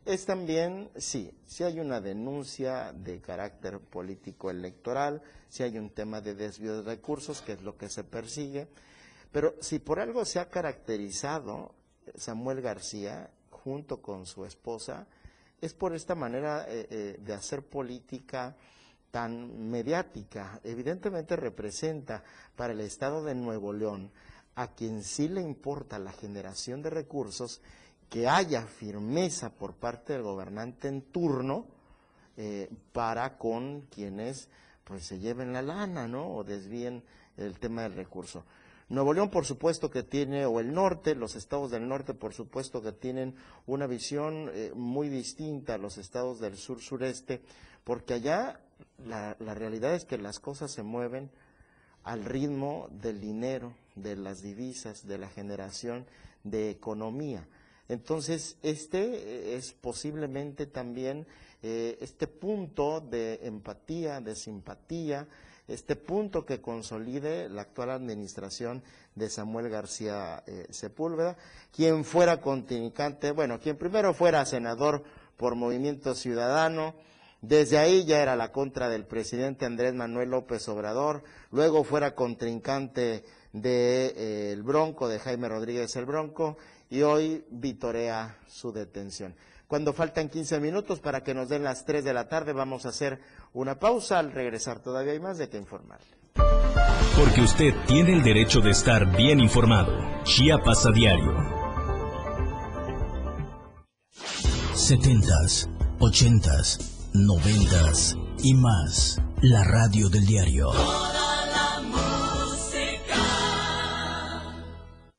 Es 0.06 0.24
también, 0.24 0.88
sí, 0.94 1.32
si 1.46 1.64
hay 1.64 1.80
una 1.80 2.00
denuncia 2.00 2.92
de 2.92 3.20
carácter 3.20 3.80
político 3.80 4.52
electoral, 4.52 5.20
si 5.48 5.64
hay 5.64 5.76
un 5.78 5.90
tema 5.90 6.20
de 6.20 6.36
desvío 6.36 6.80
de 6.80 6.94
recursos, 6.94 7.42
que 7.42 7.54
es 7.54 7.62
lo 7.62 7.76
que 7.76 7.88
se 7.88 8.04
persigue, 8.04 8.68
pero 9.32 9.56
si 9.60 9.80
por 9.80 9.98
algo 9.98 10.24
se 10.24 10.38
ha 10.38 10.48
caracterizado 10.48 11.74
Samuel 12.14 12.60
García 12.60 13.28
junto 13.50 14.00
con 14.00 14.26
su 14.26 14.44
esposa, 14.44 15.08
es 15.60 15.74
por 15.74 15.92
esta 15.92 16.14
manera 16.14 16.66
eh, 16.68 16.86
eh, 16.88 17.16
de 17.20 17.34
hacer 17.34 17.64
política 17.64 18.54
tan 19.10 19.68
mediática. 19.68 20.60
Evidentemente 20.62 21.34
representa 21.34 22.22
para 22.54 22.74
el 22.74 22.80
Estado 22.80 23.24
de 23.24 23.34
Nuevo 23.34 23.72
León, 23.72 24.12
a 24.54 24.68
quien 24.68 25.02
sí 25.02 25.26
le 25.26 25.40
importa 25.40 25.98
la 25.98 26.12
generación 26.12 26.80
de 26.80 26.90
recursos, 26.90 27.60
que 28.08 28.28
haya 28.28 28.62
firmeza 28.66 29.50
por 29.50 29.74
parte 29.74 30.12
del 30.12 30.22
gobernante 30.22 30.88
en 30.88 31.02
turno 31.02 31.66
eh, 32.36 32.68
para 32.92 33.38
con 33.38 33.82
quienes 33.82 34.48
pues 34.84 35.04
se 35.04 35.18
lleven 35.18 35.52
la 35.52 35.62
lana, 35.62 36.06
¿no? 36.06 36.34
O 36.34 36.44
desvíen 36.44 37.02
el 37.36 37.58
tema 37.58 37.82
del 37.82 37.94
recurso. 37.94 38.44
Nuevo 38.88 39.12
León, 39.12 39.30
por 39.30 39.44
supuesto 39.44 39.90
que 39.90 40.04
tiene, 40.04 40.46
o 40.46 40.60
el 40.60 40.72
norte, 40.72 41.16
los 41.16 41.34
estados 41.34 41.72
del 41.72 41.88
norte, 41.88 42.14
por 42.14 42.32
supuesto 42.32 42.82
que 42.82 42.92
tienen 42.92 43.34
una 43.66 43.88
visión 43.88 44.48
eh, 44.52 44.70
muy 44.76 45.08
distinta 45.08 45.74
a 45.74 45.78
los 45.78 45.98
estados 45.98 46.38
del 46.38 46.56
sur-sureste, 46.56 47.42
porque 47.82 48.14
allá 48.14 48.60
la, 49.04 49.36
la 49.40 49.54
realidad 49.54 49.94
es 49.94 50.04
que 50.04 50.18
las 50.18 50.38
cosas 50.38 50.70
se 50.70 50.84
mueven 50.84 51.30
al 52.04 52.24
ritmo 52.24 52.88
del 52.92 53.20
dinero, 53.20 53.74
de 53.96 54.14
las 54.14 54.40
divisas, 54.40 55.04
de 55.04 55.18
la 55.18 55.28
generación 55.28 56.06
de 56.44 56.70
economía. 56.70 57.48
Entonces, 57.88 58.56
este 58.62 59.56
es 59.56 59.72
posiblemente 59.72 60.66
también 60.66 61.26
eh, 61.62 61.98
este 62.00 62.26
punto 62.26 63.00
de 63.00 63.40
empatía, 63.42 64.20
de 64.20 64.34
simpatía, 64.34 65.26
este 65.68 65.96
punto 65.96 66.44
que 66.44 66.60
consolide 66.60 67.48
la 67.48 67.62
actual 67.62 67.90
administración 67.90 68.82
de 69.14 69.28
Samuel 69.30 69.68
García 69.68 70.42
eh, 70.46 70.66
Sepúlveda, 70.70 71.36
quien 71.74 72.04
fuera 72.04 72.40
contrincante, 72.40 73.32
bueno, 73.32 73.58
quien 73.58 73.76
primero 73.76 74.14
fuera 74.14 74.44
senador 74.44 75.02
por 75.36 75.54
Movimiento 75.54 76.14
Ciudadano, 76.14 76.94
desde 77.40 77.78
ahí 77.78 78.04
ya 78.04 78.22
era 78.22 78.36
la 78.36 78.52
contra 78.52 78.88
del 78.88 79.06
presidente 79.06 79.66
Andrés 79.66 79.94
Manuel 79.94 80.30
López 80.30 80.68
Obrador, 80.68 81.22
luego 81.50 81.84
fuera 81.84 82.14
contrincante 82.14 83.24
del 83.52 83.62
de, 83.62 84.14
eh, 84.52 84.56
Bronco, 84.62 85.08
de 85.08 85.18
Jaime 85.18 85.48
Rodríguez 85.48 85.94
el 85.96 86.06
Bronco, 86.06 86.56
y 86.90 87.02
hoy 87.02 87.44
vitorea 87.50 88.38
su 88.46 88.72
detención. 88.72 89.34
Cuando 89.66 89.92
faltan 89.92 90.28
15 90.28 90.60
minutos 90.60 91.00
para 91.00 91.22
que 91.22 91.34
nos 91.34 91.48
den 91.48 91.64
las 91.64 91.84
3 91.84 92.04
de 92.04 92.14
la 92.14 92.28
tarde, 92.28 92.52
vamos 92.52 92.86
a 92.86 92.90
hacer 92.90 93.20
una 93.52 93.78
pausa. 93.78 94.20
Al 94.20 94.30
regresar 94.30 94.80
todavía 94.80 95.12
hay 95.12 95.20
más 95.20 95.38
de 95.38 95.48
qué 95.48 95.56
informarle. 95.56 96.06
Porque 97.16 97.40
usted 97.40 97.74
tiene 97.86 98.12
el 98.12 98.22
derecho 98.22 98.60
de 98.60 98.70
estar 98.70 99.16
bien 99.16 99.40
informado. 99.40 99.92
Chiapas 100.22 100.86
a 100.86 100.92
diario. 100.92 101.32
70s, 104.74 105.68
80s, 105.98 106.78
90s 107.14 108.38
y 108.44 108.54
más. 108.54 109.20
La 109.42 109.64
radio 109.64 110.08
del 110.08 110.26
diario. 110.26 110.70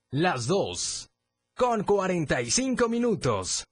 Las 0.10 0.48
2 0.48 1.07
con 1.58 1.84
45 1.84 2.88
minutos. 2.88 3.64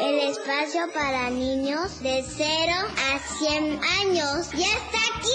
El 0.00 0.18
espacio 0.28 0.82
para 0.92 1.30
niños 1.30 2.02
de 2.02 2.22
0 2.22 2.72
a 2.76 3.18
100 3.18 3.80
años 4.02 4.50
ya 4.52 4.66
está 4.66 4.98
aquí. 5.16 5.30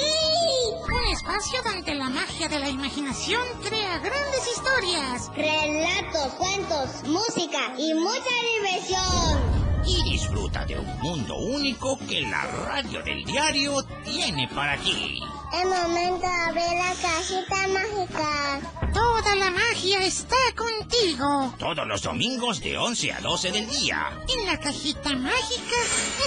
Un 0.93 1.11
espacio 1.11 1.63
donde 1.63 1.95
la 1.95 2.09
magia 2.09 2.47
de 2.47 2.59
la 2.59 2.69
imaginación 2.69 3.41
crea 3.63 3.97
grandes 3.97 4.47
historias. 4.47 5.31
Relatos, 5.35 6.33
cuentos, 6.35 7.03
música 7.09 7.73
y 7.79 7.95
mucha 7.95 8.35
diversión. 8.57 9.65
Y 9.87 10.11
disfruta 10.11 10.65
de 10.65 10.77
un 10.77 10.99
mundo 10.99 11.35
único 11.35 11.97
que 12.07 12.21
la 12.21 12.43
radio 12.43 13.01
del 13.01 13.25
diario 13.25 13.83
tiene 14.03 14.47
para 14.53 14.77
ti. 14.77 15.24
El 15.61 15.69
momento 15.69 16.19
de 16.19 16.33
abrir 16.49 16.77
la 16.77 16.93
cajita 17.01 17.67
mágica. 17.69 18.61
Toda 18.93 19.35
la 19.35 19.51
magia 19.51 20.03
está 20.03 20.35
contigo. 20.55 21.53
Todos 21.57 21.87
los 21.87 22.01
domingos 22.01 22.59
de 22.59 22.77
11 22.77 23.13
a 23.13 23.21
12 23.21 23.51
del 23.51 23.69
día. 23.69 24.11
En 24.27 24.45
la 24.47 24.59
cajita 24.59 25.15
mágica. 25.15 25.77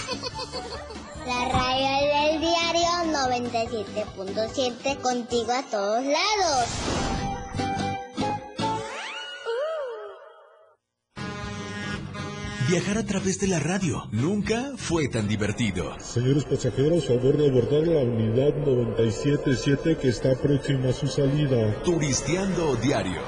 La 1.27 1.45
radio 1.45 2.31
del 2.31 2.41
diario 2.41 2.89
97.7 3.13 5.01
contigo 5.03 5.53
a 5.53 5.63
todos 5.65 6.03
lados. 6.03 7.08
Viajar 12.69 12.99
a 12.99 13.07
través 13.07 13.41
de 13.41 13.47
la 13.47 13.59
radio 13.59 14.07
nunca 14.13 14.73
fue 14.77 15.09
tan 15.09 15.27
divertido. 15.27 15.99
Señores 16.01 16.45
pasajeros, 16.45 17.07
favor 17.07 17.39
de 17.39 17.49
abordar 17.49 17.89
la 17.89 18.03
unidad 18.03 18.55
977 18.59 19.97
que 19.97 20.09
está 20.09 20.35
próxima 20.35 20.91
a 20.91 20.93
su 20.93 21.07
salida. 21.07 21.83
Turisteando 21.83 22.77
diario. 22.77 23.23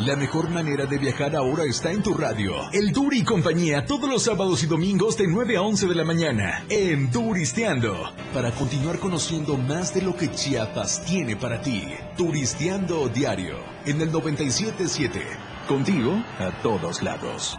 La 0.00 0.16
mejor 0.16 0.50
manera 0.50 0.86
de 0.86 0.98
viajar 0.98 1.36
ahora 1.36 1.62
está 1.62 1.92
en 1.92 2.02
tu 2.02 2.12
radio. 2.14 2.56
El 2.72 2.90
Duri 2.90 3.20
y 3.20 3.22
compañía 3.22 3.86
todos 3.86 4.10
los 4.10 4.24
sábados 4.24 4.64
y 4.64 4.66
domingos 4.66 5.16
de 5.16 5.28
9 5.28 5.56
a 5.58 5.62
11 5.62 5.86
de 5.86 5.94
la 5.94 6.04
mañana 6.04 6.64
en 6.70 7.08
Turisteando. 7.08 8.12
Para 8.34 8.50
continuar 8.50 8.98
conociendo 8.98 9.56
más 9.56 9.94
de 9.94 10.02
lo 10.02 10.16
que 10.16 10.28
Chiapas 10.28 11.04
tiene 11.04 11.36
para 11.36 11.62
ti. 11.62 11.84
Turisteando 12.16 13.08
diario 13.08 13.58
en 13.86 14.00
el 14.00 14.10
977. 14.10 15.20
Contigo 15.68 16.20
a 16.40 16.50
todos 16.62 17.00
lados. 17.00 17.56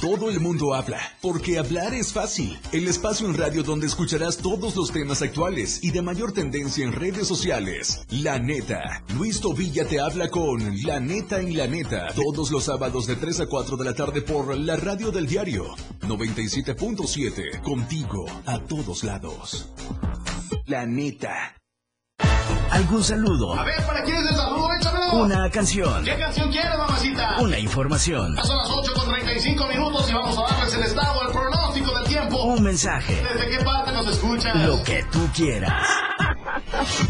Todo 0.00 0.30
el 0.30 0.40
mundo 0.40 0.74
habla, 0.74 0.98
porque 1.20 1.58
hablar 1.58 1.92
es 1.92 2.14
fácil. 2.14 2.58
El 2.72 2.88
espacio 2.88 3.26
en 3.26 3.36
radio 3.36 3.62
donde 3.62 3.86
escucharás 3.86 4.38
todos 4.38 4.74
los 4.74 4.90
temas 4.92 5.20
actuales 5.20 5.84
y 5.84 5.90
de 5.90 6.00
mayor 6.00 6.32
tendencia 6.32 6.84
en 6.84 6.92
redes 6.92 7.28
sociales. 7.28 8.06
La 8.08 8.38
neta. 8.38 9.04
Luis 9.14 9.40
Tobilla 9.40 9.86
te 9.86 10.00
habla 10.00 10.30
con 10.30 10.82
La 10.84 11.00
neta 11.00 11.42
y 11.42 11.52
la 11.52 11.66
neta. 11.66 12.08
Todos 12.14 12.50
los 12.50 12.64
sábados 12.64 13.06
de 13.06 13.16
3 13.16 13.40
a 13.40 13.46
4 13.46 13.76
de 13.76 13.84
la 13.84 13.94
tarde 13.94 14.22
por 14.22 14.56
la 14.56 14.76
radio 14.76 15.10
del 15.10 15.26
diario. 15.26 15.76
97.7. 16.00 17.60
Contigo 17.60 18.24
a 18.46 18.58
todos 18.58 19.04
lados. 19.04 19.68
La 20.64 20.86
neta. 20.86 21.59
¿Algún 22.70 23.02
saludo? 23.02 23.58
A 23.58 23.64
ver, 23.64 23.84
¿para 23.84 24.02
quién 24.04 24.16
es 24.18 24.30
el 24.30 24.36
saludo? 24.36 24.68
Échamelo. 24.78 25.12
Una 25.24 25.50
canción. 25.50 26.04
¿Qué 26.04 26.16
canción 26.16 26.50
quieres, 26.50 26.78
mamacita? 26.78 27.36
Una 27.40 27.58
información. 27.58 28.36
Son 28.42 28.56
las 28.56 28.70
8 28.70 28.92
con 28.94 29.08
35 29.10 29.66
minutos 29.66 30.08
y 30.08 30.14
vamos 30.14 30.38
a 30.38 30.54
darles 30.54 30.74
el 30.74 30.82
estado, 30.84 31.22
el 31.26 31.32
pronóstico 31.32 31.98
del 31.98 32.04
tiempo. 32.08 32.42
Un 32.44 32.62
mensaje. 32.62 33.22
¿Desde 33.34 33.50
qué 33.58 33.64
parte 33.64 33.92
nos 33.92 34.06
escuchas? 34.06 34.54
Lo 34.66 34.82
que 34.84 35.04
tú 35.10 35.28
quieras. 35.34 35.86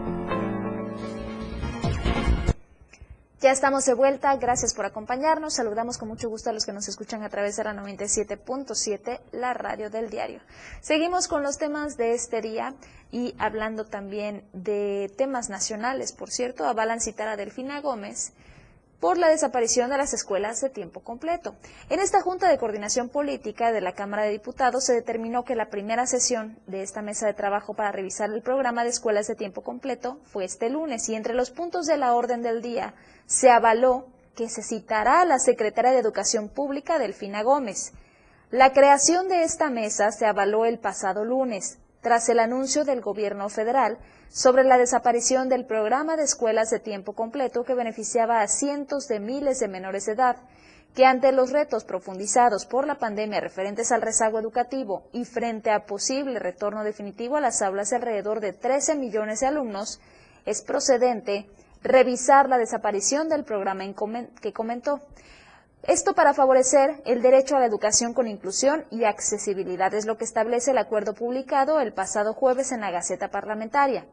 Ya 3.41 3.49
estamos 3.49 3.85
de 3.85 3.95
vuelta, 3.95 4.35
gracias 4.35 4.75
por 4.75 4.85
acompañarnos. 4.85 5.55
Saludamos 5.55 5.97
con 5.97 6.07
mucho 6.07 6.29
gusto 6.29 6.51
a 6.51 6.53
los 6.53 6.63
que 6.63 6.73
nos 6.73 6.87
escuchan 6.87 7.23
a 7.23 7.29
través 7.29 7.55
de 7.55 7.63
la 7.63 7.73
97.7, 7.73 9.19
la 9.31 9.55
radio 9.55 9.89
del 9.89 10.11
diario. 10.11 10.41
Seguimos 10.79 11.27
con 11.27 11.41
los 11.41 11.57
temas 11.57 11.97
de 11.97 12.13
este 12.13 12.39
día 12.41 12.75
y 13.11 13.33
hablando 13.39 13.85
también 13.85 14.43
de 14.53 15.11
temas 15.17 15.49
nacionales. 15.49 16.11
Por 16.11 16.29
cierto, 16.29 16.65
avalan 16.65 17.01
citar 17.01 17.29
a 17.29 17.35
Delfina 17.35 17.81
Gómez 17.81 18.31
por 19.01 19.17
la 19.17 19.29
desaparición 19.29 19.89
de 19.89 19.97
las 19.97 20.13
escuelas 20.13 20.61
de 20.61 20.69
tiempo 20.69 21.01
completo. 21.01 21.55
En 21.89 21.99
esta 21.99 22.21
Junta 22.21 22.47
de 22.47 22.59
Coordinación 22.59 23.09
Política 23.09 23.71
de 23.71 23.81
la 23.81 23.93
Cámara 23.93 24.23
de 24.23 24.29
Diputados 24.29 24.85
se 24.85 24.93
determinó 24.93 25.43
que 25.43 25.55
la 25.55 25.69
primera 25.69 26.05
sesión 26.05 26.59
de 26.67 26.83
esta 26.83 27.01
mesa 27.01 27.25
de 27.25 27.33
trabajo 27.33 27.73
para 27.73 27.91
revisar 27.91 28.29
el 28.29 28.43
programa 28.43 28.83
de 28.83 28.91
escuelas 28.91 29.27
de 29.27 29.35
tiempo 29.35 29.63
completo 29.63 30.19
fue 30.23 30.45
este 30.45 30.69
lunes 30.69 31.09
y 31.09 31.15
entre 31.15 31.33
los 31.33 31.49
puntos 31.49 31.87
de 31.87 31.97
la 31.97 32.13
orden 32.13 32.43
del 32.43 32.61
día 32.61 32.93
se 33.25 33.49
avaló 33.49 34.05
que 34.35 34.49
se 34.49 34.61
citará 34.61 35.21
a 35.21 35.25
la 35.25 35.39
secretaria 35.39 35.91
de 35.91 35.99
Educación 35.99 36.47
Pública, 36.47 36.99
Delfina 36.99 37.41
Gómez. 37.41 37.93
La 38.51 38.71
creación 38.71 39.27
de 39.29 39.43
esta 39.43 39.71
mesa 39.71 40.11
se 40.11 40.27
avaló 40.27 40.65
el 40.65 40.77
pasado 40.77 41.25
lunes, 41.25 41.79
tras 42.01 42.27
el 42.29 42.39
anuncio 42.39 42.83
del 42.83 43.01
gobierno 43.01 43.47
federal 43.49 43.97
sobre 44.29 44.63
la 44.63 44.77
desaparición 44.77 45.49
del 45.49 45.65
programa 45.65 46.17
de 46.17 46.23
escuelas 46.23 46.69
de 46.69 46.79
tiempo 46.79 47.13
completo 47.13 47.63
que 47.63 47.75
beneficiaba 47.75 48.41
a 48.41 48.47
cientos 48.47 49.07
de 49.07 49.19
miles 49.19 49.59
de 49.59 49.67
menores 49.67 50.05
de 50.05 50.13
edad, 50.13 50.37
que 50.95 51.05
ante 51.05 51.31
los 51.31 51.51
retos 51.51 51.85
profundizados 51.85 52.65
por 52.65 52.85
la 52.85 52.95
pandemia 52.95 53.39
referentes 53.39 53.91
al 53.91 54.01
rezago 54.01 54.39
educativo 54.39 55.03
y 55.13 55.25
frente 55.25 55.71
a 55.71 55.85
posible 55.85 56.39
retorno 56.39 56.83
definitivo 56.83 57.37
a 57.37 57.41
las 57.41 57.61
aulas 57.61 57.91
de 57.91 57.97
alrededor 57.97 58.41
de 58.41 58.53
13 58.53 58.95
millones 58.95 59.39
de 59.39 59.47
alumnos, 59.47 60.01
es 60.45 60.61
procedente 60.61 61.47
revisar 61.83 62.49
la 62.49 62.57
desaparición 62.57 63.29
del 63.29 63.43
programa 63.43 63.83
que 64.41 64.53
comentó. 64.53 65.01
Esto 65.83 66.13
para 66.13 66.35
favorecer 66.35 67.01
el 67.05 67.23
derecho 67.23 67.55
a 67.55 67.59
la 67.59 67.65
educación 67.65 68.13
con 68.13 68.27
inclusión 68.27 68.85
y 68.91 69.03
accesibilidad, 69.03 69.91
es 69.95 70.05
lo 70.05 70.15
que 70.15 70.25
establece 70.25 70.71
el 70.71 70.77
acuerdo 70.77 71.15
publicado 71.15 71.79
el 71.79 71.91
pasado 71.91 72.33
jueves 72.33 72.71
en 72.71 72.81
la 72.81 72.91
Gaceta 72.91 73.29
Parlamentaria. 73.29 74.05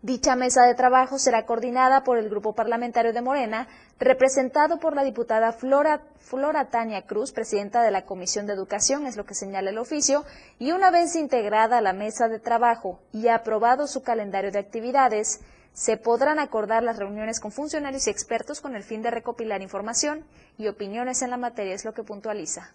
Dicha 0.00 0.34
mesa 0.34 0.62
de 0.64 0.74
trabajo 0.74 1.18
será 1.18 1.44
coordinada 1.44 2.02
por 2.02 2.16
el 2.16 2.30
Grupo 2.30 2.54
Parlamentario 2.54 3.12
de 3.12 3.20
Morena, 3.20 3.68
representado 4.00 4.80
por 4.80 4.96
la 4.96 5.04
diputada 5.04 5.52
Flora, 5.52 6.02
Flora 6.18 6.70
Tania 6.70 7.02
Cruz, 7.02 7.32
presidenta 7.32 7.82
de 7.82 7.90
la 7.90 8.06
Comisión 8.06 8.46
de 8.46 8.54
Educación, 8.54 9.06
es 9.06 9.16
lo 9.16 9.26
que 9.26 9.34
señala 9.34 9.70
el 9.70 9.78
oficio, 9.78 10.24
y 10.58 10.72
una 10.72 10.90
vez 10.90 11.14
integrada 11.16 11.82
la 11.82 11.92
mesa 11.92 12.28
de 12.28 12.40
trabajo 12.40 12.98
y 13.12 13.28
aprobado 13.28 13.86
su 13.86 14.02
calendario 14.02 14.50
de 14.50 14.58
actividades, 14.58 15.40
se 15.74 15.96
podrán 15.96 16.38
acordar 16.38 16.82
las 16.82 16.98
reuniones 16.98 17.40
con 17.40 17.52
funcionarios 17.52 18.06
y 18.06 18.10
expertos 18.10 18.60
con 18.60 18.76
el 18.76 18.82
fin 18.82 19.02
de 19.02 19.10
recopilar 19.10 19.62
información 19.62 20.24
y 20.58 20.68
opiniones 20.68 21.22
en 21.22 21.30
la 21.30 21.36
materia, 21.36 21.74
es 21.74 21.84
lo 21.84 21.94
que 21.94 22.02
puntualiza. 22.02 22.72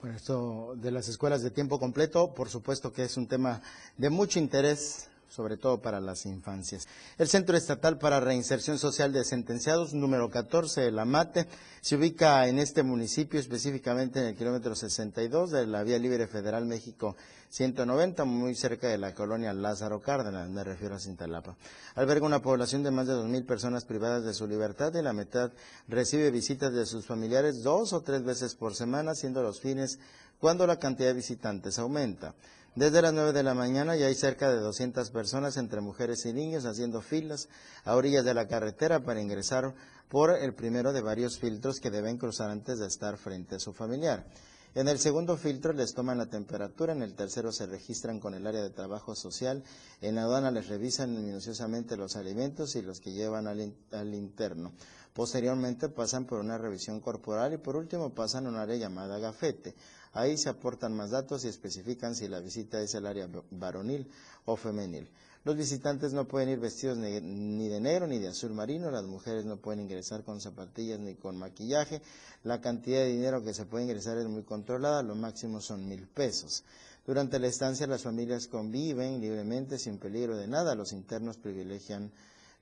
Bueno, 0.00 0.16
esto 0.16 0.74
de 0.76 0.90
las 0.90 1.08
escuelas 1.08 1.42
de 1.42 1.50
tiempo 1.50 1.78
completo, 1.78 2.32
por 2.32 2.48
supuesto 2.48 2.92
que 2.92 3.02
es 3.02 3.18
un 3.18 3.26
tema 3.28 3.60
de 3.98 4.08
mucho 4.08 4.38
interés 4.38 5.10
sobre 5.30 5.56
todo 5.56 5.80
para 5.80 6.00
las 6.00 6.26
infancias. 6.26 6.88
El 7.16 7.28
Centro 7.28 7.56
Estatal 7.56 7.98
para 7.98 8.20
Reinserción 8.20 8.78
Social 8.78 9.12
de 9.12 9.24
Sentenciados, 9.24 9.94
número 9.94 10.28
14, 10.28 10.90
la 10.90 11.04
MATE, 11.04 11.46
se 11.80 11.96
ubica 11.96 12.46
en 12.48 12.58
este 12.58 12.82
municipio, 12.82 13.38
específicamente 13.38 14.20
en 14.20 14.26
el 14.26 14.36
kilómetro 14.36 14.74
62 14.74 15.52
de 15.52 15.66
la 15.66 15.84
Vía 15.84 15.98
Libre 15.98 16.26
Federal 16.26 16.66
México 16.66 17.16
190, 17.50 18.24
muy 18.24 18.54
cerca 18.54 18.86
de 18.86 18.96
la 18.96 19.12
colonia 19.12 19.52
Lázaro 19.52 20.00
Cárdenas, 20.00 20.48
me 20.48 20.62
refiero 20.62 20.94
a 20.94 21.00
Cintalapa. 21.00 21.56
Alberga 21.96 22.24
una 22.24 22.40
población 22.40 22.84
de 22.84 22.92
más 22.92 23.08
de 23.08 23.14
2.000 23.14 23.44
personas 23.44 23.84
privadas 23.84 24.24
de 24.24 24.34
su 24.34 24.46
libertad 24.46 24.94
y 24.94 25.02
la 25.02 25.12
mitad 25.12 25.50
recibe 25.88 26.30
visitas 26.30 26.72
de 26.72 26.86
sus 26.86 27.06
familiares 27.06 27.64
dos 27.64 27.92
o 27.92 28.02
tres 28.02 28.22
veces 28.22 28.54
por 28.54 28.76
semana, 28.76 29.16
siendo 29.16 29.42
los 29.42 29.60
fines 29.60 29.98
cuando 30.38 30.64
la 30.64 30.78
cantidad 30.78 31.08
de 31.08 31.14
visitantes 31.14 31.80
aumenta. 31.80 32.34
Desde 32.76 33.02
las 33.02 33.12
9 33.12 33.32
de 33.32 33.42
la 33.42 33.54
mañana 33.54 33.96
ya 33.96 34.06
hay 34.06 34.14
cerca 34.14 34.48
de 34.48 34.60
200 34.60 35.10
personas 35.10 35.56
entre 35.56 35.80
mujeres 35.80 36.24
y 36.26 36.32
niños 36.32 36.66
haciendo 36.66 37.02
filas 37.02 37.48
a 37.84 37.96
orillas 37.96 38.24
de 38.24 38.32
la 38.32 38.46
carretera 38.46 39.00
para 39.00 39.20
ingresar 39.20 39.74
por 40.08 40.30
el 40.30 40.54
primero 40.54 40.92
de 40.92 41.00
varios 41.00 41.40
filtros 41.40 41.80
que 41.80 41.90
deben 41.90 42.16
cruzar 42.16 42.50
antes 42.50 42.78
de 42.78 42.86
estar 42.86 43.16
frente 43.16 43.56
a 43.56 43.58
su 43.58 43.72
familiar. 43.72 44.24
En 44.72 44.86
el 44.86 45.00
segundo 45.00 45.36
filtro 45.36 45.72
les 45.72 45.94
toman 45.94 46.18
la 46.18 46.26
temperatura, 46.26 46.92
en 46.92 47.02
el 47.02 47.14
tercero 47.14 47.50
se 47.50 47.66
registran 47.66 48.20
con 48.20 48.34
el 48.34 48.46
área 48.46 48.62
de 48.62 48.70
trabajo 48.70 49.16
social, 49.16 49.64
en 50.00 50.14
la 50.14 50.22
aduana 50.22 50.52
les 50.52 50.68
revisan 50.68 51.24
minuciosamente 51.24 51.96
los 51.96 52.14
alimentos 52.14 52.76
y 52.76 52.82
los 52.82 53.00
que 53.00 53.10
llevan 53.10 53.48
al, 53.48 53.74
al 53.90 54.14
interno. 54.14 54.72
Posteriormente 55.12 55.88
pasan 55.88 56.24
por 56.24 56.38
una 56.38 56.56
revisión 56.56 57.00
corporal 57.00 57.52
y 57.52 57.58
por 57.58 57.74
último 57.74 58.14
pasan 58.14 58.46
a 58.46 58.48
un 58.48 58.56
área 58.56 58.76
llamada 58.76 59.18
gafete. 59.18 59.74
Ahí 60.12 60.38
se 60.38 60.48
aportan 60.48 60.94
más 60.94 61.10
datos 61.10 61.44
y 61.44 61.48
especifican 61.48 62.14
si 62.14 62.28
la 62.28 62.38
visita 62.38 62.80
es 62.80 62.94
el 62.94 63.06
área 63.06 63.28
varonil 63.50 64.08
o 64.44 64.54
femenil. 64.54 65.10
Los 65.44 65.56
visitantes 65.56 66.12
no 66.12 66.28
pueden 66.28 66.50
ir 66.50 66.58
vestidos 66.58 66.98
ni 66.98 67.68
de 67.68 67.80
negro 67.80 68.06
ni 68.06 68.18
de 68.18 68.28
azul 68.28 68.52
marino, 68.52 68.90
las 68.90 69.04
mujeres 69.04 69.46
no 69.46 69.56
pueden 69.56 69.80
ingresar 69.80 70.22
con 70.22 70.38
zapatillas 70.38 71.00
ni 71.00 71.14
con 71.14 71.38
maquillaje, 71.38 72.02
la 72.44 72.60
cantidad 72.60 72.98
de 73.00 73.06
dinero 73.12 73.42
que 73.42 73.54
se 73.54 73.64
puede 73.64 73.84
ingresar 73.84 74.18
es 74.18 74.26
muy 74.26 74.42
controlada, 74.42 75.02
lo 75.02 75.14
máximo 75.14 75.62
son 75.62 75.88
mil 75.88 76.06
pesos. 76.06 76.62
Durante 77.06 77.38
la 77.38 77.46
estancia 77.46 77.86
las 77.86 78.02
familias 78.02 78.48
conviven 78.48 79.18
libremente 79.20 79.78
sin 79.78 79.96
peligro 79.96 80.36
de 80.36 80.46
nada, 80.46 80.74
los 80.74 80.92
internos 80.92 81.38
privilegian 81.38 82.12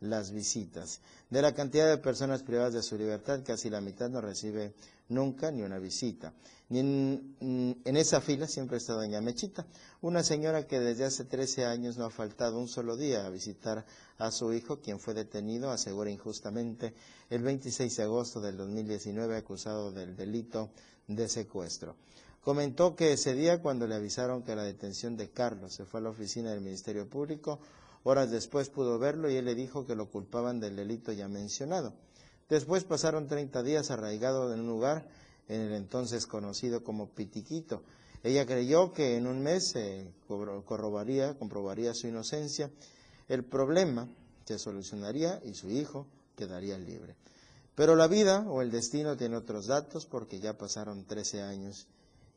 las 0.01 0.31
visitas. 0.31 1.01
De 1.31 1.43
la 1.43 1.55
cantidad 1.55 1.89
de 1.89 1.99
personas 1.99 2.45
privadas 2.45 2.75
de 2.75 2.83
su 2.83 2.97
libertad, 2.97 3.41
casi 3.45 3.69
la 3.71 3.81
mitad 3.81 4.09
no 4.09 4.21
recibe 4.21 4.73
nunca 5.09 5.51
ni 5.51 5.63
una 5.63 5.79
visita. 5.79 6.33
En, 6.71 7.35
en, 7.85 7.97
esa 7.97 8.21
fila 8.21 8.47
siempre 8.47 8.77
está 8.77 8.93
doña 8.93 9.23
Mechita, 9.23 9.67
una 10.03 10.23
señora 10.23 10.67
que 10.67 10.79
desde 10.79 11.05
hace 11.05 11.25
13 11.25 11.65
años 11.65 11.97
no 11.97 12.05
ha 12.05 12.11
faltado 12.11 12.59
un 12.59 12.69
solo 12.69 12.97
día 12.97 13.25
a 13.25 13.31
visitar 13.31 13.87
a 14.19 14.31
su 14.31 14.53
hijo, 14.53 14.81
quien 14.81 15.01
fue 15.01 15.15
detenido, 15.15 15.71
asegura 15.71 16.11
injustamente, 16.11 16.95
el 17.31 17.43
26 17.43 17.97
de 17.97 18.03
agosto 18.03 18.41
del 18.41 18.57
2019 18.59 19.37
acusado 19.37 19.93
del 19.93 20.15
delito 20.15 20.71
de 21.07 21.29
secuestro. 21.29 21.97
Comentó 22.43 22.95
que 22.95 23.13
ese 23.13 23.35
día, 23.35 23.61
cuando 23.63 23.87
le 23.87 23.95
avisaron 23.95 24.43
que 24.43 24.55
la 24.55 24.63
detención 24.63 25.17
de 25.17 25.31
Carlos 25.31 25.73
se 25.75 25.85
fue 25.85 26.01
a 26.01 26.03
la 26.05 26.11
oficina 26.11 26.51
del 26.51 26.61
Ministerio 26.61 27.09
Público, 27.09 27.61
horas 28.05 28.31
después 28.31 28.69
pudo 28.69 28.99
verlo 28.99 29.31
y 29.31 29.37
él 29.37 29.47
le 29.47 29.55
dijo 29.55 29.87
que 29.87 29.97
lo 29.97 30.11
culpaban 30.11 30.61
del 30.61 30.77
delito 30.77 31.13
ya 31.13 31.29
mencionado. 31.29 31.95
Después 32.49 32.85
pasaron 32.85 33.27
30 33.27 33.63
días 33.63 33.91
arraigado 33.91 34.53
en 34.53 34.61
un 34.61 34.67
lugar 34.67 35.07
en 35.49 35.61
el 35.63 35.73
entonces 35.73 36.27
conocido 36.27 36.85
como 36.85 37.09
Pitiquito. 37.09 37.83
Ella 38.23 38.47
creyó 38.47 38.93
que 38.93 39.17
en 39.17 39.27
un 39.27 39.43
mes 39.43 39.71
se 39.71 40.13
corrobaría, 40.27 41.39
comprobaría 41.39 41.95
su 41.95 42.09
inocencia, 42.09 42.71
el 43.29 43.45
problema 43.45 44.09
se 44.45 44.59
solucionaría 44.59 45.41
y 45.45 45.55
su 45.55 45.71
hijo 45.71 46.07
quedaría 46.37 46.79
libre. 46.79 47.17
Pero 47.75 47.95
la 47.95 48.09
vida 48.09 48.45
o 48.49 48.61
el 48.61 48.71
destino 48.71 49.17
tiene 49.17 49.37
otros 49.37 49.67
datos 49.67 50.07
porque 50.07 50.41
ya 50.41 50.59
pasaron 50.59 51.05
13 51.05 51.43
años 51.43 51.87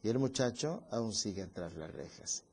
y 0.04 0.10
el 0.10 0.20
muchacho 0.20 0.84
aún 0.92 1.14
sigue 1.14 1.48
tras 1.48 1.74
las 1.76 1.92
rejas. 1.92 2.44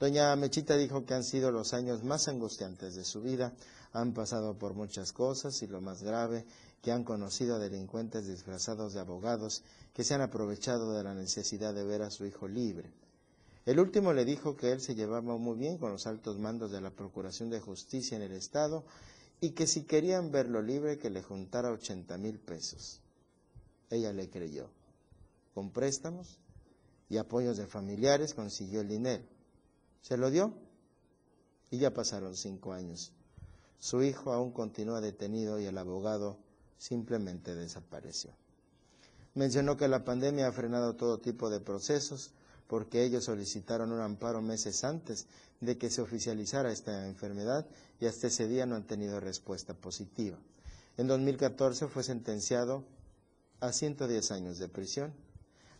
Doña 0.00 0.34
Mechita 0.34 0.76
dijo 0.76 1.04
que 1.04 1.14
han 1.14 1.24
sido 1.24 1.52
los 1.52 1.74
años 1.74 2.02
más 2.02 2.28
angustiantes 2.28 2.94
de 2.94 3.04
su 3.04 3.20
vida, 3.20 3.52
han 3.92 4.14
pasado 4.14 4.58
por 4.58 4.74
muchas 4.74 5.12
cosas 5.12 5.62
y 5.62 5.66
lo 5.66 5.80
más 5.80 6.02
grave 6.02 6.44
que 6.82 6.90
han 6.90 7.04
conocido 7.04 7.54
a 7.56 7.58
delincuentes 7.60 8.26
disfrazados 8.26 8.92
de 8.92 9.00
abogados 9.00 9.62
que 9.94 10.02
se 10.04 10.14
han 10.14 10.20
aprovechado 10.20 10.92
de 10.92 11.04
la 11.04 11.14
necesidad 11.14 11.72
de 11.72 11.84
ver 11.84 12.02
a 12.02 12.10
su 12.10 12.26
hijo 12.26 12.48
libre. 12.48 12.90
El 13.64 13.78
último 13.78 14.12
le 14.12 14.24
dijo 14.24 14.56
que 14.56 14.72
él 14.72 14.80
se 14.80 14.96
llevaba 14.96 15.36
muy 15.38 15.56
bien 15.56 15.78
con 15.78 15.92
los 15.92 16.08
altos 16.08 16.38
mandos 16.38 16.72
de 16.72 16.80
la 16.80 16.90
Procuración 16.90 17.48
de 17.50 17.60
Justicia 17.60 18.16
en 18.16 18.22
el 18.22 18.32
Estado 18.32 18.84
y 19.40 19.50
que 19.50 19.68
si 19.68 19.84
querían 19.84 20.32
verlo 20.32 20.60
libre 20.60 20.98
que 20.98 21.10
le 21.10 21.22
juntara 21.22 21.70
80 21.70 22.18
mil 22.18 22.40
pesos. 22.40 23.00
Ella 23.88 24.12
le 24.12 24.28
creyó. 24.28 24.68
Con 25.54 25.70
préstamos 25.70 26.40
y 27.08 27.18
apoyos 27.18 27.56
de 27.56 27.68
familiares 27.68 28.34
consiguió 28.34 28.80
el 28.80 28.88
dinero. 28.88 29.22
Se 30.00 30.16
lo 30.16 30.32
dio 30.32 30.52
y 31.70 31.78
ya 31.78 31.94
pasaron 31.94 32.36
cinco 32.36 32.72
años. 32.72 33.12
Su 33.78 34.02
hijo 34.02 34.32
aún 34.32 34.50
continúa 34.50 35.00
detenido 35.00 35.60
y 35.60 35.66
el 35.66 35.78
abogado 35.78 36.38
simplemente 36.78 37.54
desapareció. 37.54 38.30
Mencionó 39.34 39.76
que 39.76 39.88
la 39.88 40.04
pandemia 40.04 40.48
ha 40.48 40.52
frenado 40.52 40.94
todo 40.94 41.18
tipo 41.18 41.48
de 41.48 41.60
procesos 41.60 42.32
porque 42.66 43.04
ellos 43.04 43.24
solicitaron 43.24 43.92
un 43.92 44.00
amparo 44.00 44.42
meses 44.42 44.84
antes 44.84 45.26
de 45.60 45.78
que 45.78 45.90
se 45.90 46.02
oficializara 46.02 46.72
esta 46.72 47.06
enfermedad 47.06 47.66
y 48.00 48.06
hasta 48.06 48.26
ese 48.26 48.48
día 48.48 48.66
no 48.66 48.76
han 48.76 48.86
tenido 48.86 49.20
respuesta 49.20 49.74
positiva. 49.74 50.38
En 50.96 51.06
2014 51.06 51.86
fue 51.88 52.02
sentenciado 52.02 52.84
a 53.60 53.72
110 53.72 54.32
años 54.32 54.58
de 54.58 54.68
prisión. 54.68 55.12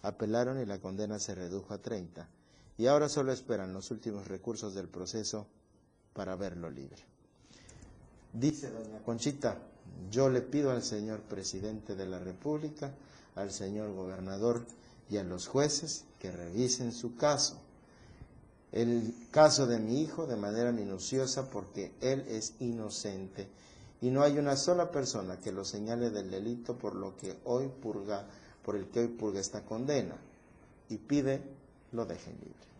Apelaron 0.02 0.60
y 0.60 0.66
la 0.66 0.80
condena 0.80 1.18
se 1.18 1.34
redujo 1.34 1.74
a 1.74 1.78
30 1.78 2.28
y 2.78 2.86
ahora 2.86 3.08
solo 3.08 3.32
esperan 3.32 3.72
los 3.72 3.90
últimos 3.90 4.28
recursos 4.28 4.74
del 4.74 4.88
proceso 4.88 5.46
para 6.12 6.36
verlo 6.36 6.70
libre. 6.70 7.02
Dice 8.32 8.70
doña 8.70 8.98
Conchita, 9.04 9.58
yo 10.10 10.28
le 10.28 10.40
pido 10.42 10.70
al 10.70 10.82
señor 10.82 11.20
presidente 11.20 11.94
de 11.96 12.06
la 12.06 12.18
República, 12.18 12.92
al 13.34 13.50
señor 13.50 13.92
gobernador 13.94 14.64
y 15.08 15.16
a 15.16 15.24
los 15.24 15.46
jueces 15.46 16.04
que 16.18 16.30
revisen 16.30 16.92
su 16.92 17.16
caso, 17.16 17.60
el 18.72 19.14
caso 19.30 19.66
de 19.66 19.78
mi 19.78 20.00
hijo 20.00 20.26
de 20.26 20.36
manera 20.36 20.72
minuciosa 20.72 21.50
porque 21.50 21.92
él 22.00 22.24
es 22.28 22.54
inocente 22.60 23.48
y 24.00 24.10
no 24.10 24.22
hay 24.22 24.38
una 24.38 24.56
sola 24.56 24.90
persona 24.90 25.38
que 25.38 25.52
lo 25.52 25.64
señale 25.64 26.10
del 26.10 26.30
delito 26.30 26.76
por 26.76 26.94
lo 26.94 27.16
que 27.16 27.36
hoy 27.44 27.68
purga, 27.68 28.26
por 28.64 28.76
el 28.76 28.88
que 28.88 29.00
hoy 29.00 29.08
purga 29.08 29.40
esta 29.40 29.64
condena 29.64 30.16
y 30.88 30.96
pide 30.96 31.42
lo 31.92 32.04
dejen 32.06 32.34
libre. 32.34 32.71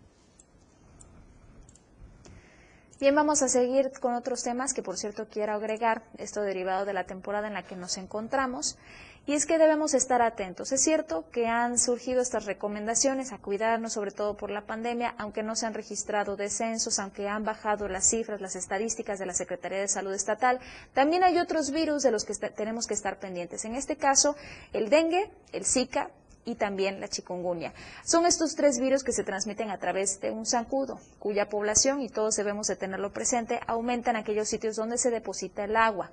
Bien, 3.03 3.17
vamos 3.17 3.43
a 3.43 3.49
seguir 3.49 3.91
con 3.99 4.15
otros 4.15 4.45
temas 4.45 4.73
que 4.73 4.83
por 4.85 4.97
cierto 4.97 5.27
quiero 5.29 5.55
agregar, 5.55 6.05
esto 6.19 6.41
derivado 6.41 6.85
de 6.85 6.93
la 6.93 7.03
temporada 7.03 7.49
en 7.49 7.55
la 7.55 7.65
que 7.65 7.75
nos 7.75 7.97
encontramos, 7.97 8.79
y 9.27 9.33
es 9.33 9.45
que 9.45 9.59
debemos 9.59 9.93
estar 9.95 10.23
atentos. 10.23 10.71
Es 10.71 10.85
cierto 10.85 11.29
que 11.33 11.49
han 11.49 11.81
surgido 11.81 12.23
estas 12.23 12.45
recomendaciones 12.45 13.33
a 13.33 13.39
cuidarnos, 13.39 13.95
sobre 13.95 14.13
todo 14.13 14.37
por 14.37 14.53
la 14.53 14.67
pandemia, 14.67 15.17
aunque 15.19 15.43
no 15.43 15.57
se 15.57 15.67
han 15.67 15.75
registrado 15.75 16.37
descensos, 16.37 17.01
aunque 17.01 17.27
han 17.29 17.43
bajado 17.43 17.89
las 17.89 18.09
cifras, 18.09 18.41
las 18.41 18.55
estadísticas 18.55 19.19
de 19.19 19.27
la 19.27 19.35
Secretaría 19.35 19.81
de 19.81 19.89
Salud 19.89 20.15
Estatal, 20.15 20.61
también 20.95 21.25
hay 21.25 21.41
otros 21.41 21.73
virus 21.73 22.05
de 22.05 22.13
los 22.13 22.25
que 22.25 22.35
tenemos 22.51 22.87
que 22.87 22.95
estar 22.95 23.19
pendientes. 23.19 23.65
En 23.65 23.75
este 23.75 23.97
caso, 23.97 24.37
el 24.73 24.91
dengue, 24.91 25.29
el 25.51 25.65
Zika, 25.65 26.13
y 26.45 26.57
también 26.57 27.01
la 27.01 27.09
chikungunya. 27.09 27.73
Son 28.05 28.27
estos 28.27 28.55
tres 28.55 28.79
virus 28.79 29.05
que 29.05 29.13
se 29.13 29.25
transmiten 29.25 29.71
a 29.71 29.79
través 29.79 30.21
de 30.21 30.31
un 30.31 30.47
zancudo, 30.47 31.01
cuya 31.19 31.49
población, 31.49 32.01
y 32.01 32.09
todos 32.09 32.37
debemos 32.37 32.67
de 32.67 32.77
tenerlo 32.77 33.13
presente, 33.13 33.61
aumenta 33.67 34.11
en 34.11 34.17
aquellos 34.17 34.49
sitios 34.49 34.77
donde 34.77 34.99
se 34.99 35.11
deposita 35.11 35.65
el 35.65 35.77
agua. 35.77 36.11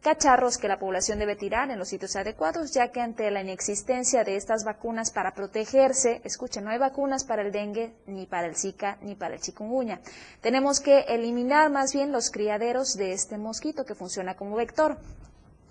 cacharros 0.00 0.58
que 0.58 0.68
la 0.68 0.78
población 0.78 1.18
debe 1.18 1.34
tirar 1.34 1.70
en 1.70 1.78
los 1.78 1.88
sitios 1.88 2.14
adecuados, 2.16 2.72
ya 2.72 2.88
que 2.88 3.00
ante 3.00 3.30
la 3.30 3.40
inexistencia 3.40 4.24
de 4.24 4.36
estas 4.36 4.64
vacunas 4.64 5.10
para 5.10 5.34
protegerse, 5.34 6.20
escuchen, 6.24 6.64
no 6.64 6.70
hay 6.70 6.78
vacunas 6.78 7.24
para 7.24 7.42
el 7.42 7.52
dengue, 7.52 7.92
ni 8.06 8.26
para 8.26 8.46
el 8.46 8.56
Zika, 8.56 8.98
ni 9.02 9.16
para 9.16 9.34
el 9.34 9.40
chikungunya. 9.40 10.00
Tenemos 10.40 10.80
que 10.80 11.00
eliminar 11.08 11.70
más 11.70 11.92
bien 11.92 12.12
los 12.12 12.30
criaderos 12.30 12.96
de 12.96 13.12
este 13.12 13.38
mosquito 13.38 13.84
que 13.84 13.94
funciona 13.94 14.36
como 14.36 14.56
vector. 14.56 14.98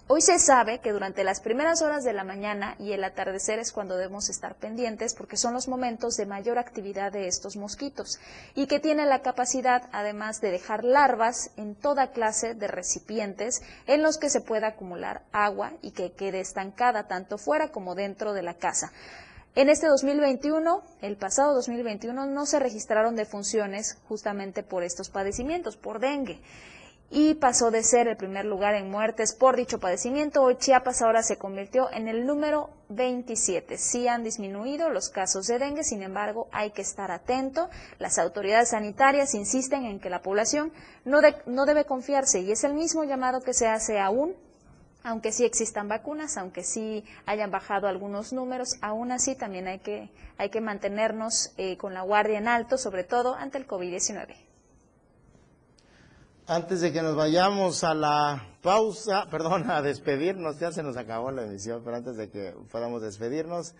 Hoy 0.10 0.22
se 0.22 0.40
sabe 0.40 0.80
que 0.80 0.94
durante 0.94 1.26
las 1.26 1.42
primeras 1.42 1.82
horas 1.82 2.06
de 2.06 2.14
la 2.14 2.24
mañana 2.24 2.78
y 2.80 2.94
el 2.94 3.04
atardecer 3.04 3.60
es 3.60 3.74
cuando 3.74 3.98
debemos 3.98 4.30
estar 4.30 4.56
pendientes 4.56 5.14
porque 5.14 5.36
son 5.36 5.54
los 5.54 5.68
momentos 5.68 6.16
de 6.16 6.26
mayor 6.26 6.58
actividad 6.58 7.12
de 7.12 7.28
estos 7.28 7.58
mosquitos 7.58 8.18
y 8.56 8.68
que 8.68 8.80
tienen 8.80 9.10
la 9.10 9.22
capacidad 9.22 9.90
además 9.92 10.40
de 10.40 10.52
dejar 10.52 10.86
larvas 10.86 11.52
en 11.58 11.76
toda 11.76 12.12
clase 12.12 12.54
de 12.54 12.70
recipientes 12.70 13.62
en 13.86 14.02
los 14.02 14.18
que 14.18 14.30
se 14.30 14.40
pueda 14.40 14.68
acumular 14.68 15.24
agua 15.34 15.74
y 15.82 15.92
que 15.92 16.14
quede 16.14 16.40
estancada 16.40 17.10
tanto 17.10 17.38
fuera 17.38 17.74
como 17.74 17.94
dentro 17.94 18.32
de 18.32 18.44
la 18.44 18.54
casa. 18.54 18.94
En 19.56 19.68
este 19.68 19.88
2021, 19.88 20.84
el 21.02 21.18
pasado 21.18 21.54
2021, 21.56 22.28
no 22.28 22.46
se 22.46 22.60
registraron 22.60 23.18
defunciones 23.18 23.98
justamente 24.08 24.64
por 24.64 24.84
estos 24.84 25.10
padecimientos, 25.10 25.76
por 25.76 26.00
dengue 26.00 26.40
y 27.10 27.36
pasó 27.36 27.72
de 27.72 27.84
ser 27.84 28.08
el 28.08 28.18
primer 28.18 28.46
lugar 28.46 28.76
en 28.76 28.92
muertes 28.92 29.34
por 29.34 29.56
dicho 29.56 29.80
padecimiento. 29.80 30.44
Hoy 30.44 30.58
Chiapas 30.58 31.02
ahora 31.02 31.24
se 31.24 31.38
convirtió 31.38 31.90
en 31.92 32.08
el 32.08 32.26
número 32.26 32.70
27. 32.90 33.78
Sí 33.78 34.08
han 34.08 34.24
disminuido 34.24 34.90
los 34.90 35.10
casos 35.10 35.48
de 35.48 35.58
dengue, 35.58 35.84
sin 35.84 36.04
embargo 36.04 36.48
hay 36.52 36.72
que 36.72 36.82
estar 36.82 37.12
atento. 37.12 37.70
Las 37.98 38.20
autoridades 38.20 38.70
sanitarias 38.70 39.36
insisten 39.36 39.86
en 39.86 40.00
que 40.00 40.10
la 40.10 40.22
población 40.22 40.74
no, 41.06 41.20
no 41.46 41.66
debe 41.66 41.86
confiarse 41.86 42.42
y 42.42 42.52
es 42.52 42.64
el 42.64 42.74
mismo 42.74 43.06
llamado 43.06 43.42
que 43.42 43.54
se 43.54 43.68
hace 43.68 44.00
aún 44.00 44.36
aunque 45.04 45.32
sí 45.32 45.46
existan 45.46 45.88
vacunas, 45.88 46.36
aunque 46.36 46.66
sí 46.66 47.06
hayan 47.26 47.50
bajado 47.50 47.88
algunos 47.88 48.34
números, 48.34 48.76
aún 48.82 49.14
así 49.14 49.36
también 49.36 49.68
hay 49.70 49.80
que, 49.80 50.10
hay 50.38 50.50
que 50.50 50.60
mantenernos 50.60 51.54
eh, 51.56 51.78
con 51.78 51.94
la 51.94 52.02
guardia 52.02 52.40
en 52.40 52.50
alto, 52.50 52.78
sobre 52.78 53.06
todo 53.06 53.36
ante 53.36 53.58
el 53.58 53.66
COVID-19. 53.66 54.47
Antes 56.50 56.80
de 56.80 56.94
que 56.94 57.02
nos 57.02 57.14
vayamos 57.14 57.84
a 57.84 57.94
la 57.94 58.42
pausa, 58.62 59.28
perdón, 59.32 59.70
a 59.70 59.82
despedirnos, 59.82 60.58
ya 60.58 60.72
se 60.72 60.82
nos 60.82 60.96
acabó 60.96 61.30
la 61.30 61.44
emisión, 61.44 61.82
pero 61.84 61.98
antes 61.98 62.16
de 62.16 62.30
que 62.30 62.56
podamos 62.72 63.02
despedirnos, 63.02 63.76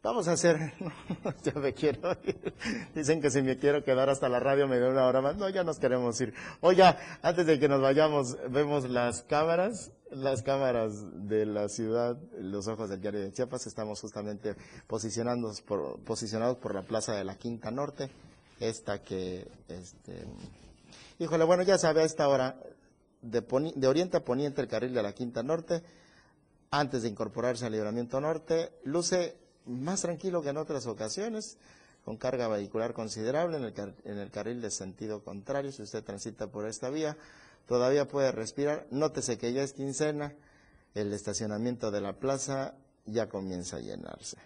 vamos 0.00 0.28
a 0.28 0.32
hacer, 0.34 0.74
ya 1.42 1.52
me 1.54 1.74
quiero 1.74 2.16
ir, 2.22 2.54
dicen 2.94 3.20
que 3.20 3.32
si 3.32 3.42
me 3.42 3.58
quiero 3.58 3.82
quedar 3.82 4.10
hasta 4.10 4.28
la 4.28 4.38
radio 4.38 4.68
me 4.68 4.78
da 4.78 4.90
una 4.90 5.06
hora 5.06 5.20
más, 5.22 5.36
no, 5.38 5.48
ya 5.48 5.64
nos 5.64 5.80
queremos 5.80 6.20
ir. 6.20 6.32
Oiga, 6.60 6.96
antes 7.20 7.46
de 7.46 7.58
que 7.58 7.68
nos 7.68 7.82
vayamos, 7.82 8.36
vemos 8.48 8.88
las 8.88 9.24
cámaras, 9.24 9.90
las 10.12 10.42
cámaras 10.42 10.92
de 11.28 11.46
la 11.46 11.68
ciudad, 11.68 12.16
los 12.38 12.68
ojos 12.68 12.90
del 12.90 13.00
diario 13.00 13.22
de 13.22 13.32
Chiapas, 13.32 13.66
estamos 13.66 14.00
justamente 14.00 14.54
posicionados 14.86 15.62
por, 15.62 15.98
posicionados 16.04 16.58
por 16.58 16.76
la 16.76 16.82
plaza 16.82 17.12
de 17.12 17.24
la 17.24 17.34
Quinta 17.34 17.72
Norte, 17.72 18.08
esta 18.60 19.02
que, 19.02 19.48
este, 19.66 20.26
Híjole, 21.18 21.44
bueno, 21.44 21.62
ya 21.62 21.78
sabe, 21.78 22.02
a 22.02 22.04
esta 22.04 22.28
hora, 22.28 22.56
de, 23.22 23.40
de 23.76 23.86
oriente 23.86 24.16
a 24.16 24.24
poniente 24.24 24.60
el 24.60 24.68
carril 24.68 24.92
de 24.94 25.02
la 25.02 25.12
Quinta 25.12 25.42
Norte, 25.42 25.82
antes 26.70 27.02
de 27.02 27.08
incorporarse 27.08 27.66
al 27.66 27.72
Libramiento 27.72 28.20
Norte, 28.20 28.72
luce 28.84 29.36
más 29.66 30.02
tranquilo 30.02 30.42
que 30.42 30.48
en 30.48 30.56
otras 30.56 30.86
ocasiones, 30.86 31.56
con 32.04 32.16
carga 32.16 32.48
vehicular 32.48 32.92
considerable 32.92 33.56
en 33.56 33.64
el, 33.64 33.94
en 34.04 34.18
el 34.18 34.30
carril 34.30 34.60
de 34.60 34.70
sentido 34.70 35.22
contrario, 35.22 35.70
si 35.72 35.82
usted 35.82 36.02
transita 36.02 36.48
por 36.48 36.66
esta 36.66 36.90
vía, 36.90 37.16
todavía 37.66 38.08
puede 38.08 38.32
respirar. 38.32 38.86
Nótese 38.90 39.38
que 39.38 39.52
ya 39.52 39.62
es 39.62 39.72
quincena, 39.72 40.34
el 40.94 41.12
estacionamiento 41.12 41.90
de 41.90 42.00
la 42.00 42.14
plaza 42.14 42.74
ya 43.06 43.28
comienza 43.28 43.76
a 43.76 43.80
llenarse. 43.80 44.36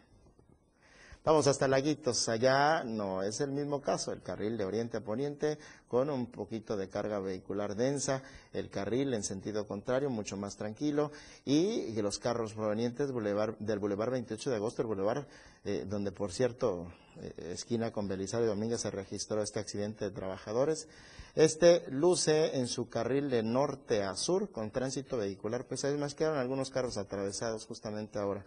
Vamos 1.29 1.47
hasta 1.47 1.69
Laguitos, 1.69 2.27
allá 2.31 2.83
no 2.85 3.23
es 3.23 3.43
el 3.43 3.51
mismo 3.51 3.83
caso, 3.83 4.13
el 4.13 4.23
carril 4.23 4.57
de 4.57 4.65
oriente 4.65 4.97
a 4.97 5.05
poniente 5.05 5.59
con 5.87 6.09
un 6.09 6.31
poquito 6.31 6.75
de 6.75 6.89
carga 6.89 7.19
vehicular 7.19 7.77
densa, 7.77 8.23
el 8.55 8.71
carril 8.71 9.13
en 9.13 9.23
sentido 9.23 9.67
contrario 9.67 10.09
mucho 10.09 10.39
más 10.39 10.57
tranquilo. 10.57 11.13
Y 11.45 11.93
los 12.01 12.19
carros 12.19 12.55
provenientes 12.55 13.09
del 13.09 13.79
Boulevard 13.79 14.11
28 14.11 14.49
de 14.49 14.57
agosto, 14.57 14.81
el 14.81 14.89
Boulevard 14.89 15.27
eh, 15.67 15.85
donde 15.87 16.13
por 16.13 16.33
cierto, 16.33 16.91
eh, 17.21 17.53
esquina 17.53 17.93
con 17.93 18.09
Belisario 18.09 18.47
Domínguez 18.47 18.81
se 18.81 18.91
registró 18.91 19.43
este 19.43 19.61
accidente 19.61 20.07
de 20.07 20.11
trabajadores. 20.13 20.89
Este 21.35 21.85
luce 21.91 22.57
en 22.57 22.69
su 22.69 22.89
carril 22.89 23.29
de 23.29 23.43
norte 23.43 24.03
a 24.03 24.17
sur 24.17 24.51
con 24.51 24.71
tránsito 24.71 25.19
vehicular, 25.19 25.67
pues 25.67 25.85
además 25.85 26.15
quedaron 26.15 26.39
algunos 26.39 26.71
carros 26.71 26.97
atravesados 26.97 27.67
justamente 27.67 28.19
ahora 28.19 28.47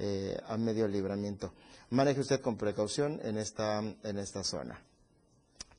eh, 0.00 0.36
a 0.48 0.56
medio 0.56 0.88
libramiento 0.88 1.52
maneje 1.90 2.20
usted 2.20 2.40
con 2.40 2.56
precaución 2.56 3.20
en 3.22 3.36
esta, 3.36 3.78
en 3.78 4.18
esta 4.18 4.42
zona. 4.44 4.80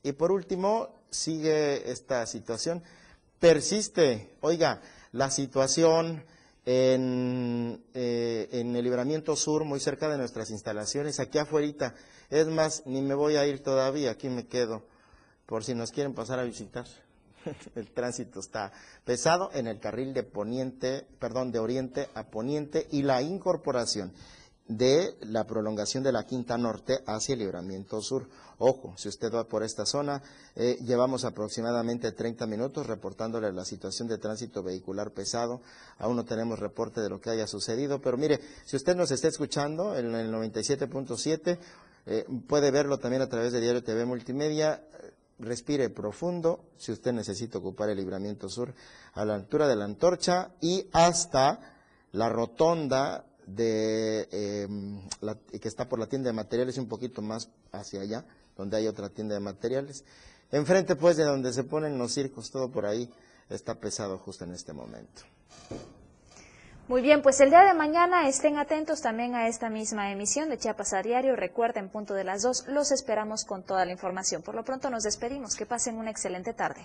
Y 0.03 0.11
por 0.13 0.32
último, 0.32 1.03
sigue 1.09 1.89
esta 1.89 2.26
situación. 2.26 2.84
Persiste, 3.39 4.36
oiga, 4.41 4.82
la 5.13 5.32
situación 5.32 6.24
en, 6.65 7.84
eh, 7.93 8.49
en 8.51 8.76
el 8.76 8.84
libramiento 8.84 9.36
sur, 9.36 9.63
muy 9.63 9.80
cerca 9.80 10.09
de 10.09 10.17
nuestras 10.17 10.51
instalaciones, 10.51 11.19
aquí 11.19 11.38
afuera. 11.38 11.95
Es 12.30 12.47
más, 12.47 12.84
ni 12.86 13.01
me 13.01 13.13
voy 13.13 13.36
a 13.36 13.45
ir 13.45 13.63
todavía, 13.63 14.11
aquí 14.11 14.30
me 14.30 14.47
quedo, 14.47 14.84
por 15.45 15.63
si 15.63 15.74
nos 15.74 15.91
quieren 15.91 16.13
pasar 16.13 16.39
a 16.39 16.43
visitar. 16.43 16.86
el 17.75 17.91
tránsito 17.91 18.39
está 18.39 18.71
pesado 19.05 19.49
en 19.53 19.67
el 19.67 19.79
carril 19.79 20.13
de 20.13 20.23
poniente, 20.23 21.05
perdón, 21.19 21.51
de 21.51 21.59
oriente 21.59 22.09
a 22.13 22.27
poniente 22.27 22.87
y 22.91 23.03
la 23.03 23.21
incorporación 23.21 24.13
de 24.77 25.15
la 25.21 25.45
prolongación 25.45 26.03
de 26.03 26.11
la 26.11 26.25
Quinta 26.25 26.57
Norte 26.57 27.03
hacia 27.05 27.33
el 27.33 27.39
Libramiento 27.39 28.01
Sur. 28.01 28.29
Ojo, 28.57 28.93
si 28.95 29.09
usted 29.09 29.33
va 29.33 29.43
por 29.43 29.63
esta 29.63 29.85
zona, 29.85 30.21
eh, 30.55 30.77
llevamos 30.81 31.25
aproximadamente 31.25 32.11
30 32.11 32.45
minutos 32.45 32.87
reportándole 32.87 33.51
la 33.51 33.65
situación 33.65 34.07
de 34.07 34.17
tránsito 34.17 34.63
vehicular 34.63 35.11
pesado. 35.11 35.61
Aún 35.97 36.15
no 36.15 36.25
tenemos 36.25 36.59
reporte 36.59 37.01
de 37.01 37.09
lo 37.09 37.19
que 37.19 37.31
haya 37.31 37.47
sucedido, 37.47 37.99
pero 38.01 38.17
mire, 38.17 38.39
si 38.65 38.75
usted 38.75 38.95
nos 38.95 39.11
está 39.11 39.27
escuchando 39.27 39.97
en 39.97 40.13
el 40.13 40.31
97.7, 40.31 41.57
eh, 42.05 42.25
puede 42.47 42.71
verlo 42.71 42.97
también 42.97 43.23
a 43.23 43.29
través 43.29 43.51
de 43.51 43.61
Diario 43.61 43.83
TV 43.83 44.05
Multimedia. 44.05 44.83
Respire 45.41 45.89
profundo 45.89 46.65
si 46.77 46.91
usted 46.91 47.13
necesita 47.13 47.57
ocupar 47.57 47.89
el 47.89 47.97
Libramiento 47.97 48.47
Sur 48.47 48.73
a 49.13 49.25
la 49.25 49.33
altura 49.33 49.67
de 49.67 49.75
la 49.75 49.85
antorcha 49.85 50.51
y 50.61 50.87
hasta 50.93 51.59
la 52.11 52.29
rotonda 52.29 53.25
de 53.47 54.27
em, 54.31 55.01
que 55.59 55.67
está 55.67 55.89
por 55.89 55.99
la 55.99 56.07
tienda 56.07 56.29
de 56.29 56.33
materiales 56.33 56.77
un 56.77 56.87
poquito 56.87 57.21
más 57.21 57.49
hacia 57.71 58.01
allá, 58.01 58.25
donde 58.55 58.77
hay 58.77 58.87
otra 58.87 59.09
tienda 59.09 59.33
de 59.33 59.41
materiales. 59.41 60.03
Enfrente 60.51 60.95
pues 60.95 61.17
de 61.17 61.23
donde 61.23 61.53
se 61.53 61.63
ponen 61.63 61.97
los 61.97 62.13
circos, 62.13 62.51
todo 62.51 62.69
por 62.69 62.85
ahí 62.85 63.09
está 63.49 63.79
pesado 63.79 64.17
justo 64.19 64.43
en 64.43 64.53
este 64.53 64.73
momento. 64.73 65.23
Muy 66.91 67.01
bien, 67.01 67.21
pues 67.21 67.39
el 67.39 67.51
día 67.51 67.61
de 67.61 67.73
mañana 67.73 68.27
estén 68.27 68.57
atentos 68.57 69.01
también 69.01 69.33
a 69.33 69.47
esta 69.47 69.69
misma 69.69 70.11
emisión 70.11 70.49
de 70.49 70.57
Chiapas 70.57 70.91
a 70.91 71.01
Diario. 71.01 71.37
Recuerden, 71.37 71.87
punto 71.87 72.13
de 72.13 72.25
las 72.25 72.41
dos, 72.41 72.65
los 72.67 72.91
esperamos 72.91 73.45
con 73.45 73.63
toda 73.63 73.85
la 73.85 73.93
información. 73.93 74.41
Por 74.41 74.55
lo 74.55 74.65
pronto 74.65 74.89
nos 74.89 75.03
despedimos. 75.03 75.55
Que 75.55 75.65
pasen 75.65 75.95
una 75.95 76.11
excelente 76.11 76.53
tarde. 76.53 76.81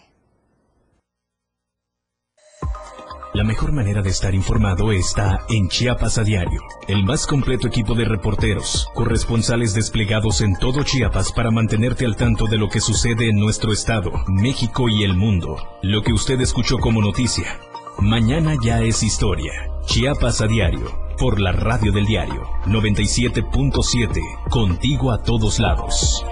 La 3.35 3.43
mejor 3.43 3.73
manera 3.73 4.01
de 4.01 4.11
estar 4.11 4.33
informado 4.33 4.93
está 4.93 5.41
en 5.49 5.69
Chiapas 5.69 6.19
a 6.19 6.23
diario. 6.23 6.63
El 6.87 7.05
más 7.05 7.27
completo 7.27 7.67
equipo 7.67 7.97
de 7.97 8.05
reporteros, 8.05 8.87
corresponsales 8.95 9.75
desplegados 9.75 10.41
en 10.41 10.55
todo 10.55 10.85
Chiapas 10.85 11.33
para 11.33 11.51
mantenerte 11.51 12.05
al 12.05 12.15
tanto 12.15 12.47
de 12.47 12.59
lo 12.59 12.69
que 12.69 12.79
sucede 12.79 13.29
en 13.29 13.41
nuestro 13.41 13.73
estado, 13.73 14.13
México 14.29 14.89
y 14.89 15.03
el 15.03 15.17
mundo. 15.17 15.57
Lo 15.83 16.03
que 16.03 16.13
usted 16.13 16.41
escuchó 16.41 16.79
como 16.79 17.03
noticia. 17.03 17.59
Mañana 17.99 18.55
ya 18.63 18.83
es 18.83 19.03
historia. 19.03 19.76
Chiapas 19.87 20.41
a 20.41 20.47
diario. 20.47 20.99
Por 21.17 21.41
la 21.41 21.53
radio 21.53 21.93
del 21.93 22.05
diario. 22.05 22.43
97.7. 22.67 24.51
Contigo 24.51 25.13
a 25.13 25.23
todos 25.23 25.59
lados. 25.61 26.25